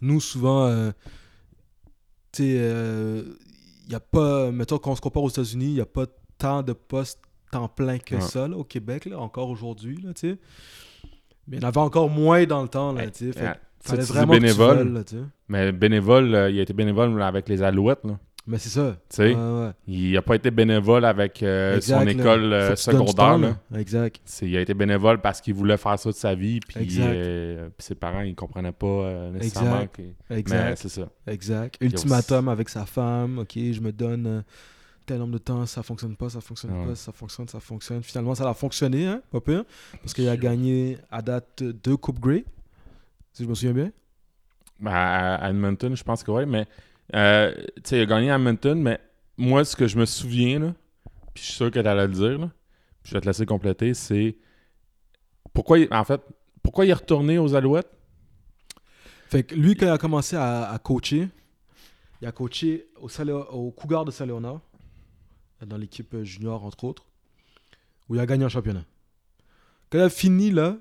[0.00, 0.90] Nous, souvent, euh,
[2.32, 3.22] tu sais, euh,
[3.86, 4.50] il y a pas.
[4.50, 6.06] Mettons, quand on se compare aux États-Unis, il n'y a pas
[6.38, 7.20] tant de postes
[7.50, 8.20] temps plein que Ouais.
[8.20, 10.00] ça là, au Québec, là, encore aujourd'hui.
[10.02, 10.38] Là, tu sais.
[11.48, 12.92] Mais il y en avait encore moins dans le temps.
[12.92, 13.56] Là, tu sais.
[13.82, 15.22] Fallait vraiment que tu bénévole, là, tu sais.
[15.48, 18.04] mais bénévole, euh, il a été bénévole avec les Alouettes.
[18.04, 18.18] Là.
[18.46, 18.96] Mais c'est ça.
[19.10, 19.70] Tu sais, ouais.
[19.86, 23.14] Il n'a pas été bénévole avec euh, Exact, son école euh, secondaire.
[23.14, 23.56] temps, là.
[23.70, 23.78] là.
[23.80, 24.18] Exact.
[24.42, 27.86] Il a été bénévole parce qu'il voulait faire ça de sa vie, puis euh, puis
[27.86, 29.76] ses parents, ils comprenaient pas nécessairement.
[29.82, 29.96] Exact.
[29.96, 30.78] que- Mais Exact.
[30.78, 31.08] c'est ça.
[31.26, 31.76] Exact.
[31.80, 33.40] Ultimatum avec sa femme.
[33.40, 34.42] Ok, je me donne
[35.06, 36.86] tel nombre de temps, ça fonctionne pas, ça fonctionne Ouais.
[36.86, 38.02] pas, ça fonctionne, ça fonctionne.
[38.02, 39.64] Finalement, ça a fonctionné, hein, pas pire.
[40.00, 42.44] Parce qu'il a gagné à date deux Coupes Grey,
[43.32, 43.90] si je me souviens bien.
[44.78, 46.66] Ben, À, à Edmonton, je pense que oui, mais
[47.14, 49.00] euh, tu sais, il a gagné à Edmonton, mais
[49.36, 50.74] moi, ce que je me souviens, là,
[51.34, 52.50] puis je suis sûr que tu allais le dire, là,
[53.02, 54.36] puis je vais te laisser compléter, c'est
[55.52, 56.20] pourquoi, il- en fait,
[56.62, 57.90] pourquoi il est retourné aux Alouettes?
[59.28, 61.28] Fait que lui, quand il a commencé à, à coacher,
[62.20, 64.60] il a coaché au, Cougar de Saint-Léonard,
[65.66, 67.04] dans l'équipe junior, entre autres,
[68.08, 68.84] où il a gagné un championnat.
[69.90, 70.76] Quand il a fini, là,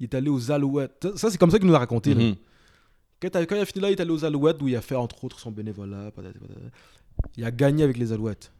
[0.00, 1.06] il est allé aux Alouettes.
[1.16, 2.14] Ça, c'est comme ça qu'il nous a raconté.
[2.14, 2.20] là.
[3.30, 5.22] Quand, il a fini là, il est allé aux Alouettes où il a fait entre
[5.24, 6.10] autres son bénévolat.
[7.36, 8.52] Il a gagné avec les Alouettes.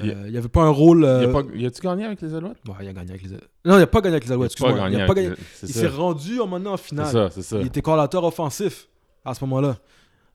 [0.00, 1.00] Euh, Il- n'y avait pas un rôle.
[1.00, 2.56] Il euh, a pas- il a-tu gagné avec les Alouettes?
[2.66, 3.50] ouais, il a gagné avec les Alouettes.
[3.64, 4.50] Non, il n'a pas gagné avec les Alouettes.
[4.52, 4.90] A Excuse-moi.
[4.90, 5.30] Il, a pas gagné.
[5.62, 7.12] Il s'est rendu en maintenant en C'est finale.
[7.12, 7.60] ça, c'est ça.
[7.60, 8.88] Il était coordinateur offensif
[9.24, 9.76] à ce moment-là,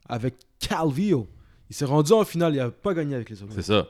[0.08, 1.28] avec Calvillo.
[1.70, 3.52] Il s'est rendu en finale, il n'a pas gagné avec les Oilers.
[3.56, 3.88] C'est ça.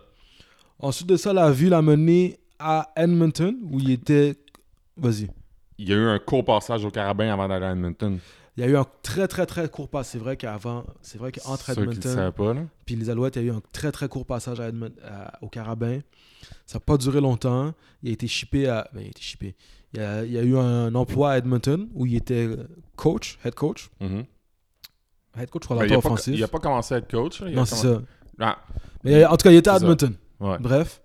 [0.80, 4.36] Ensuite de ça, la ville l'a mené à Edmonton, où il était.
[4.96, 5.30] Vas-y.
[5.78, 8.18] Il y a eu un court passage au Carabin avant d'aller à Edmonton.
[8.58, 10.14] Il y a eu un très très très court passage.
[10.14, 12.16] C'est vrai qu'avant, c'est vrai qu'entre Edmonton
[12.86, 15.38] puis les Alouettes, il y a eu un très très court passage à Edmont- à-
[15.44, 16.00] au Carabin.
[16.66, 17.74] Ça n'a pas duré longtemps.
[18.04, 18.90] Il a été shippé à.
[18.94, 19.56] Ben, il a été shippé.
[19.94, 22.68] Il y a, il y a eu un emploi à Edmonton où il était euh,
[22.96, 23.90] coach, head coach.
[24.02, 24.26] Mhm.
[25.40, 26.34] Head coach Ben, il, a pas, offensif.
[26.36, 27.42] il a pas commencé à être coach.
[27.46, 28.02] Il non, c'est ça.
[28.40, 28.58] Ah,
[29.04, 29.78] Mais en tout cas, il était à.
[29.78, 30.14] Edmonton.
[30.40, 30.58] ouais.
[30.60, 31.02] Bref,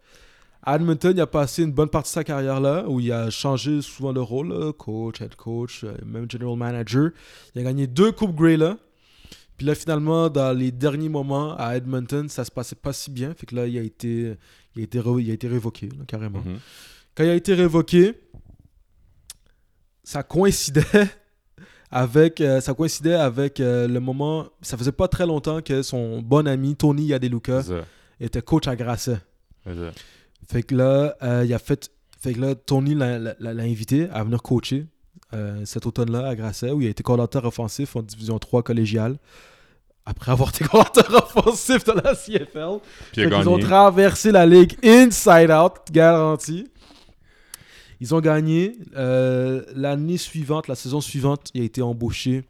[0.65, 3.31] à Edmonton, il a passé une bonne partie de sa carrière là, où il a
[3.31, 7.11] changé souvent de rôle, là, coach, head coach, euh, même general manager.
[7.55, 8.77] Il a gagné deux coupes Grey là.
[9.57, 13.35] Puis là, finalement, dans les derniers moments à Edmonton, ça se passait pas si bien.
[13.35, 14.37] Fait que là, il a été,
[14.77, 16.41] il a été, il a été révoqué, là, carrément.
[16.41, 16.59] Mhm.
[17.15, 18.15] Quand il a été révoqué,
[20.05, 20.83] ça coïncidait
[21.91, 24.49] avec, euh, ça coïncidait avec euh, le moment.
[24.63, 27.63] Ça faisait pas très longtemps que son bon ami Tony ça.
[28.21, 29.19] était coach à Grasset.
[30.51, 31.91] Fait que là, euh, il a fait.
[32.21, 34.87] Fait que là, Tony l'a invité à venir coacher
[35.35, 39.19] euh, cet automne-là à Grasset, où il a été coordinateur offensif en division 3 collégiale.
[40.05, 42.81] Après avoir été coordinateur offensif de la CFL.
[43.13, 46.69] Puis il a Fait qu'ils ont traversé la ligue inside out, garanti.
[48.01, 48.77] Ils ont gagné.
[48.97, 52.45] Euh, L'année suivante, la saison suivante, il a été embauché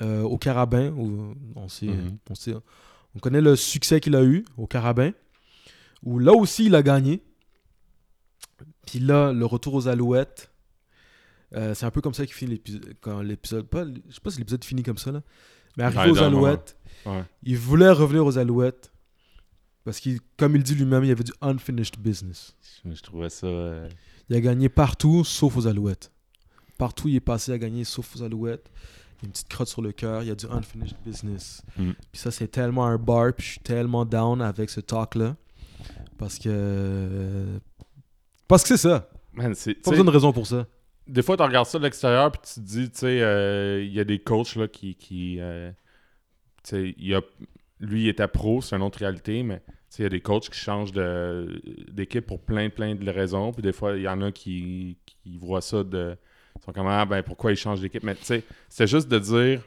[0.00, 0.90] au Carabin.
[0.96, 2.16] Où on, sait, Mhm.
[2.30, 2.54] on, sait-
[3.16, 5.10] on connaît le succès qu'il a eu au Carabin.
[6.02, 7.22] Où là aussi, il a gagné.
[8.86, 10.50] Puis là, le retour aux Alouettes.
[11.54, 12.94] euh, c'est un peu comme ça qu'il finit l'épisode.
[13.00, 13.66] Quand l'épisode.
[13.66, 15.22] Pas, je sais pas si l'épisode finit comme ça, là.
[15.76, 16.22] Mais arrivé Ouais, aux.
[16.22, 16.76] Alouettes,
[17.06, 17.22] Ouais.
[17.42, 18.92] il voulait revenir aux Alouettes.
[19.84, 22.54] Parce qu'il, comme il dit lui-même, il y avait du unfinished business.
[22.84, 23.46] Je, je trouvais ça.
[23.46, 23.88] euh,
[24.28, 26.10] Il a gagné partout, sauf aux Alouettes.
[26.76, 28.70] Partout, il est passé à gagner, sauf aux Alouettes.
[29.20, 31.62] Il y a une petite crotte sur le cœur, il y a du unfinished business.
[31.76, 31.92] Mm.
[32.12, 35.36] Puis ça, c'est tellement un bar, puis je suis tellement down avec ce talk-là.
[36.18, 37.60] Parce que.
[38.46, 39.08] Parce que c'est ça.
[39.32, 39.74] Man, c'est.
[39.74, 40.66] Pas besoin de raison pour ça.
[41.06, 43.92] Des fois, tu regardes ça de l'extérieur puis tu te dis, tu sais, euh, il
[43.92, 44.94] y a des coachs là, qui.
[44.94, 45.70] qui euh,
[46.64, 47.20] tu sais, a,
[47.80, 50.20] lui, il était pro, c'est une autre réalité, mais tu sais, il y a des
[50.20, 53.52] coachs qui changent de- d'équipe pour plein, plein de raisons.
[53.52, 56.16] Puis des fois, il y en a qui, qui voient ça de.
[56.56, 58.02] Ils sont comme, ah, ben pourquoi il change d'équipe?
[58.02, 59.62] Mais tu sais, c'est juste de dire.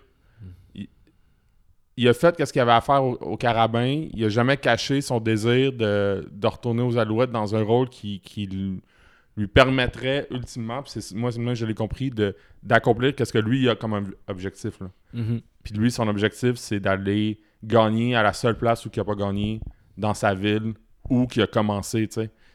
[2.02, 4.08] Il, il a fait ce qu'il avait à faire au, au Carabin.
[4.14, 8.20] Il a jamais caché son désir de, de retourner aux Alouettes dans un rôle qui,
[8.22, 8.82] qui lui-
[9.48, 13.70] permettrait ultimement, puis c'est moi, moi je l'ai compris, de d'accomplir ce que lui il
[13.70, 14.80] a comme ob- objectif.
[14.80, 14.88] Là.
[15.64, 19.16] Puis lui, son objectif, c'est d'aller gagner à la seule place où il n'a pas
[19.16, 19.62] gagné
[19.98, 20.74] dans sa ville
[21.10, 22.08] où qu'il a commencé,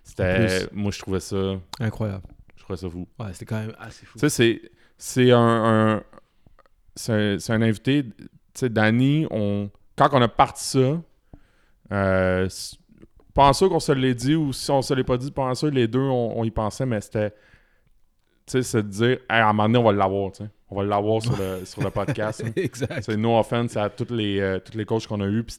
[0.05, 0.69] C'était...
[0.73, 1.37] Moi, je trouvais ça...
[1.81, 2.23] Incroyable.
[2.57, 3.09] Je trouvais ça fou.
[3.19, 4.19] Ouais, c'était quand même assez fou.
[4.19, 4.63] Tu sais, c'est...
[4.99, 5.39] C'est un...
[5.97, 6.03] un-
[6.95, 8.05] c'est un, c'est un invité...
[8.57, 9.69] Tu sais, Danny, on...
[9.97, 11.03] Quand on a parti ça,
[11.93, 12.49] euh,
[13.35, 16.39] qu'on se l'ait dit ou si on se l'est pas dit, sûr, les deux, on,
[16.39, 17.31] on y pensait, mais c'était...
[17.31, 20.51] Tu sais, c'est de dire, Hey, à un moment donné, on va l'avoir, tu sais.
[20.71, 22.43] On va l'avoir sur le, sur le podcast.
[22.43, 22.51] là.
[22.57, 23.03] exact.
[23.03, 25.45] C'est no offense à tous les, euh, tous les coachs qu'on a eus.
[25.45, 25.59] Puis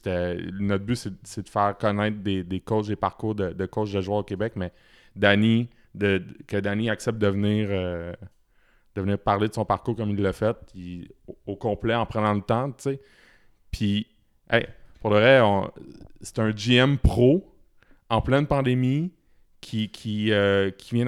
[0.60, 3.92] notre but, c'est, c'est de faire connaître des, des coachs, des parcours de, de coachs
[3.92, 4.54] de joueurs au Québec.
[4.56, 4.72] Mais
[5.16, 8.12] Danny, de, que Danny accepte de venir, euh,
[8.98, 12.06] de venir parler de son parcours comme il l'a fait, il- au, au complet, en
[12.06, 13.00] prenant le temps, tu sais.
[13.72, 14.06] Puis,
[14.50, 14.66] hey,
[15.00, 15.42] pour le vrai,
[16.22, 17.46] c'est un GM pro
[18.10, 19.12] en pleine pandémie
[19.60, 21.06] qui, qui, euh, qui vient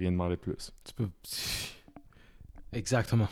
[0.00, 0.72] rien demander plus.
[0.84, 1.08] Tu peux...
[2.72, 3.28] Exactement.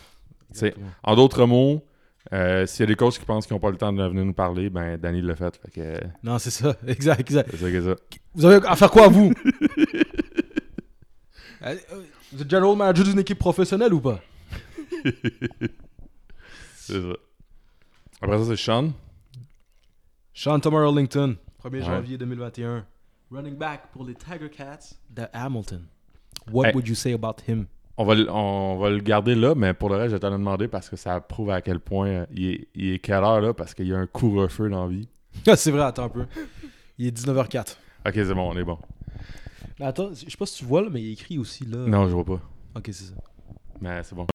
[0.52, 0.90] C'est- Exactement.
[1.02, 1.84] En d'autres mots,
[2.32, 4.24] euh, s'il y a des coachs qui pensent qu'ils n'ont pas le temps de venir
[4.24, 5.56] nous parler, ben Danny l'a fait.
[5.56, 6.76] fait que, Non, c'est ça.
[6.86, 7.48] Exact, exact.
[7.50, 7.96] c'est ça que ça.
[8.34, 9.32] Vous avez à faire quoi, vous?
[11.64, 11.76] Euh,
[12.32, 14.20] Vous êtes general manager d'une équipe professionnelle ou pas?
[16.74, 17.16] C'est ça.
[18.20, 18.92] Après ça, c'est Sean.
[20.34, 21.82] Sean Thomas Arlington, 1er Ouais.
[21.82, 22.84] janvier 2021.
[23.30, 25.86] Running back pour les Tiger Cats de Hamilton.
[26.50, 26.74] What Hey.
[26.74, 27.66] would you say about him?
[27.98, 30.26] On va, le- on va le garder là, mais pour le reste, je vais te
[30.26, 33.16] le demander parce que ça prouve à quel point euh, il, est, il est quelle
[33.22, 35.08] heure là, parce qu'il y a un couvre-feu dans la vie.
[35.46, 36.26] Ah, C'est vrai, attends un peu.
[36.98, 37.76] Il est 19h04.
[38.06, 38.78] Ok, c'est bon, on est bon.
[39.78, 41.78] Mais attends, je sais pas si tu vois là, mais il est écrit aussi là.
[41.86, 42.40] Non, je vois pas.
[42.76, 43.14] Ok, c'est ça.
[43.80, 44.26] Mais c'est bon.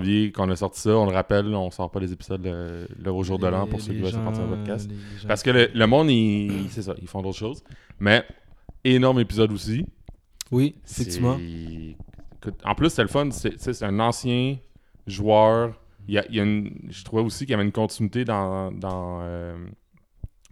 [0.00, 2.88] Janvier, Quand on a sorti ça, on le rappelle, on sort pas les épisodes le,
[2.98, 4.90] le au jour de l'an pour ceux qui veulent se partir un podcast.
[5.28, 7.62] Parce que le, le monde, il- c'est ça, ils font d'autres choses.
[8.00, 8.24] Mais
[8.82, 9.86] énorme épisode aussi.
[10.50, 11.38] Oui, effectivement.
[12.64, 13.30] En plus, c'est le fun.
[13.30, 14.56] C'est, un ancien
[15.06, 15.80] joueur.
[16.06, 18.24] Il y a, il y a une, je trouvais aussi qu'il y avait une continuité
[18.24, 19.56] dans, dans, euh,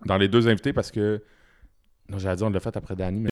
[0.06, 1.23] dans les deux invités parce que
[2.09, 3.32] Non, j'allais dire, on l'a fait après Danny, mais.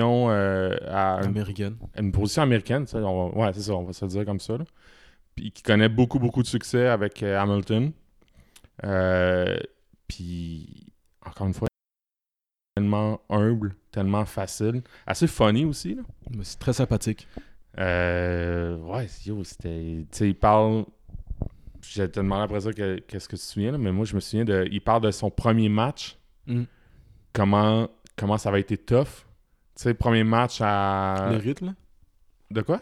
[0.00, 1.76] Euh, à une, Américaine.
[1.98, 4.40] une position américaine, sais, on va- ouais, c'est ça, on va se le dire comme
[4.40, 4.56] ça.
[4.58, 4.64] là.
[5.34, 7.92] Puis qui connaît beaucoup, beaucoup de succès avec euh, Hamilton.
[8.84, 9.56] Euh,
[10.06, 10.86] puis,
[11.24, 11.68] encore une fois,
[12.76, 14.82] tellement humble, tellement facile.
[15.06, 15.94] Assez funny aussi.
[15.94, 16.02] Là.
[16.36, 17.26] Mais c'est très sympathique.
[17.76, 20.06] Ouais, yo, c'était.
[20.10, 20.84] Tu sais, il parle.
[21.82, 24.14] Je te demandé après ça que- qu'est-ce que tu te souviens, là, mais moi, je
[24.14, 24.66] me souviens de.
[24.70, 26.18] Il parle de son premier match.
[26.46, 26.64] Mm.
[27.32, 29.24] Comment, comment ça avait été tough.
[29.78, 31.28] Tu sais, premier match à.
[31.30, 31.74] Le rythme,
[32.50, 32.80] De quoi?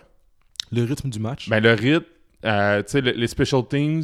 [0.72, 1.48] Le rythme du match?
[1.50, 2.06] Ben, le rythme,
[2.46, 4.02] euh, tu sais, le- les special teams,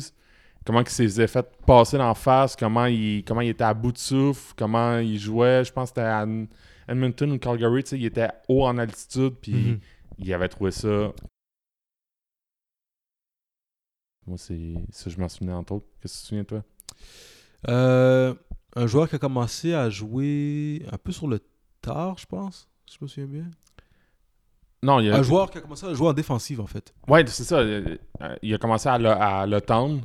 [0.67, 3.93] comment il s'est faisait fait passer d'en face, comment il, comment il était à bout
[3.93, 5.65] de souffle, comment il jouait.
[5.65, 6.27] Je pense que c'était à
[6.87, 9.81] Edmonton ou Calgary, tu sais, il était haut en altitude, puis Mhm.
[10.19, 11.13] il avait trouvé ça.
[14.27, 15.87] Moi, c'est ça, je m'en souvenais entre autres.
[16.01, 16.63] Qu'est-ce que tu te souviens, toi?
[17.69, 18.35] Euh,
[18.77, 21.41] un joueur qui a commencé à jouer un peu sur le
[21.81, 22.69] tard, je pense.
[22.87, 23.51] Si je me souviens bien.
[24.83, 26.93] Non, il a, Un joueur qui a commencé à jouer en défensive, en fait.
[27.07, 27.59] Ouais, c'est ça.
[27.59, 27.97] euh,
[28.43, 30.03] Il a commencé à, le- à l'automne.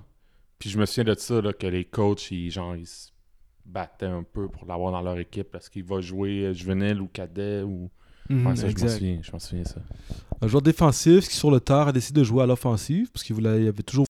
[0.59, 3.09] Puis je me souviens de ça, là, que les coachs, ils, genre, ils se
[3.65, 7.07] battaient un peu pour l'avoir dans leur équipe parce qu'il va jouer euh, juvénile ou
[7.07, 7.89] cadet ou.
[8.29, 8.89] Ouais, ça, je m'en exact.
[8.89, 9.81] souviens, je m'en souviens ça.
[10.41, 13.35] Un joueur défensif qui, sur le tard, a décidé de jouer à l'offensive parce qu'il
[13.35, 14.05] voulait, il avait toujours.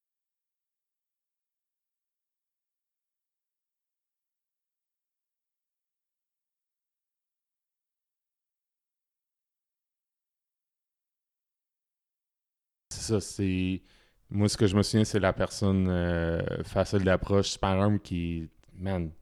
[13.07, 13.81] Ça, c'est.
[14.29, 18.49] Moi, ce que je me souviens, c'est la personne euh, facile d'approche, super qui.
[18.77, 19.13] Man, tu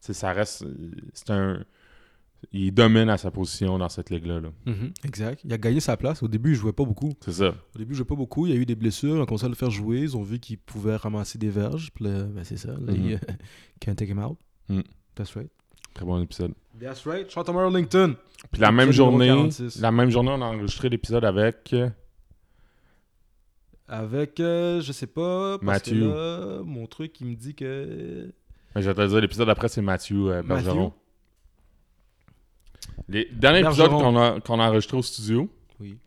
[0.00, 0.62] sais, ça reste.
[0.64, 1.64] euh, C'est un.
[2.50, 4.40] Il domine à sa position dans cette ligue-là.
[4.40, 4.48] là.
[5.04, 5.40] Exact.
[5.44, 6.24] Il a gagné sa place.
[6.24, 7.12] Au début, il jouait pas beaucoup.
[7.20, 7.54] C'est ça.
[7.74, 8.46] Au début, il jouait pas beaucoup.
[8.48, 9.14] Il y a eu des blessures.
[9.14, 10.00] On a commencé à le faire jouer.
[10.00, 11.92] Ils ont vu qu'il pouvait ramasser des verges.
[11.94, 12.72] Puis là, ben, c'est ça.
[12.72, 13.20] Là, il-
[13.80, 14.38] can't take him out.
[14.68, 14.82] Mhm.
[15.14, 15.50] That's right.
[15.94, 16.52] Très bon épisode.
[16.80, 17.30] That's right.
[17.30, 18.16] Chantal Arlington.
[18.50, 19.80] Puis la même journée, 46.
[19.80, 21.72] la même journée, on a enregistré l'épisode avec.
[23.88, 26.00] Avec, euh, je sais pas, parce Mathieu.
[26.00, 26.04] que
[26.58, 28.32] là, mon truc, il me dit que...
[28.76, 30.64] Je vais te dire, l'épisode d'après, c'est Mathieu euh, Mathieu?
[30.64, 30.92] Bergeron.
[33.08, 35.48] Les derniers épisodes qu'on a, qu'on a enregistrés au studio,
[35.80, 35.98] Oui.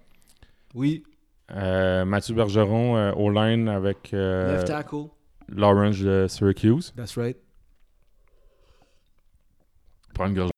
[0.74, 1.04] Oui.
[1.52, 5.06] euh, Mathieu Bergeron euh, au line avec euh, Left tackle.
[5.50, 6.92] Lawrence de Syracuse.
[6.96, 7.38] That's right.
[10.16, 10.50] Prends une gorge.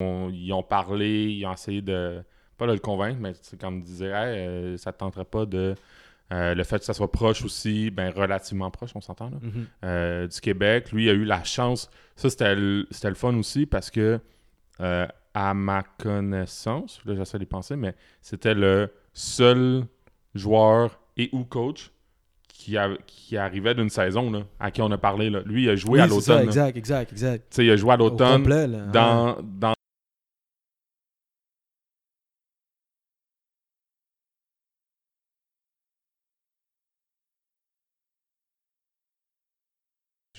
[0.00, 2.22] On- ils ont parlé, ils ont essayé de,
[2.58, 5.74] pas de le convaincre, mais c'est comme disait, Hey, euh, ça ne tenterait pas de.
[6.32, 9.66] euh, le fait que ça soit proche aussi, ben relativement proche, on s'entend là, Mhm.
[9.84, 10.90] euh, du Québec.
[10.92, 11.88] Lui, il a eu la chance.
[12.16, 14.18] Ça, c'était le, c'était le fun aussi parce que,
[14.78, 19.84] à ma connaissance, là, j'essaie d'y penser, mais c'était le seul
[20.34, 21.90] joueur et ou coach
[22.48, 25.30] qui, a- qui arrivait d'une saison là, à qui on a parlé.
[25.30, 25.40] Là.
[25.46, 26.48] Lui, il a joué Oui, à c'est ça, l'automne.
[26.48, 27.58] exact, exact, exact.
[27.58, 28.42] Il a joué à Au l'automne
[28.92, 29.36] dans,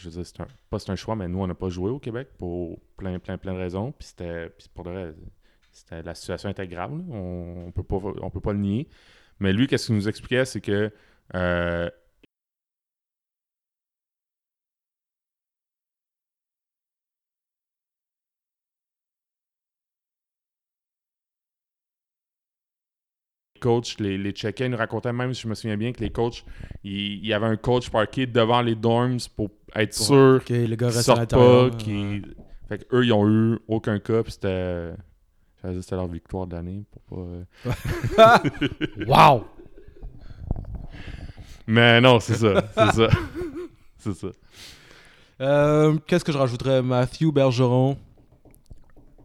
[0.09, 1.99] je veux c'est un, pas c'est un choix, mais nous, on n'a pas joué au
[1.99, 3.91] Québec pour plein, plein, plein de raisons.
[3.91, 5.13] Puis c'était, pour de vrai,
[5.91, 6.91] la situation était grave.
[7.11, 8.87] On, pas, on peut pas le nier.
[9.39, 10.91] Mais lui, qu'est-ce qu'il nous expliquait, c'est que
[11.35, 11.89] euh,
[23.67, 24.65] coachs les, les checkait.
[24.65, 26.45] Il nous racontait même, si je me souviens bien, que les coachs,
[26.85, 30.75] il, y avait un coach parqué devant les dorms pour être Pour- sûr Ok, le
[30.75, 31.69] gars qu'ils reste à pas.
[32.69, 34.93] Fait qu'eux, ils ont eu aucun cas, c'était.
[35.91, 36.83] leur victoire de l'année.
[37.07, 37.27] Pour
[38.15, 39.45] pas, euh, Wow!
[41.67, 42.63] Mais non, c'est ça.
[42.73, 43.09] C'est ça.
[43.97, 44.27] c'est ça.
[45.41, 46.81] Euh, Qu'est-ce que je rajouterais?
[46.81, 47.97] Matthew Bergeron.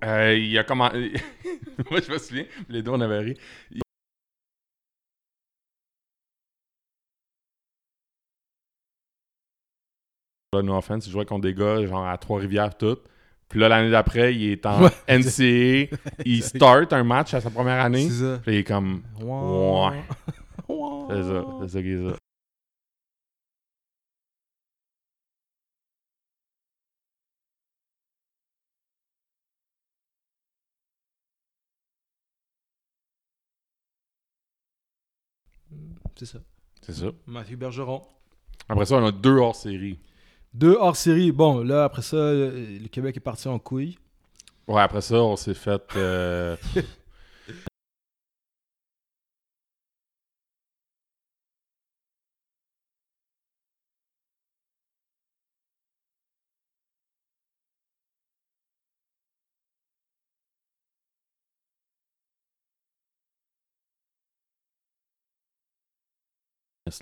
[0.05, 0.91] Euh, il a comment.
[1.91, 3.37] Moi, je me souviens, les deux, on avait ri.
[10.55, 12.99] Là, no offense, il jouait contre des gars, genre à Trois-Rivières, tout.
[13.49, 14.91] Puis là, l'année d'après, il est en Ouais.
[15.09, 15.97] NCAA.
[16.27, 18.07] il start un match à sa première année.
[18.11, 18.39] C'est ça.
[18.45, 19.03] Puis il est comme.
[19.19, 20.03] Ouais.
[21.09, 22.17] C'est ça, c'est ça qui est ça.
[36.17, 36.39] C'est ça.
[36.83, 37.07] C'est ça.
[37.27, 38.03] Mathieu Bergeron.
[38.69, 39.99] Après ça, on a deux hors série.
[40.55, 41.33] Deux hors série.
[41.33, 43.99] Bon, là, après ça, le le Québec est parti en couille.
[44.69, 45.83] Ouais, après ça, on s'est fait.
[45.97, 46.57] euh,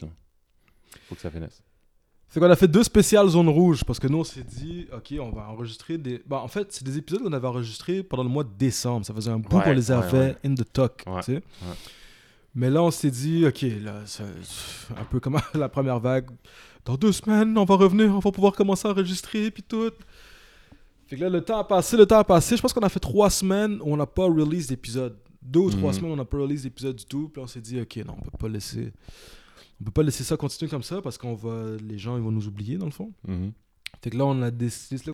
[0.02, 0.08] là.
[1.08, 1.62] Faut que ça finisse.
[2.32, 5.14] Fait qu'on a fait deux spéciales zone rouge parce que nous on s'est dit, ok,
[5.20, 6.22] on va enregistrer des.
[6.24, 9.04] Bah, en fait, c'est des épisodes qu'on avait enregistrés pendant le mois de décembre.
[9.04, 10.36] Ça faisait un bout Ouais, qu'on les avait ouais.
[10.44, 10.78] in the.
[10.78, 11.42] Ouais, tu sais.
[12.54, 14.24] Mais là, on s'est dit, ok, là, ça-
[14.96, 16.30] un peu comme la première vague.
[16.84, 19.90] Dans deux semaines, on va revenir, on va pouvoir commencer à enregistrer, puis tout.
[21.08, 22.56] Fait que là, le temps a passé, le temps a passé.
[22.56, 25.16] Je pense qu'on a fait trois semaines où on n'a pas release d'épisode.
[25.42, 25.96] Deux ou trois Mhm.
[25.98, 27.28] semaines, on n'a pas release d'épisode du tout.
[27.32, 28.92] Puis on s'est dit, ok, non, on peut pas laisser.
[29.80, 31.76] On peut pas laisser ça continuer comme ça parce qu'on va.
[31.82, 33.12] Les gens, ils vont nous oublier, dans le fond.
[33.26, 33.52] Mhm.
[34.02, 35.12] Fait que là, on a décidé.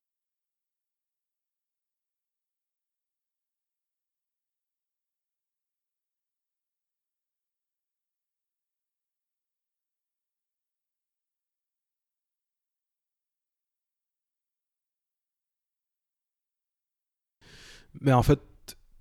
[18.01, 18.41] Mais en fait,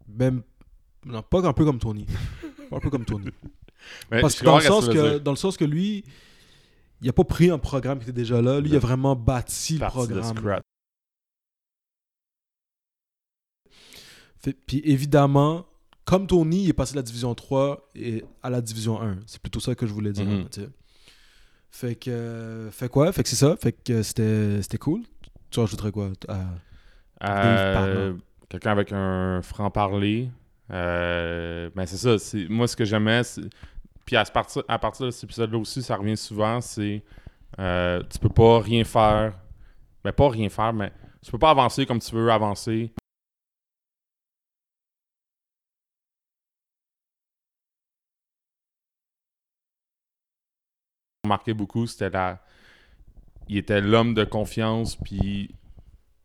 [0.08, 0.44] même.
[1.06, 2.06] Non, pas un peu comme Tony.
[2.76, 3.28] Un peu comme Tony.
[4.10, 6.04] Parce que dans le, sens que, dans le sens que lui,
[7.02, 8.60] il a pas pris un programme qui était déjà là.
[8.60, 10.22] Lui, il a vraiment bâti le programme.
[14.68, 15.66] Puis évidemment,
[16.04, 19.18] comme Tony, il est passé de la division 3 et à la division 1.
[19.26, 20.26] C'est plutôt ça que je voulais dire.
[20.26, 20.48] Mhm.
[20.52, 20.70] sais.
[21.72, 22.10] Fait que.
[22.12, 23.12] euh, fait quoi?
[23.12, 23.56] Fait que c'est ça.
[23.58, 25.02] Fait que c'était cool.
[25.50, 26.46] Tu rajouterais quoi à-
[27.24, 28.14] Euh.
[28.50, 30.30] Quelqu'un avec un franc-parler.
[30.72, 32.18] Euh, ben c'est ça.
[32.18, 33.22] c'est- Moi, ce que j'aimais,
[34.06, 37.04] puis à, partir, à partir de cet épisode-là aussi, ça revient souvent, c'est
[37.60, 39.40] euh, tu peux pas rien faire.
[40.04, 40.92] Ben pas rien faire, mais
[41.24, 42.94] tu peux pas avancer comme tu veux avancer.
[51.26, 52.40] Marqué beaucoup, c'était la.
[53.48, 55.54] Il était l'homme de confiance, puis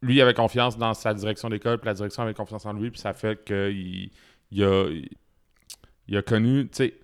[0.02, 2.90] lui il avait confiance dans sa direction d'école, puis la direction avait confiance en lui,
[2.90, 4.10] puis ça fait qu'il
[4.50, 4.88] il a,
[6.08, 7.00] il a connu, tu sais,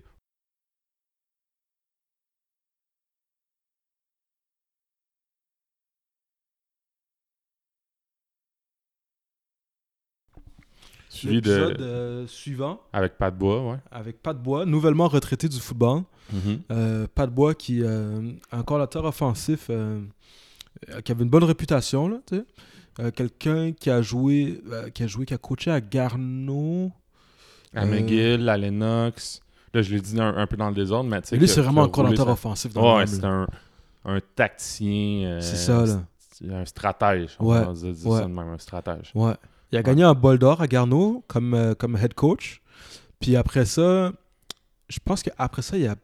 [11.17, 13.77] suivi de, l'épisode euh, suivant avec Pat Bois, ouais.
[13.91, 16.03] avec Pat Bois, nouvellement retraité du football.
[16.71, 20.01] Euh, Pat Bois qui euh, un coordinateur offensif euh,
[21.03, 23.11] qui avait une bonne réputation là, tu sais.
[23.11, 24.59] Quelqu'un qui a joué
[24.95, 26.91] qui a joué qui a coaché à Garneau.
[27.75, 29.41] À Euh, McGill, à Lennox.
[29.73, 31.37] Là, je l'ai dit un, un peu dans le désordre, mais tu sais.
[31.37, 33.47] Lui c'est vraiment un coordinateur offensif dans Ouais, c'est un,
[34.05, 35.27] un tacticien.
[35.27, 36.01] euh, C'est ça là.
[36.51, 37.35] Un stratège.
[37.39, 38.17] On Ouais, va dire ouais.
[38.19, 39.11] ça de même, un stratège.
[39.15, 39.33] Ouais.
[39.71, 42.61] Il a gagné un bol d'or à Garneau comme, euh, comme head coach.
[43.19, 44.11] Puis après ça,
[44.87, 45.95] je pense qu'après ça, il a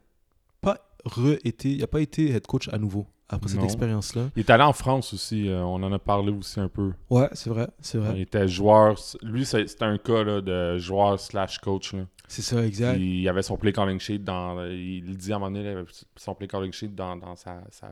[0.60, 4.30] pas re-été, il a pas été head coach à nouveau après cette expérience-là.
[4.36, 5.48] Il est allé en France aussi.
[5.50, 6.92] euh, on en a parlé aussi un peu.
[7.10, 8.14] Ouais, c'est vrai, c'est vrai.
[8.16, 8.96] Il était joueur.
[9.22, 11.96] Lui, c'est- c'était un cas là, de joueur slash coach.
[12.28, 12.96] C'est ça, exact.
[12.96, 14.64] Puis il avait son play calling sheet dans.
[14.66, 15.86] Il le dit à un moment donné, il avait
[16.16, 17.92] son play calling sheet dans, dans sa, sa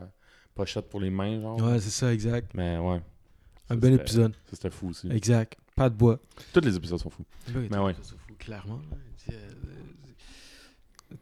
[0.54, 1.40] pochette pour les mains.
[1.40, 1.60] Genre.
[1.60, 2.52] Ouais, c'est ça, exact.
[2.54, 3.00] Mais ouais.
[3.70, 4.32] Un Ça, bel épisode.
[4.46, 5.08] Ça, c'était fou aussi.
[5.10, 5.56] Exact.
[5.76, 6.18] Pas de bois.
[6.52, 7.24] Tous les épisodes sont fous.
[7.70, 7.94] Mais ouais.
[8.38, 8.80] clairement.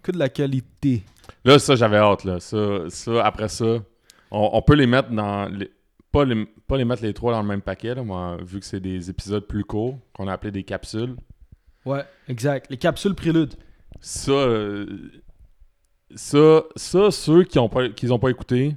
[0.03, 1.03] Que de la qualité.
[1.45, 2.25] Là, ça, j'avais hâte.
[2.25, 2.41] Là.
[2.41, 3.79] Ça, ça, après ça,
[4.31, 5.47] on, on peut les mettre dans.
[5.49, 5.71] Les,
[6.13, 8.67] pas, les, pas les mettre les trois dans le même paquet, là, moi, vu que
[8.67, 11.17] c'est des épisodes plus courts, qu'on a appelé des capsules.
[11.85, 12.67] Ouais, exact.
[12.71, 13.55] Les capsules préludes.
[14.01, 15.11] Ça, euh,
[16.15, 18.77] ça, ça, ceux qui n'ont pas, qui ont pas écouté,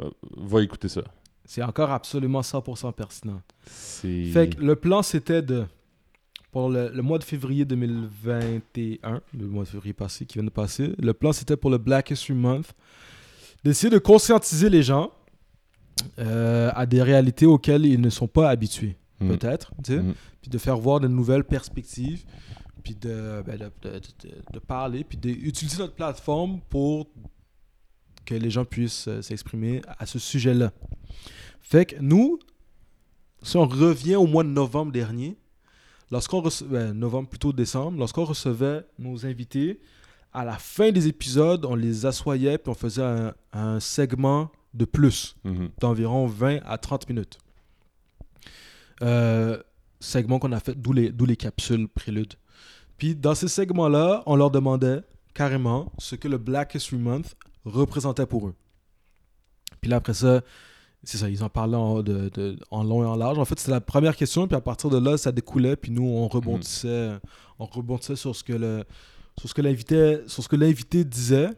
[0.00, 1.02] euh, va écouter ça.
[1.44, 3.40] C'est encore absolument 100% pertinent.
[3.66, 5.64] Fait que le plan, c'était de.
[6.52, 10.50] Pour le, le mois de février 2021, le mois de février passé, qui vient de
[10.50, 12.72] passer, le plan, c'était pour le Black History Month
[13.68, 15.10] d'essayer de conscientiser les gens
[16.18, 19.28] euh, à des réalités auxquelles ils ne sont pas habitués, Mm.
[19.28, 20.12] peut-être, Mm.
[20.42, 22.24] puis de faire voir de nouvelles perspectives,
[22.84, 27.08] puis de, ben, de, de- de- de parler, puis d'utiliser notre plateforme pour
[28.24, 30.72] que les gens puissent euh, s'exprimer à ce sujet-là.
[31.60, 32.38] Fait que nous,
[33.42, 35.36] si on revient au mois de novembre dernier,
[36.10, 39.80] lorsqu'on recevait, novembre plutôt décembre, lorsqu'on recevait nos invités
[40.36, 44.84] à la fin des épisodes, on les assoyait puis on faisait un, un segment de
[44.84, 45.70] plus Mhm.
[45.80, 47.38] d'environ 20 à 30 minutes.
[49.02, 49.58] Euh,
[50.00, 52.34] segment qu'on a fait, d'où les, capsules préludes.
[52.98, 55.00] Puis dans ces segments-là, on leur demandait
[55.34, 57.34] carrément ce que le Black History Month
[57.64, 58.54] représentait pour eux.
[59.80, 60.40] Puis là, après ça,
[61.02, 63.38] c'est ça, ils en parlaient en, de- de- en long et en large.
[63.38, 66.06] En fait, c'était la première question, puis à partir de là, ça découlait, puis nous,
[66.06, 67.12] on rebondissait,
[67.58, 68.84] on rebondissait sur ce que le,
[69.38, 71.50] sur ce que l'invité, sur ce que l'invité disait.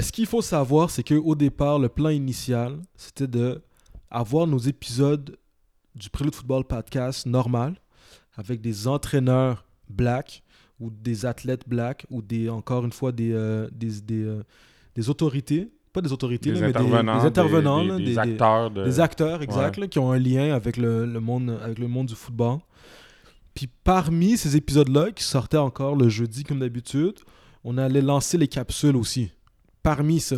[0.00, 3.62] Ce qu'il faut savoir, c'est qu'au départ, le plan initial, c'était de
[4.10, 5.36] avoir nos épisodes
[5.94, 7.76] du Prélude Football Podcast normal,
[8.36, 10.42] avec des entraîneurs black
[10.80, 14.42] ou des athlètes black ou des, encore une fois des, euh, des, des, euh,
[14.96, 18.04] des autorités, pas des autorités, Des là, mais des- intervenants, des, intervenants, des, là, des
[18.04, 18.84] des- des- acteurs de...
[18.84, 22.08] des acteurs, exact, là, qui ont un lien avec le, le monde, avec le monde
[22.08, 22.58] du football.
[23.54, 27.14] Puis parmi ces épisodes-là, qui sortaient encore le jeudi comme d'habitude,
[27.62, 29.30] on allait lancer les capsules aussi.
[29.82, 30.36] Parmi ça.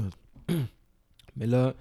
[1.37, 1.75] Mais là,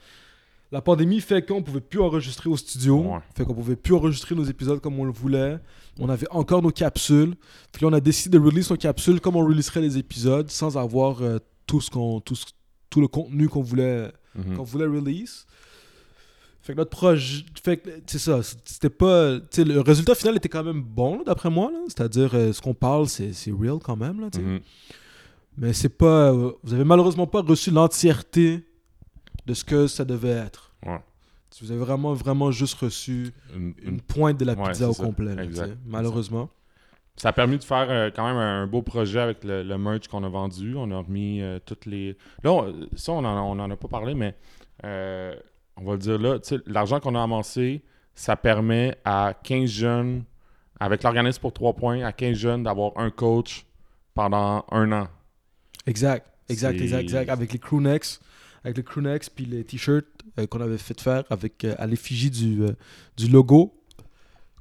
[0.72, 3.00] la pandémie fait qu'on pouvait plus enregistrer au studio.
[3.02, 3.20] Ouais.
[3.36, 5.60] Fait qu'on pouvait plus enregistrer nos épisodes comme on le voulait.
[6.00, 7.36] On avait encore nos capsules.
[7.72, 10.78] Puis là, on a décidé de release nos capsules comme on releaserait les épisodes sans
[10.78, 14.58] avoir euh, tout, ce qu'on, tout le contenu qu'on voulait Mhm.
[14.58, 15.46] qu'on voulait release.
[16.66, 17.46] Fait que notre projet.
[17.64, 18.40] Fait c'est ça.
[18.42, 19.34] C'était pas.
[19.58, 21.70] le résultat final était quand même bon, d'après moi.
[21.72, 21.78] là.
[21.88, 24.20] C'est-à-dire, euh, ce qu'on parle, c'est, c'est real quand même.
[24.20, 24.30] Là.
[24.36, 24.60] Mhm.
[25.60, 26.32] Mais c'est pas.
[26.32, 28.66] euh, vous avez malheureusement pas reçu l'entièreté
[29.46, 30.74] de ce que ça devait être.
[30.84, 31.00] Ouais.
[31.62, 35.04] Vous avez vraiment, vraiment juste reçu Une- pointe de la pizza au ça.
[35.04, 35.36] complet.
[35.36, 36.50] là, malheureusement.
[37.16, 40.08] Ça a permis de faire euh, quand même un beau projet avec le, le merch
[40.08, 40.74] qu'on a vendu.
[40.76, 42.18] On a remis toutes les.
[42.44, 44.36] Là, on- ça, on en, on en a pas parlé, mais
[45.78, 46.40] on va le dire là.
[46.40, 47.84] tu sais, L'argent qu'on a amassé,
[48.14, 50.24] ça permet à 15 jeunes,
[50.80, 53.66] avec l'organisme pour 3 points, à 15 jeunes d'avoir un coach
[54.14, 55.08] pendant un an.
[55.86, 57.30] Exact, exact, exact, exact.
[57.30, 58.20] Avec les crewnecks,
[58.64, 60.06] avec les crewnecks puis les t-shirts
[60.40, 62.72] euh, qu'on avait fait faire avec euh, à l'effigie du, euh,
[63.18, 63.74] du logo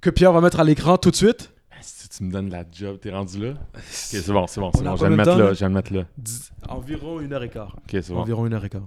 [0.01, 1.51] que Pierre va mettre à l'écran tout de suite.
[1.81, 3.51] Si tu me donnes la job, t'es rendu là?
[3.75, 4.97] Ok, c'est bon, c'est bon, c'est bon.
[4.97, 5.53] Je vais le mettre là, là?
[5.55, 6.05] je vais le mettre là.
[6.17, 7.77] Dix- environ une heure et quart.
[7.77, 8.21] Ok, c'est bon.
[8.21, 8.85] Environ une heure et quart.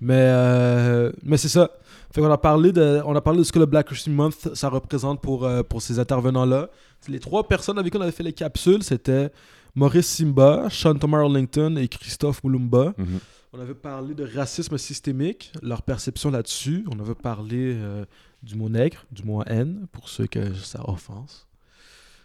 [0.00, 1.70] Mais, euh, mais c'est ça.
[2.12, 4.54] Fait qu'on a parlé de, on a parlé de ce que le Black History Month
[4.54, 6.70] ça représente pour, euh, pour ces intervenants-là.
[7.08, 9.30] Les trois personnes avec qui on avait fait les capsules, c'était
[9.74, 12.94] Maurice Simba, Sean Thomas Arlington et Christophe Moulumba.
[12.98, 13.20] Mhm.
[13.52, 16.84] On avait parlé de racisme systémique, leur perception là-dessus.
[16.90, 18.04] On avait parlé euh,
[18.42, 21.48] du mot nègre, du mot haine, pour ceux que ça offense.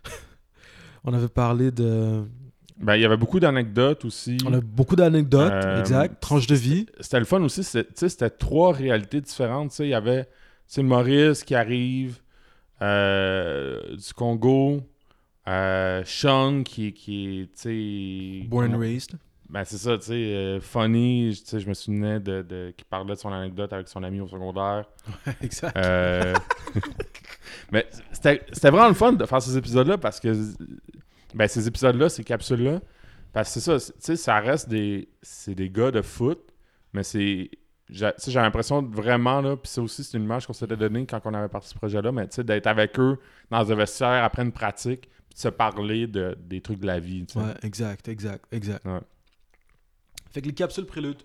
[1.03, 2.23] on avait parlé de...
[2.77, 4.37] Ben, il y avait beaucoup d'anecdotes aussi.
[4.45, 6.85] On a beaucoup d'anecdotes, Euh, exact, tranches de vie.
[6.99, 7.63] c'était le fun aussi.
[7.63, 9.69] C'était trois réalités différentes.
[9.71, 9.83] tu sais.
[9.85, 10.27] Il y avait
[10.79, 12.19] Maurice qui arrive
[12.81, 14.81] euh, du Congo,
[15.47, 17.45] euh, Sean qui, qui est.
[17.55, 19.11] tu sais, Born and raised.
[19.49, 20.57] Ben, c'est ça, tu sais.
[20.59, 24.03] funny, tu sais, je me souvenais de, de, qui parlait de son anecdote avec son
[24.03, 24.85] ami au secondaire.
[25.41, 25.77] exact.
[27.71, 30.33] Mais c'était c'était vraiment le fun de faire ces épisodes-là parce que
[31.35, 32.79] ben, ces épisodes-là, ces capsules-là,
[33.33, 35.09] parce que c'est ça, c'est- tu sais, ça reste des.
[35.21, 36.39] C'est des gars de foot,
[36.93, 37.49] mais c'est.
[37.89, 41.21] J'ai l'impression de vraiment, là, puis ça aussi, c'est une image qu'on s'était donnée quand
[41.25, 43.19] on avait parti ce projet-là, mais tu sais, d'être avec eux
[43.51, 46.99] dans un vestiaire après une pratique, puis de se parler de, des trucs de la
[46.99, 47.39] vie, tu sais.
[47.45, 48.83] Ouais, exact, exact, exact.
[48.85, 49.01] Ouais.
[50.31, 51.21] Fait que les capsules préludes,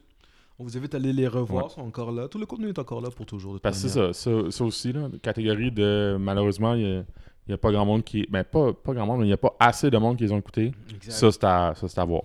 [0.59, 2.29] on vous invite à aller les revoir, sont encore là.
[2.29, 3.55] Tout le contenu est encore là pour toujours.
[3.55, 6.75] de Parce que c'est ça, ça, ça aussi, là, catégorie de malheureusement,
[7.51, 8.27] il n'y a, pas grand monde qui.
[8.31, 10.31] Ben, pas, pas grand monde, mais il n'y a pas assez de monde qui les
[10.31, 10.73] ont écoutés.
[10.95, 11.11] Exact.
[11.11, 12.23] Ça, c'est à, ça, c'est à voir.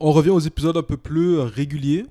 [0.00, 2.04] On revient aux épisodes un peu plus réguliers.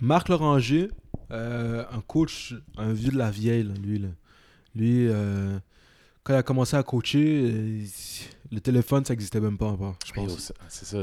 [0.00, 0.88] Marc Loranger,
[1.30, 3.98] euh, un coach, un vieux de la vieille, là, lui.
[3.98, 4.08] là.
[4.74, 5.58] Lui, euh,
[6.22, 7.84] quand il a commencé à coacher, euh,
[8.50, 10.38] le téléphone, ça n'existait même pas encore, je pense.
[10.38, 11.02] c'est- c'est ça.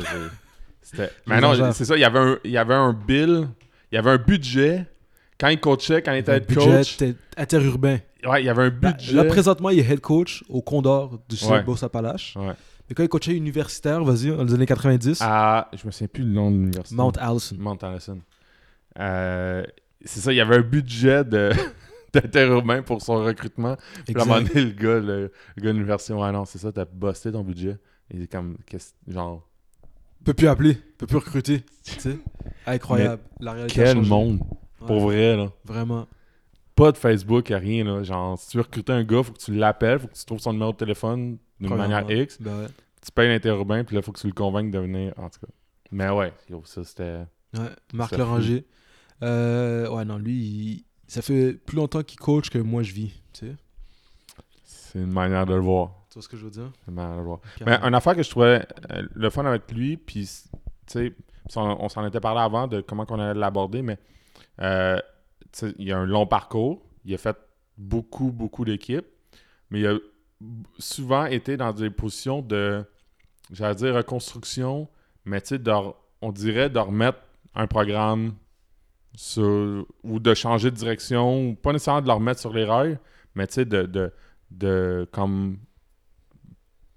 [0.81, 1.11] C'était...
[1.27, 1.95] Mais non, c'est ça.
[1.95, 3.47] Il y, avait un, il y avait un bill,
[3.91, 4.87] il y avait un budget.
[5.39, 6.97] Quand il coachait, quand il était Un head coach,
[7.37, 7.99] interurbain.
[8.27, 9.13] ouais, il y avait un Là, budget.
[9.13, 11.57] là, présentement, il est head coach au Condor du Ouais.
[11.57, 12.35] Sud Bossapalache.
[12.35, 12.53] Ouais.
[12.89, 16.23] Mais quand il coachait universitaire, vas-y, dans les années 90, À, je me souviens plus
[16.23, 16.95] le nom de l'université.
[16.95, 17.55] Mount Allison.
[17.59, 18.19] Mount Allison.
[18.99, 19.63] Euh,
[20.03, 21.51] c'est ça, il y avait un budget de,
[22.13, 23.77] d'interurbain pour son recrutement.
[24.05, 24.55] Puis à un moment Exact.
[24.55, 27.43] donné, le gars, le, le gars de l'université, ouais, non, c'est ça, t'as busté ton
[27.43, 27.77] budget.
[28.11, 29.45] Et il est comme, qu'est-ce- genre,
[30.25, 31.63] Peut plus appeler, peut plus recruter.
[31.85, 32.17] tu sais.
[32.65, 33.21] Incroyable.
[33.39, 34.09] La réalité a quel changé.
[34.85, 35.51] Pour vrai, là.
[35.65, 36.07] Vraiment.
[36.75, 38.03] Pas de Facebook, rien, là.
[38.03, 40.39] Genre, si tu veux recruter un gars, faut que tu l'appelles, faut que tu trouves
[40.39, 42.41] son numéro de téléphone d'une manière X.
[42.41, 42.67] Ben ouais.
[43.03, 45.51] Tu payes l'interurbain, puis là, faut que tu le convainques de venir, en tout cas.
[45.91, 47.25] Mais ouais, yo, ça, c'était...
[47.57, 48.65] Ouais, Marc Loranger.
[49.23, 53.11] Euh, ouais, non, lui, il- ça fait plus longtemps qu'il coach que moi je vis.
[53.33, 53.55] Tu sais.
[54.63, 55.91] C'est une manière de le voir.
[56.09, 56.71] Tu vois ce que je veux dire?
[56.85, 57.39] C'est malade à voir.
[57.65, 60.57] Mais une affaire que je trouvais euh, le fun avec lui, puis, tu
[60.87, 61.13] sais,
[61.55, 63.97] on, on s'en était parlé avant de comment on allait l'aborder, mais
[64.61, 64.99] euh,
[65.77, 66.81] il a un long parcours.
[67.05, 67.37] Il a fait
[67.77, 69.07] beaucoup, beaucoup d'équipes,
[69.69, 69.97] mais il a
[70.77, 72.83] souvent été dans des positions de,
[73.51, 74.87] j'allais dire, reconstruction,
[75.25, 75.61] mais tu sais,
[76.21, 77.19] on dirait de remettre
[77.55, 78.35] un programme
[79.15, 82.99] sur, ou de changer de direction, ou pas nécessairement de le remettre sur les rails,
[83.35, 84.11] mais tu sais, de, de,
[84.51, 85.57] de comme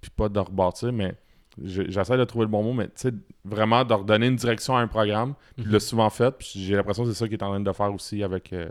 [0.01, 1.15] puis pas de rebâtir, mais
[1.63, 3.13] j'essaie de trouver le bon mot, mais tu sais,
[3.45, 5.35] vraiment de redonner une direction à un programme.
[5.57, 7.61] Puis Il l'a souvent fait, puis j'ai l'impression que c'est ça qu'il est en train
[7.61, 8.69] de faire aussi avec, euh,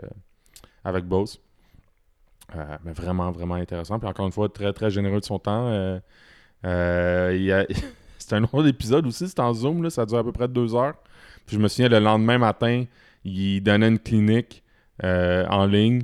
[0.84, 1.40] avec Bose.
[2.56, 3.98] Euh, mais vraiment, vraiment intéressant.
[3.98, 5.68] Puis encore une fois, très, très généreux de son temps.
[5.68, 5.98] Euh,
[6.64, 7.66] a-
[8.18, 10.74] c'est un autre épisode aussi, c'est en Zoom, là, ça dure à peu près deux
[10.74, 10.94] heures.
[11.46, 12.84] Puis je me souviens, le lendemain matin,
[13.24, 14.62] il donnait une clinique
[15.02, 16.02] en ligne.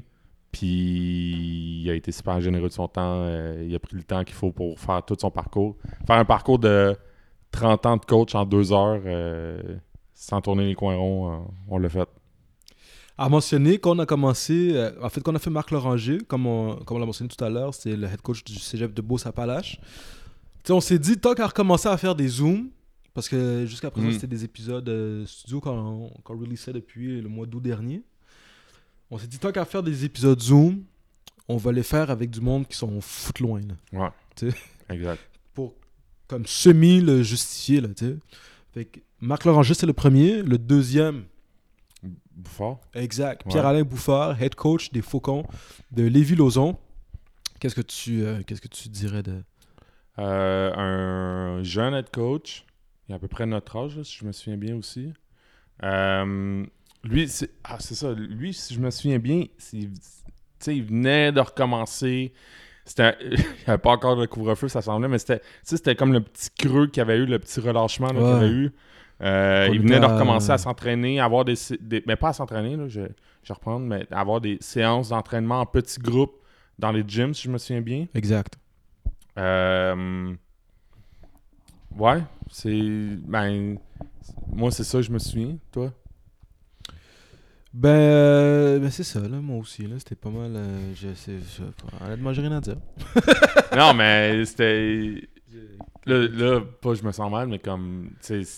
[0.58, 3.22] Puis il a été super généreux de son temps.
[3.22, 5.76] euh, il a pris le temps qu'il faut pour faire tout son parcours.
[6.06, 6.96] Faire un parcours de
[7.52, 9.60] 30 ans de coach en deux heures, euh,
[10.14, 11.36] sans tourner les coins ronds, euh,
[11.68, 12.08] on l'a fait.
[13.16, 16.98] À mentionner qu'on a commencé, en fait, qu'on a fait Marc Loranger, comme on, comme
[16.98, 19.80] on l'a mentionné tout à l'heure, c'est le head coach du cégep de Beauce-Appalaches.
[20.70, 22.68] On s'est dit, tant qu'à recommencer à faire des Zooms,
[23.14, 24.12] parce que jusqu'à présent, Mm.
[24.12, 28.02] c'était des épisodes studio qu'on releaseait depuis le mois d'août dernier.
[29.10, 30.84] On s'est dit, tant qu'à faire des épisodes Zoom,
[31.48, 33.60] on va les faire avec du monde qui sont foot loin,
[33.92, 34.12] là,
[34.42, 34.50] Ouais.
[34.90, 35.20] Exact.
[35.54, 35.74] pour
[36.26, 38.16] comme semi le justifier, là, tu sais.
[38.74, 40.42] Fait que Marc Loranger, c'est le premier.
[40.42, 41.24] Le deuxième,
[42.32, 42.78] Bouffard.
[42.94, 43.44] Exact.
[43.46, 43.50] Ouais.
[43.52, 45.44] Pierre-Alain Bouffard, head coach des Faucons
[45.90, 46.76] de Lévis-Lauzon.
[47.60, 49.42] Qu'est-ce que tu euh, qu'est-ce que tu dirais de
[50.18, 52.64] Euh, un jeune head coach,
[53.08, 55.12] il a à peu près notre âge, là, si je me souviens bien aussi.
[55.82, 56.64] Euh,
[57.04, 58.12] lui, c'est ah, c'est ça.
[58.12, 59.88] Lui, si je me souviens bien, c'est- tu
[60.58, 62.32] sais, il venait de recommencer.
[62.84, 65.94] C'était, il n'y avait pas encore de couvre-feu, ça semblait, mais c'était, tu sais, c'était
[65.94, 68.72] comme le petit creux qu'il y avait eu, le petit relâchement qu'il avait eu.
[69.20, 72.76] Euh, il venait de recommencer à s'entraîner, avoir des, sé- des- mais pas à s'entraîner,
[72.88, 73.00] je,
[73.42, 76.36] je mais avoir des séances d'entraînement en petits groupes
[76.78, 78.06] dans les gyms, si je me souviens bien.
[78.14, 78.54] Exact.
[79.38, 80.34] Euh,
[81.96, 83.16] Ouais, c'est.
[83.26, 83.78] Ben.
[84.52, 85.56] Moi, c'est ça, je me souviens.
[85.72, 85.92] Toi?
[87.80, 91.36] Ben, euh, ben c'est ça là, moi aussi là, c'était pas mal euh, je sais
[91.38, 92.76] je- honnêtement, j'ai rien à dire.
[93.76, 95.28] Non, mais c'était.
[96.06, 98.10] Là, là, pas je me sens mal, mais comme.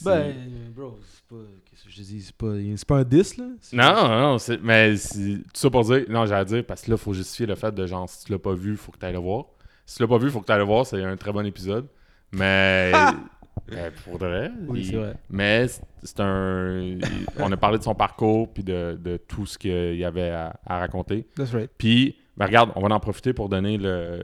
[0.02, 0.34] Ben
[0.74, 3.44] bro, c'est pas qu'est-ce que je dis, c'est pas c'est pas un 10 là.
[3.74, 6.04] Non, non, c'est- mais c'est tout ça pour dire.
[6.08, 8.32] Non, j'allais dire, parce que là, il faut justifier le fait de genre, si tu
[8.32, 9.44] l'as pas vu, il faut que tu ailles le voir.
[9.84, 10.86] Si tu l'as pas vu, il faut que tu ailles le voir.
[10.86, 11.86] C'est un très bon épisode.
[12.32, 12.92] Mais.
[13.70, 14.50] ben, pour de vrai.
[14.68, 15.14] Oui, il- c'est vrai.
[15.28, 15.66] Mais
[16.02, 16.98] c'est- un.
[17.38, 20.58] On a parlé de son parcours puis de, de tout ce qu'il y avait à,
[20.66, 21.26] à raconter.
[21.36, 21.70] That's right.
[21.78, 24.22] Puis, ben regarde, on va en profiter pour donner le,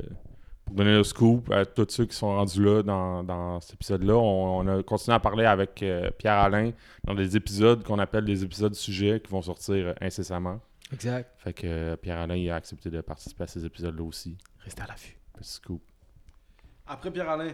[0.65, 4.15] pour donner le scoop à tous ceux qui sont rendus là dans, dans cet épisode-là.
[4.17, 6.73] On, on a continué à parler avec euh, Pierre-Alain
[7.05, 10.61] dans des épisodes qu'on appelle des épisodes sujets qui vont sortir incessamment.
[10.93, 11.31] Exact.
[11.39, 14.37] Fait que euh, Pierre-Alain il a accepté de participer à ces épisodes-là aussi.
[14.61, 15.17] Restez à l'affût.
[15.35, 15.83] Petit scoop.
[16.87, 17.51] Après Pierre Alain,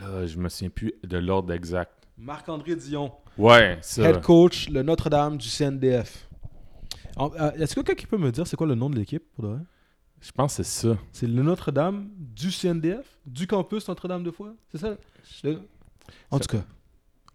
[0.00, 1.92] Là, je me souviens plus de l'ordre exact.
[2.16, 4.02] Marc-André Dion, Ouais, ça.
[4.10, 6.28] head coach le Notre-Dame du CNDF.
[7.16, 9.22] En- euh, Est-ce que quelqu'un qui peut me dire c'est quoi le nom de l'équipe
[9.34, 9.60] pour de vrai?
[10.20, 10.96] Je pense que c'est ça.
[11.12, 14.52] C'est le Notre-Dame du CNDF, du campus Notre-Dame de Foix?
[14.72, 14.96] C'est ça?
[15.44, 15.60] Le-
[16.30, 16.64] En tout cas,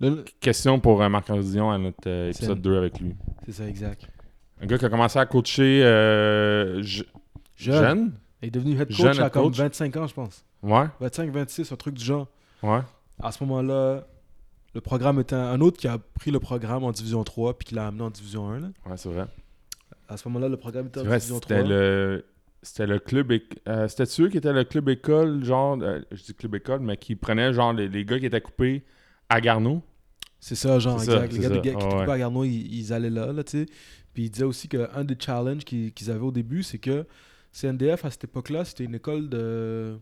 [0.02, 3.16] le- Question pour euh, Marc Dion à notre euh, épisode C'est- 2 avec lui.
[3.46, 4.08] c'est ça, exact.
[4.62, 7.04] Un gars qui a commencé à coacher euh, je-
[7.56, 7.84] Jeune.
[7.84, 8.14] jeune?
[8.42, 9.58] Il est devenu head coach Jeune à head comme coach?
[9.58, 10.44] 25 ans, je pense.
[10.62, 12.28] Ouais, 25, 26, un truc du genre.
[12.64, 12.80] Ouais.
[13.22, 14.08] À ce moment-là,
[14.74, 17.76] le programme était un autre qui a pris le programme en Division 3 puis qui
[17.76, 18.60] l'a amené en Division 1.
[18.60, 18.68] là.
[18.88, 19.26] Ouais, c'est vrai.
[20.10, 21.58] À ce moment-là, le programme était en vrai, Division 3.
[21.58, 22.26] c'était le.
[22.66, 23.32] C'était le club.
[23.32, 25.78] éc- euh, c'était sûr qui était le club école, genre.
[25.82, 28.84] euh, je dis club école, mais qui prenait genre les, les gars qui étaient coupés
[29.30, 29.82] à Garneau?
[30.40, 31.34] C'est ça, genre, ça, exact.
[31.34, 31.60] les gars, ça.
[31.60, 32.06] qui étaient ouais.
[32.06, 33.66] pas à Garneau, ils, ils allaient là, là, tu sais.
[34.14, 37.06] Puis il disait aussi qu'un des challenges qu'ils qu'ils avaient au début, c'est que
[37.52, 39.98] CNDF, à cette époque-là, c'était une école de...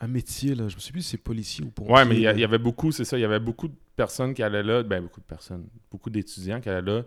[0.00, 0.68] Un métier, là.
[0.68, 1.92] Je me souviens plus si c'est policier ou pompier.
[1.94, 4.42] Ouais, mais il y, avait beaucoup, c'est ça, il y avait beaucoup de personnes qui
[4.42, 7.02] allaient là, ben beaucoup de personnes, beaucoup d'étudiants qui allaient là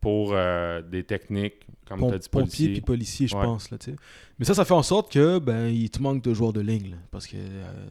[0.00, 2.72] pour euh, des techniques, comme Pom- tu as dit, pompier policiers.
[2.72, 3.42] puis policier, je Ouais.
[3.44, 3.96] pense, là, tu sais.
[4.38, 6.92] Mais ça, ça fait en sorte que, ben, il te manque de joueurs de ligne,
[6.92, 7.36] là, parce que...
[7.36, 7.86] euh,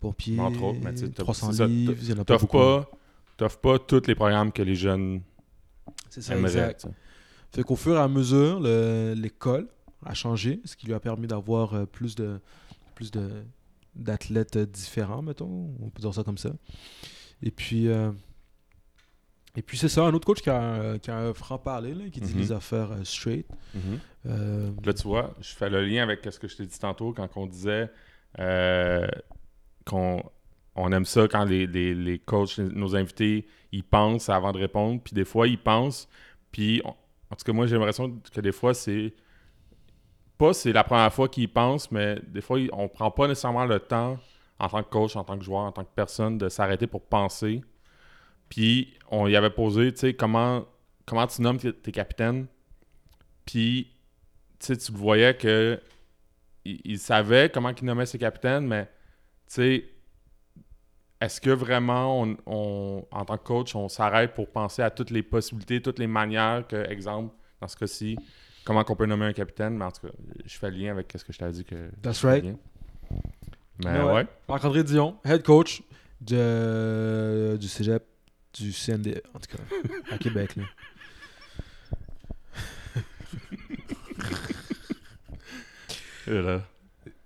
[0.00, 2.16] pompier, Entre autres, mais tu sais, t'as- 300 c'est ça, livres, il y en a
[2.18, 2.58] pas T'offres beaucoup.
[2.58, 2.90] pas,
[3.38, 5.22] t'offres pas tous les programmes que les jeunes
[6.10, 6.50] C'est ça, aimeraient.
[6.70, 6.86] exact.
[7.52, 9.66] Fait qu'au fur et à mesure, le- l'école
[10.04, 12.38] a changé, ce qui lui a permis d'avoir euh, plus de
[12.94, 13.28] plus de
[13.96, 16.50] d'athlètes différents, mettons, on peut dire ça comme ça.
[17.42, 18.10] Et puis, euh,
[19.56, 22.08] Et puis c'est ça, un autre coach qui a un, qui a un franc-parler, là,
[22.10, 22.40] qui dit Mhm.
[22.40, 23.46] les affaires euh, straight.
[24.26, 27.12] Euh, Là, tu vois, je fais le lien avec ce que je t'ai dit tantôt
[27.12, 27.88] quand on disait
[29.84, 30.22] qu'on
[30.76, 35.00] on aime ça quand les, les, les coachs, nos invités, ils pensent avant de répondre.
[35.02, 36.08] Puis des fois, ils pensent.
[36.50, 36.88] Puis, on-
[37.30, 39.14] en tout cas, moi, j'ai l'impression que des fois, c'est.
[40.38, 43.78] Pas c'est la première fois qu'ils pensent, mais des fois, on prend pas nécessairement le
[43.78, 44.18] temps,
[44.58, 47.02] en tant que coach, en tant que joueur, en tant que personne, de s'arrêter pour
[47.02, 47.62] penser.
[48.48, 50.64] Puis, on y avait posé, tu sais, comment,
[51.06, 52.46] comment tu nommes tes, capitaines?
[53.44, 53.92] Puis,
[54.58, 55.80] tu sais, tu le voyais que
[56.64, 58.90] il, savait comment il nommait ses capitaines, mais tu
[59.48, 59.84] sais,
[61.20, 65.22] est-ce que vraiment, on- en tant que coach, on s'arrête pour penser à toutes les
[65.22, 68.16] possibilités, toutes les manières que, exemple, dans ce cas-ci,
[68.64, 70.12] comment qu'on peut nommer un capitaine, mais en tout cas,
[70.44, 71.90] je fais le lien avec ce que je t'ai dit que.
[72.02, 72.44] That's right.
[72.44, 74.12] Mais Ouais.
[74.12, 74.26] ouais.
[74.48, 75.82] Marc-André Dion, head coach
[76.20, 78.04] de, du cégep,
[78.54, 79.62] du CND, en tout cas,
[80.14, 80.54] à Québec.
[80.56, 80.64] Là.
[86.26, 86.62] Et là.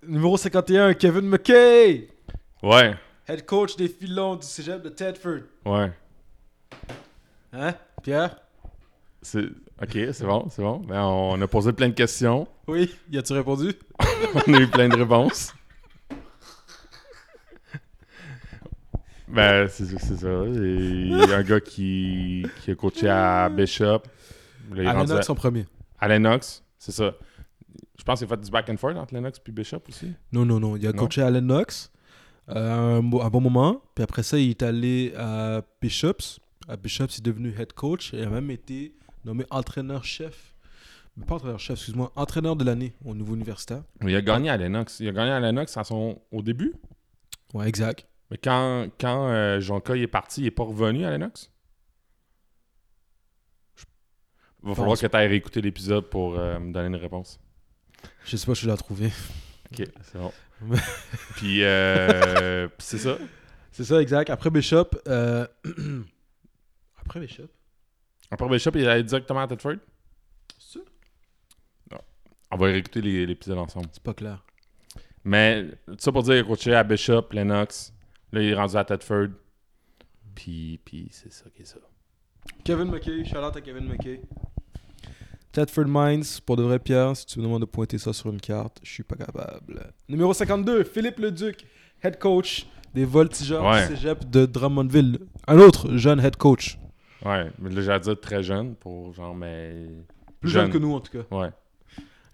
[0.07, 2.09] Numéro 51, Kevin McKay,
[2.63, 2.97] Ouais,
[3.29, 5.41] head coach des filons du cégep de Tedford.
[5.67, 5.93] ouais.
[7.53, 8.37] Hein, Pierre?
[9.23, 9.47] C'est...
[9.81, 10.79] Ok, c'est bon, c'est bon.
[10.79, 12.49] Ben, on a posé plein de questions.
[12.67, 13.73] Oui, y a-tu répondu?
[14.47, 15.55] On a eu plein de réponses.
[19.29, 20.45] ben, c'est c'est ça.
[20.47, 24.03] Il y a un gars qui, qui a coaché à Bishop.
[24.73, 25.67] Là, À Lennox en premier.
[26.01, 27.15] à, Lennox, c'est ça.
[27.99, 30.13] Je pense qu'il a fait du back and forth entre Lennox et Bishop aussi.
[30.33, 30.77] Non, non, non.
[30.77, 31.05] Il a Non?
[31.05, 31.91] coaché à Lennox
[32.49, 33.83] euh, un, bo- un bon moment.
[33.95, 36.41] Puis après ça, il est allé à Bishops.
[36.69, 38.11] À Bishops, il est devenu head coach.
[38.13, 40.55] Il a même été nommé entraîneur-chef.
[41.27, 42.13] Pas entraîneur-chef, excuse-moi.
[42.15, 43.83] Entraîneur de l'année au niveau universitaire.
[44.03, 45.01] Il a gagné à Lennox.
[45.01, 46.75] Il a gagné à Lennox à son, au début.
[47.55, 48.07] Ouais, exact.
[48.31, 51.51] Mais quand, quand euh, Jonka est parti, il n'est pas revenu à Lennox.
[54.63, 57.41] Il va falloir pense que tu ailles réécouter l'épisode pour euh, me donner une réponse.
[58.25, 59.11] Je sais pas si je l'ai trouvé.
[59.73, 60.33] Ok, c'est bon.
[61.37, 63.19] puis, euh, c'est ça.
[63.71, 64.31] C'est ça, exact.
[64.31, 64.91] Après Bishop.
[65.07, 65.47] euh,
[67.01, 67.49] Après Bishop.
[68.31, 69.77] Après Bishop, il est allé directement à Tedford.
[70.59, 70.85] C'est ça?
[72.51, 73.87] On va réécouter les- l'épisode ensemble.
[73.93, 74.43] C'est pas clair.
[75.25, 77.93] Mais tout ça pour dire qu'il a coaché à Bishop, Lennox.
[78.33, 79.29] Là, il est rendu à Tedford.
[80.35, 81.79] Puis, puis c'est ça qui est ça.
[82.65, 84.23] Kevin McKay, shout out à Kevin McKay.
[85.53, 88.41] Tedford Mines, pour de vrai Pierre, si tu me demandes de pointer ça sur une
[88.41, 89.93] carte, je suis pas capable.
[90.09, 91.67] Numéro 52, Philippe Leduc,
[92.03, 93.89] head coach des Voltigeurs Ouais.
[93.89, 95.19] du cégep de Drummondville.
[95.47, 96.79] Un autre jeune head coach.
[97.25, 99.87] Ouais, mais là, j'ai dire très jeune pour genre, mais.
[100.41, 101.37] Plus jeune, que nous en tout cas.
[101.37, 101.51] Ouais.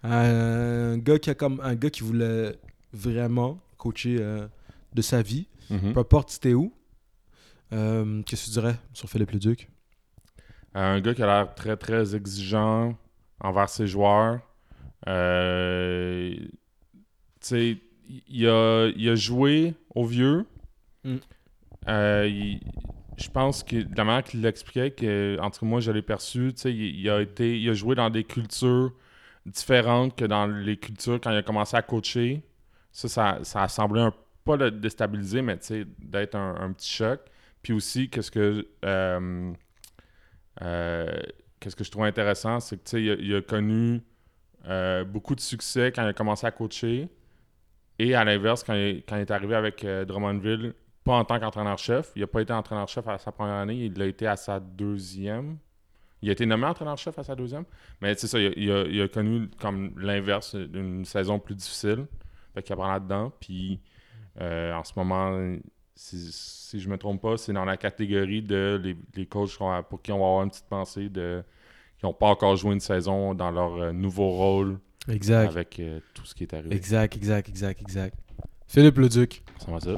[0.03, 2.55] Un gars qui a comme un gars qui voulait
[2.93, 4.47] vraiment coacher euh,
[4.93, 5.93] de sa vie, Mhm.
[5.93, 6.71] peu importe c'était où.
[7.73, 9.69] Euh, Qu'est-ce que tu dirais sur Philippe Leduc?
[10.75, 12.95] Un gars qui a l'air très, très exigeant
[13.39, 14.39] envers ses joueurs.
[15.07, 16.47] Euh, tu
[17.41, 17.77] sais,
[18.27, 20.45] il a, il a joué au vieux.
[21.03, 21.15] Mm.
[21.87, 22.59] Euh, il-
[23.17, 27.09] je pense que de la manière qu'il l'expliquait, que, moi, je l'ai perçu, il, il
[27.09, 28.93] a été, il a joué dans des cultures
[29.45, 32.43] différentes que dans les cultures quand il a commencé à coacher.
[32.91, 34.13] Ça, ça, ça a semblé un
[34.43, 35.57] pas le déstabiliser, mais
[35.99, 37.19] d'être un, un petit choc.
[37.63, 39.51] Puis aussi, qu'est-ce que euh,
[40.61, 41.21] euh,
[41.59, 44.01] qu'est-ce que je trouve intéressant, c'est que il, a- il a connu
[44.67, 47.09] euh, beaucoup de succès quand il a commencé à coacher.
[47.99, 50.73] Et à l'inverse, quand, il, quand il est arrivé avec Drummondville,
[51.05, 52.11] pas en tant qu'entraîneur-chef.
[52.15, 55.57] Il n'a pas été entraîneur-chef à sa première année, il l'a été à sa deuxième.
[56.21, 57.63] Il a été nommé entraîneur-chef à sa deuxième.
[58.01, 61.55] Mais c'est ça, il a, il a- il a connu comme l'inverse, une saison plus
[61.55, 62.07] difficile.
[62.53, 63.31] Fait qu'il apprend là-dedans.
[63.39, 63.79] Puis
[64.41, 65.55] euh, en ce moment,
[65.93, 69.57] si, si je me trompe pas, c'est dans la catégorie de les, les coachs
[69.89, 71.43] pour qui on va avoir une petite pensée de
[71.99, 75.47] qui n'ont pas encore joué une saison dans leur euh, nouveau rôle Exact.
[75.49, 76.75] avec euh, tout ce qui est arrivé.
[76.75, 78.17] Exact, exact, exact, exact.
[78.67, 79.43] Philippe Leduc.
[79.59, 79.79] Ça va?
[79.79, 79.91] Ça?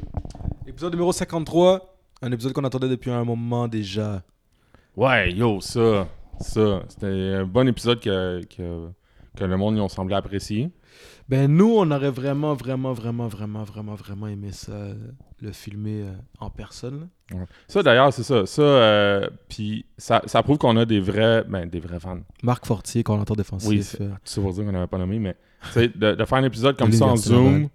[0.68, 1.94] Épisode numéro 53.
[2.22, 4.24] Un épisode qu'on attendait depuis un moment déjà.
[4.96, 6.08] Ouais, yo, ça,
[6.40, 6.84] ça.
[6.90, 8.88] C'était un bon épisode que, que,
[9.36, 10.72] que le monde y ont semblé apprécier.
[11.30, 14.72] Ben nous, on aurait vraiment, vraiment, vraiment, vraiment, vraiment, vraiment aimé ça,
[15.42, 17.10] le filmer euh, en personne.
[17.68, 18.46] Ça, d'ailleurs, c'est ça.
[18.46, 22.20] Ça, euh, puis ça, ça prouve qu'on a des vrais, ben, des vrais fans.
[22.42, 23.70] Marc Fortier, coordinateur défensif.
[23.70, 25.36] Oui, c'est- euh, pour dire qu'on n'avait pas nommé, mais
[25.76, 27.16] de, de faire un épisode comme ça en.
[27.18, 27.68] Zoom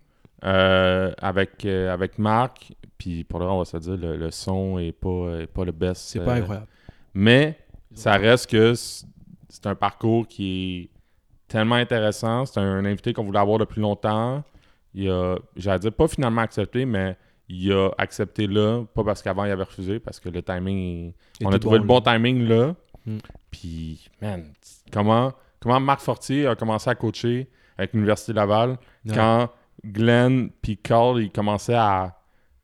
[0.44, 4.78] euh, avec, euh, avec Marc, puis pour le on va se dire, le, le son
[4.78, 6.02] est pas, est pas le best.
[6.02, 6.66] c'est euh, pas incroyable.
[7.14, 7.58] Mais
[7.94, 10.98] ça reste que c'est un parcours qui est
[11.46, 12.46] tellement intéressant.
[12.46, 14.42] C'est un invité qu'on voulait avoir depuis longtemps.
[14.94, 17.16] Il a, j'allais dire, pas finalement accepté, mais
[17.48, 21.12] il a accepté là, pas parce qu'avant il avait refusé, parce que le timing,
[21.44, 22.14] on a trouvé bon, le bon là.
[22.14, 22.74] timing là.
[23.06, 23.18] Mm.
[23.50, 24.44] Puis, man,
[24.90, 27.48] comment, comment Marc Fortier a commencé à coacher
[27.78, 28.78] avec l'Université Laval
[29.08, 29.50] quand
[29.84, 32.16] Glenn puis Carl ils commençaient à,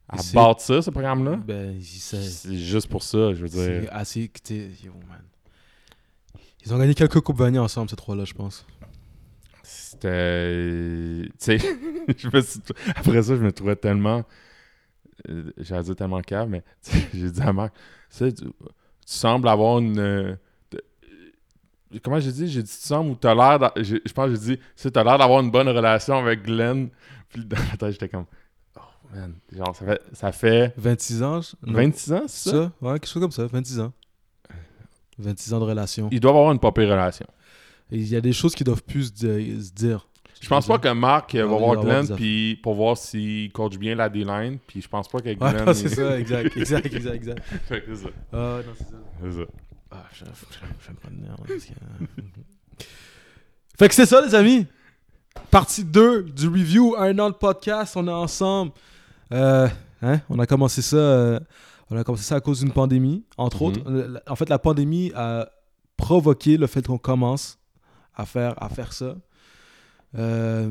[0.09, 1.37] à bâtir ce programme-là?
[1.37, 3.91] Ben, c'est C'est juste pour ça, je veux c'est dire.
[3.93, 4.31] assez.
[4.85, 5.23] yo, man.
[6.65, 8.67] Ils ont gagné quelques Coupes Vanier ensemble, ces trois-là, je pense.
[9.63, 11.29] C'était.
[11.39, 11.59] Tu sais,
[12.97, 14.25] après ça, je me trouvais tellement.
[15.29, 16.63] euh, J'allais dire tellement cave, mais
[17.15, 17.81] j'ai dit à Marc, tu,
[18.19, 18.53] sais, tu, tu
[19.05, 20.39] sembles avoir une.
[22.03, 22.49] Comment j'ai dit?
[22.49, 23.73] J'ai dit, tu sembles ou tu as l'air.
[23.77, 26.43] Je pense que j'ai dit, tu sais, tu as l'air d'avoir une bonne relation avec
[26.43, 26.89] Glenn.
[27.29, 28.27] Puis dans ma tête, j'étais comme,
[28.77, 28.81] oh
[29.15, 32.57] man, genre, ça fait, ça fait 26 ans je- non, 26 ans, c'est ça?
[32.57, 33.93] Ça Ouais, quelque chose comme ça, 26 ans.
[35.19, 36.09] 26 ans de relation.
[36.13, 37.27] Ils doivent avoir une pire relation.
[37.91, 40.07] Il y a des choses qui doivent plus se dire.
[40.41, 43.97] Je pense pas que Marc euh, va voir Glenn puis pour voir s'il coach bien
[43.97, 44.59] la D-line.
[44.69, 45.65] Puis je pense pas que Ouais, Glenn.
[45.65, 47.43] non, c'est ça, exact, exact, exact, exact.
[47.69, 48.09] C'est ça.
[48.33, 48.97] Ah, non, c'est ça.
[49.25, 49.47] C'est ça.
[49.91, 52.85] Ah, je, je, je vais me prendre une merde, parce que-
[53.79, 54.67] fait que c'est ça, les amis.
[55.51, 58.73] Partie 2 du review, un an de podcast, on est ensemble.
[59.33, 59.69] Euh,
[60.03, 60.97] hein, on a commencé ça.
[60.97, 61.41] euh,
[61.91, 63.67] on a commencé ça à cause d'une pandémie, entre Mhm.
[63.69, 63.81] autres.
[63.91, 65.49] Euh, la- En fait, la pandémie a
[65.97, 67.59] provoqué le fait qu'on commence
[68.15, 69.15] à faire, à faire ça.
[70.17, 70.71] Euh,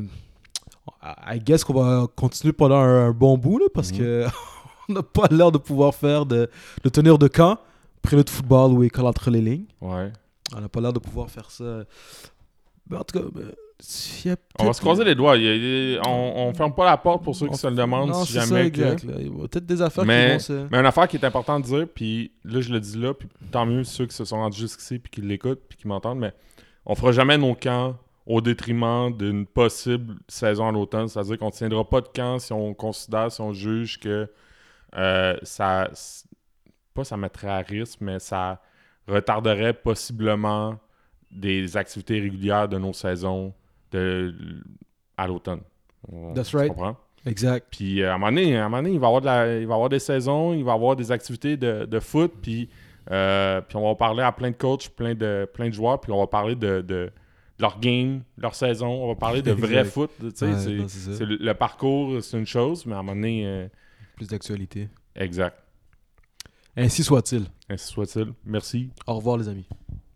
[1.02, 3.98] I guess qu'on va continuer pendant un, un bon bout, là, parce Mhm.
[3.98, 4.26] que
[4.88, 6.48] on n'a pas l'air de pouvoir faire de,
[6.84, 7.58] de tenir de camp,
[8.02, 9.66] prélude de football ou école entre les lignes.
[9.80, 10.12] Ouais.
[10.56, 11.84] On n'a pas l'air de pouvoir faire ça.
[12.90, 15.34] Mais en tout cas, ben, a On va se croiser les doigts.
[15.34, 18.24] A- on, on ferme pas la porte pour ceux qui on- se le demandent Non,
[18.24, 18.70] si ça, jamais.
[18.70, 18.96] que- là.
[19.18, 20.66] Il y a peut-être des affaires Mais- qui vont se...
[20.70, 23.28] Mais une affaire qui est importante de dire, puis là je le dis là, puis
[23.52, 26.32] tant mieux ceux qui se sont rendus jusqu'ici puis qui l'écoutent puis qui m'entendent, mais
[26.86, 27.96] on fera jamais nos camps
[28.26, 31.08] au détriment d'une possible saison à l'automne.
[31.08, 34.28] C'est-à-dire qu'on ne tiendra pas de camp si on considère, si on juge que
[34.96, 35.90] euh, ça.
[36.98, 38.60] Pas ça mettrait à risque, mais ça
[39.06, 40.78] retarderait possiblement
[41.30, 43.52] des activités régulières de nos saisons
[43.92, 44.34] de,
[45.16, 45.60] à l'automne.
[46.34, 46.68] That's right.
[46.68, 46.96] comprends?
[47.26, 47.66] Exact.
[47.70, 49.26] Puis euh, à un moment donné, à un moment donné, il va y avoir, de
[49.26, 52.32] la- il va avoir des saisons, il va y avoir des activités de, de foot,
[52.42, 52.68] puis,
[53.10, 56.12] euh, puis on va parler à plein de coachs, plein de, plein de joueurs, puis
[56.12, 57.10] on va parler de, de-
[57.60, 60.10] leur game, leur saison, on va parler de vrai foot.
[60.20, 61.16] tu sais, Ouais, c'est- non, c'est ça.
[61.18, 63.68] c'est le, le parcours, c'est une chose, mais à un moment donné, euh,
[64.16, 64.88] Plus d'actualité.
[65.16, 65.56] exact.
[66.76, 67.46] Ainsi soit-il.
[67.68, 68.32] Ainsi soit-il.
[68.44, 68.90] Merci.
[69.06, 69.66] Au revoir, les amis.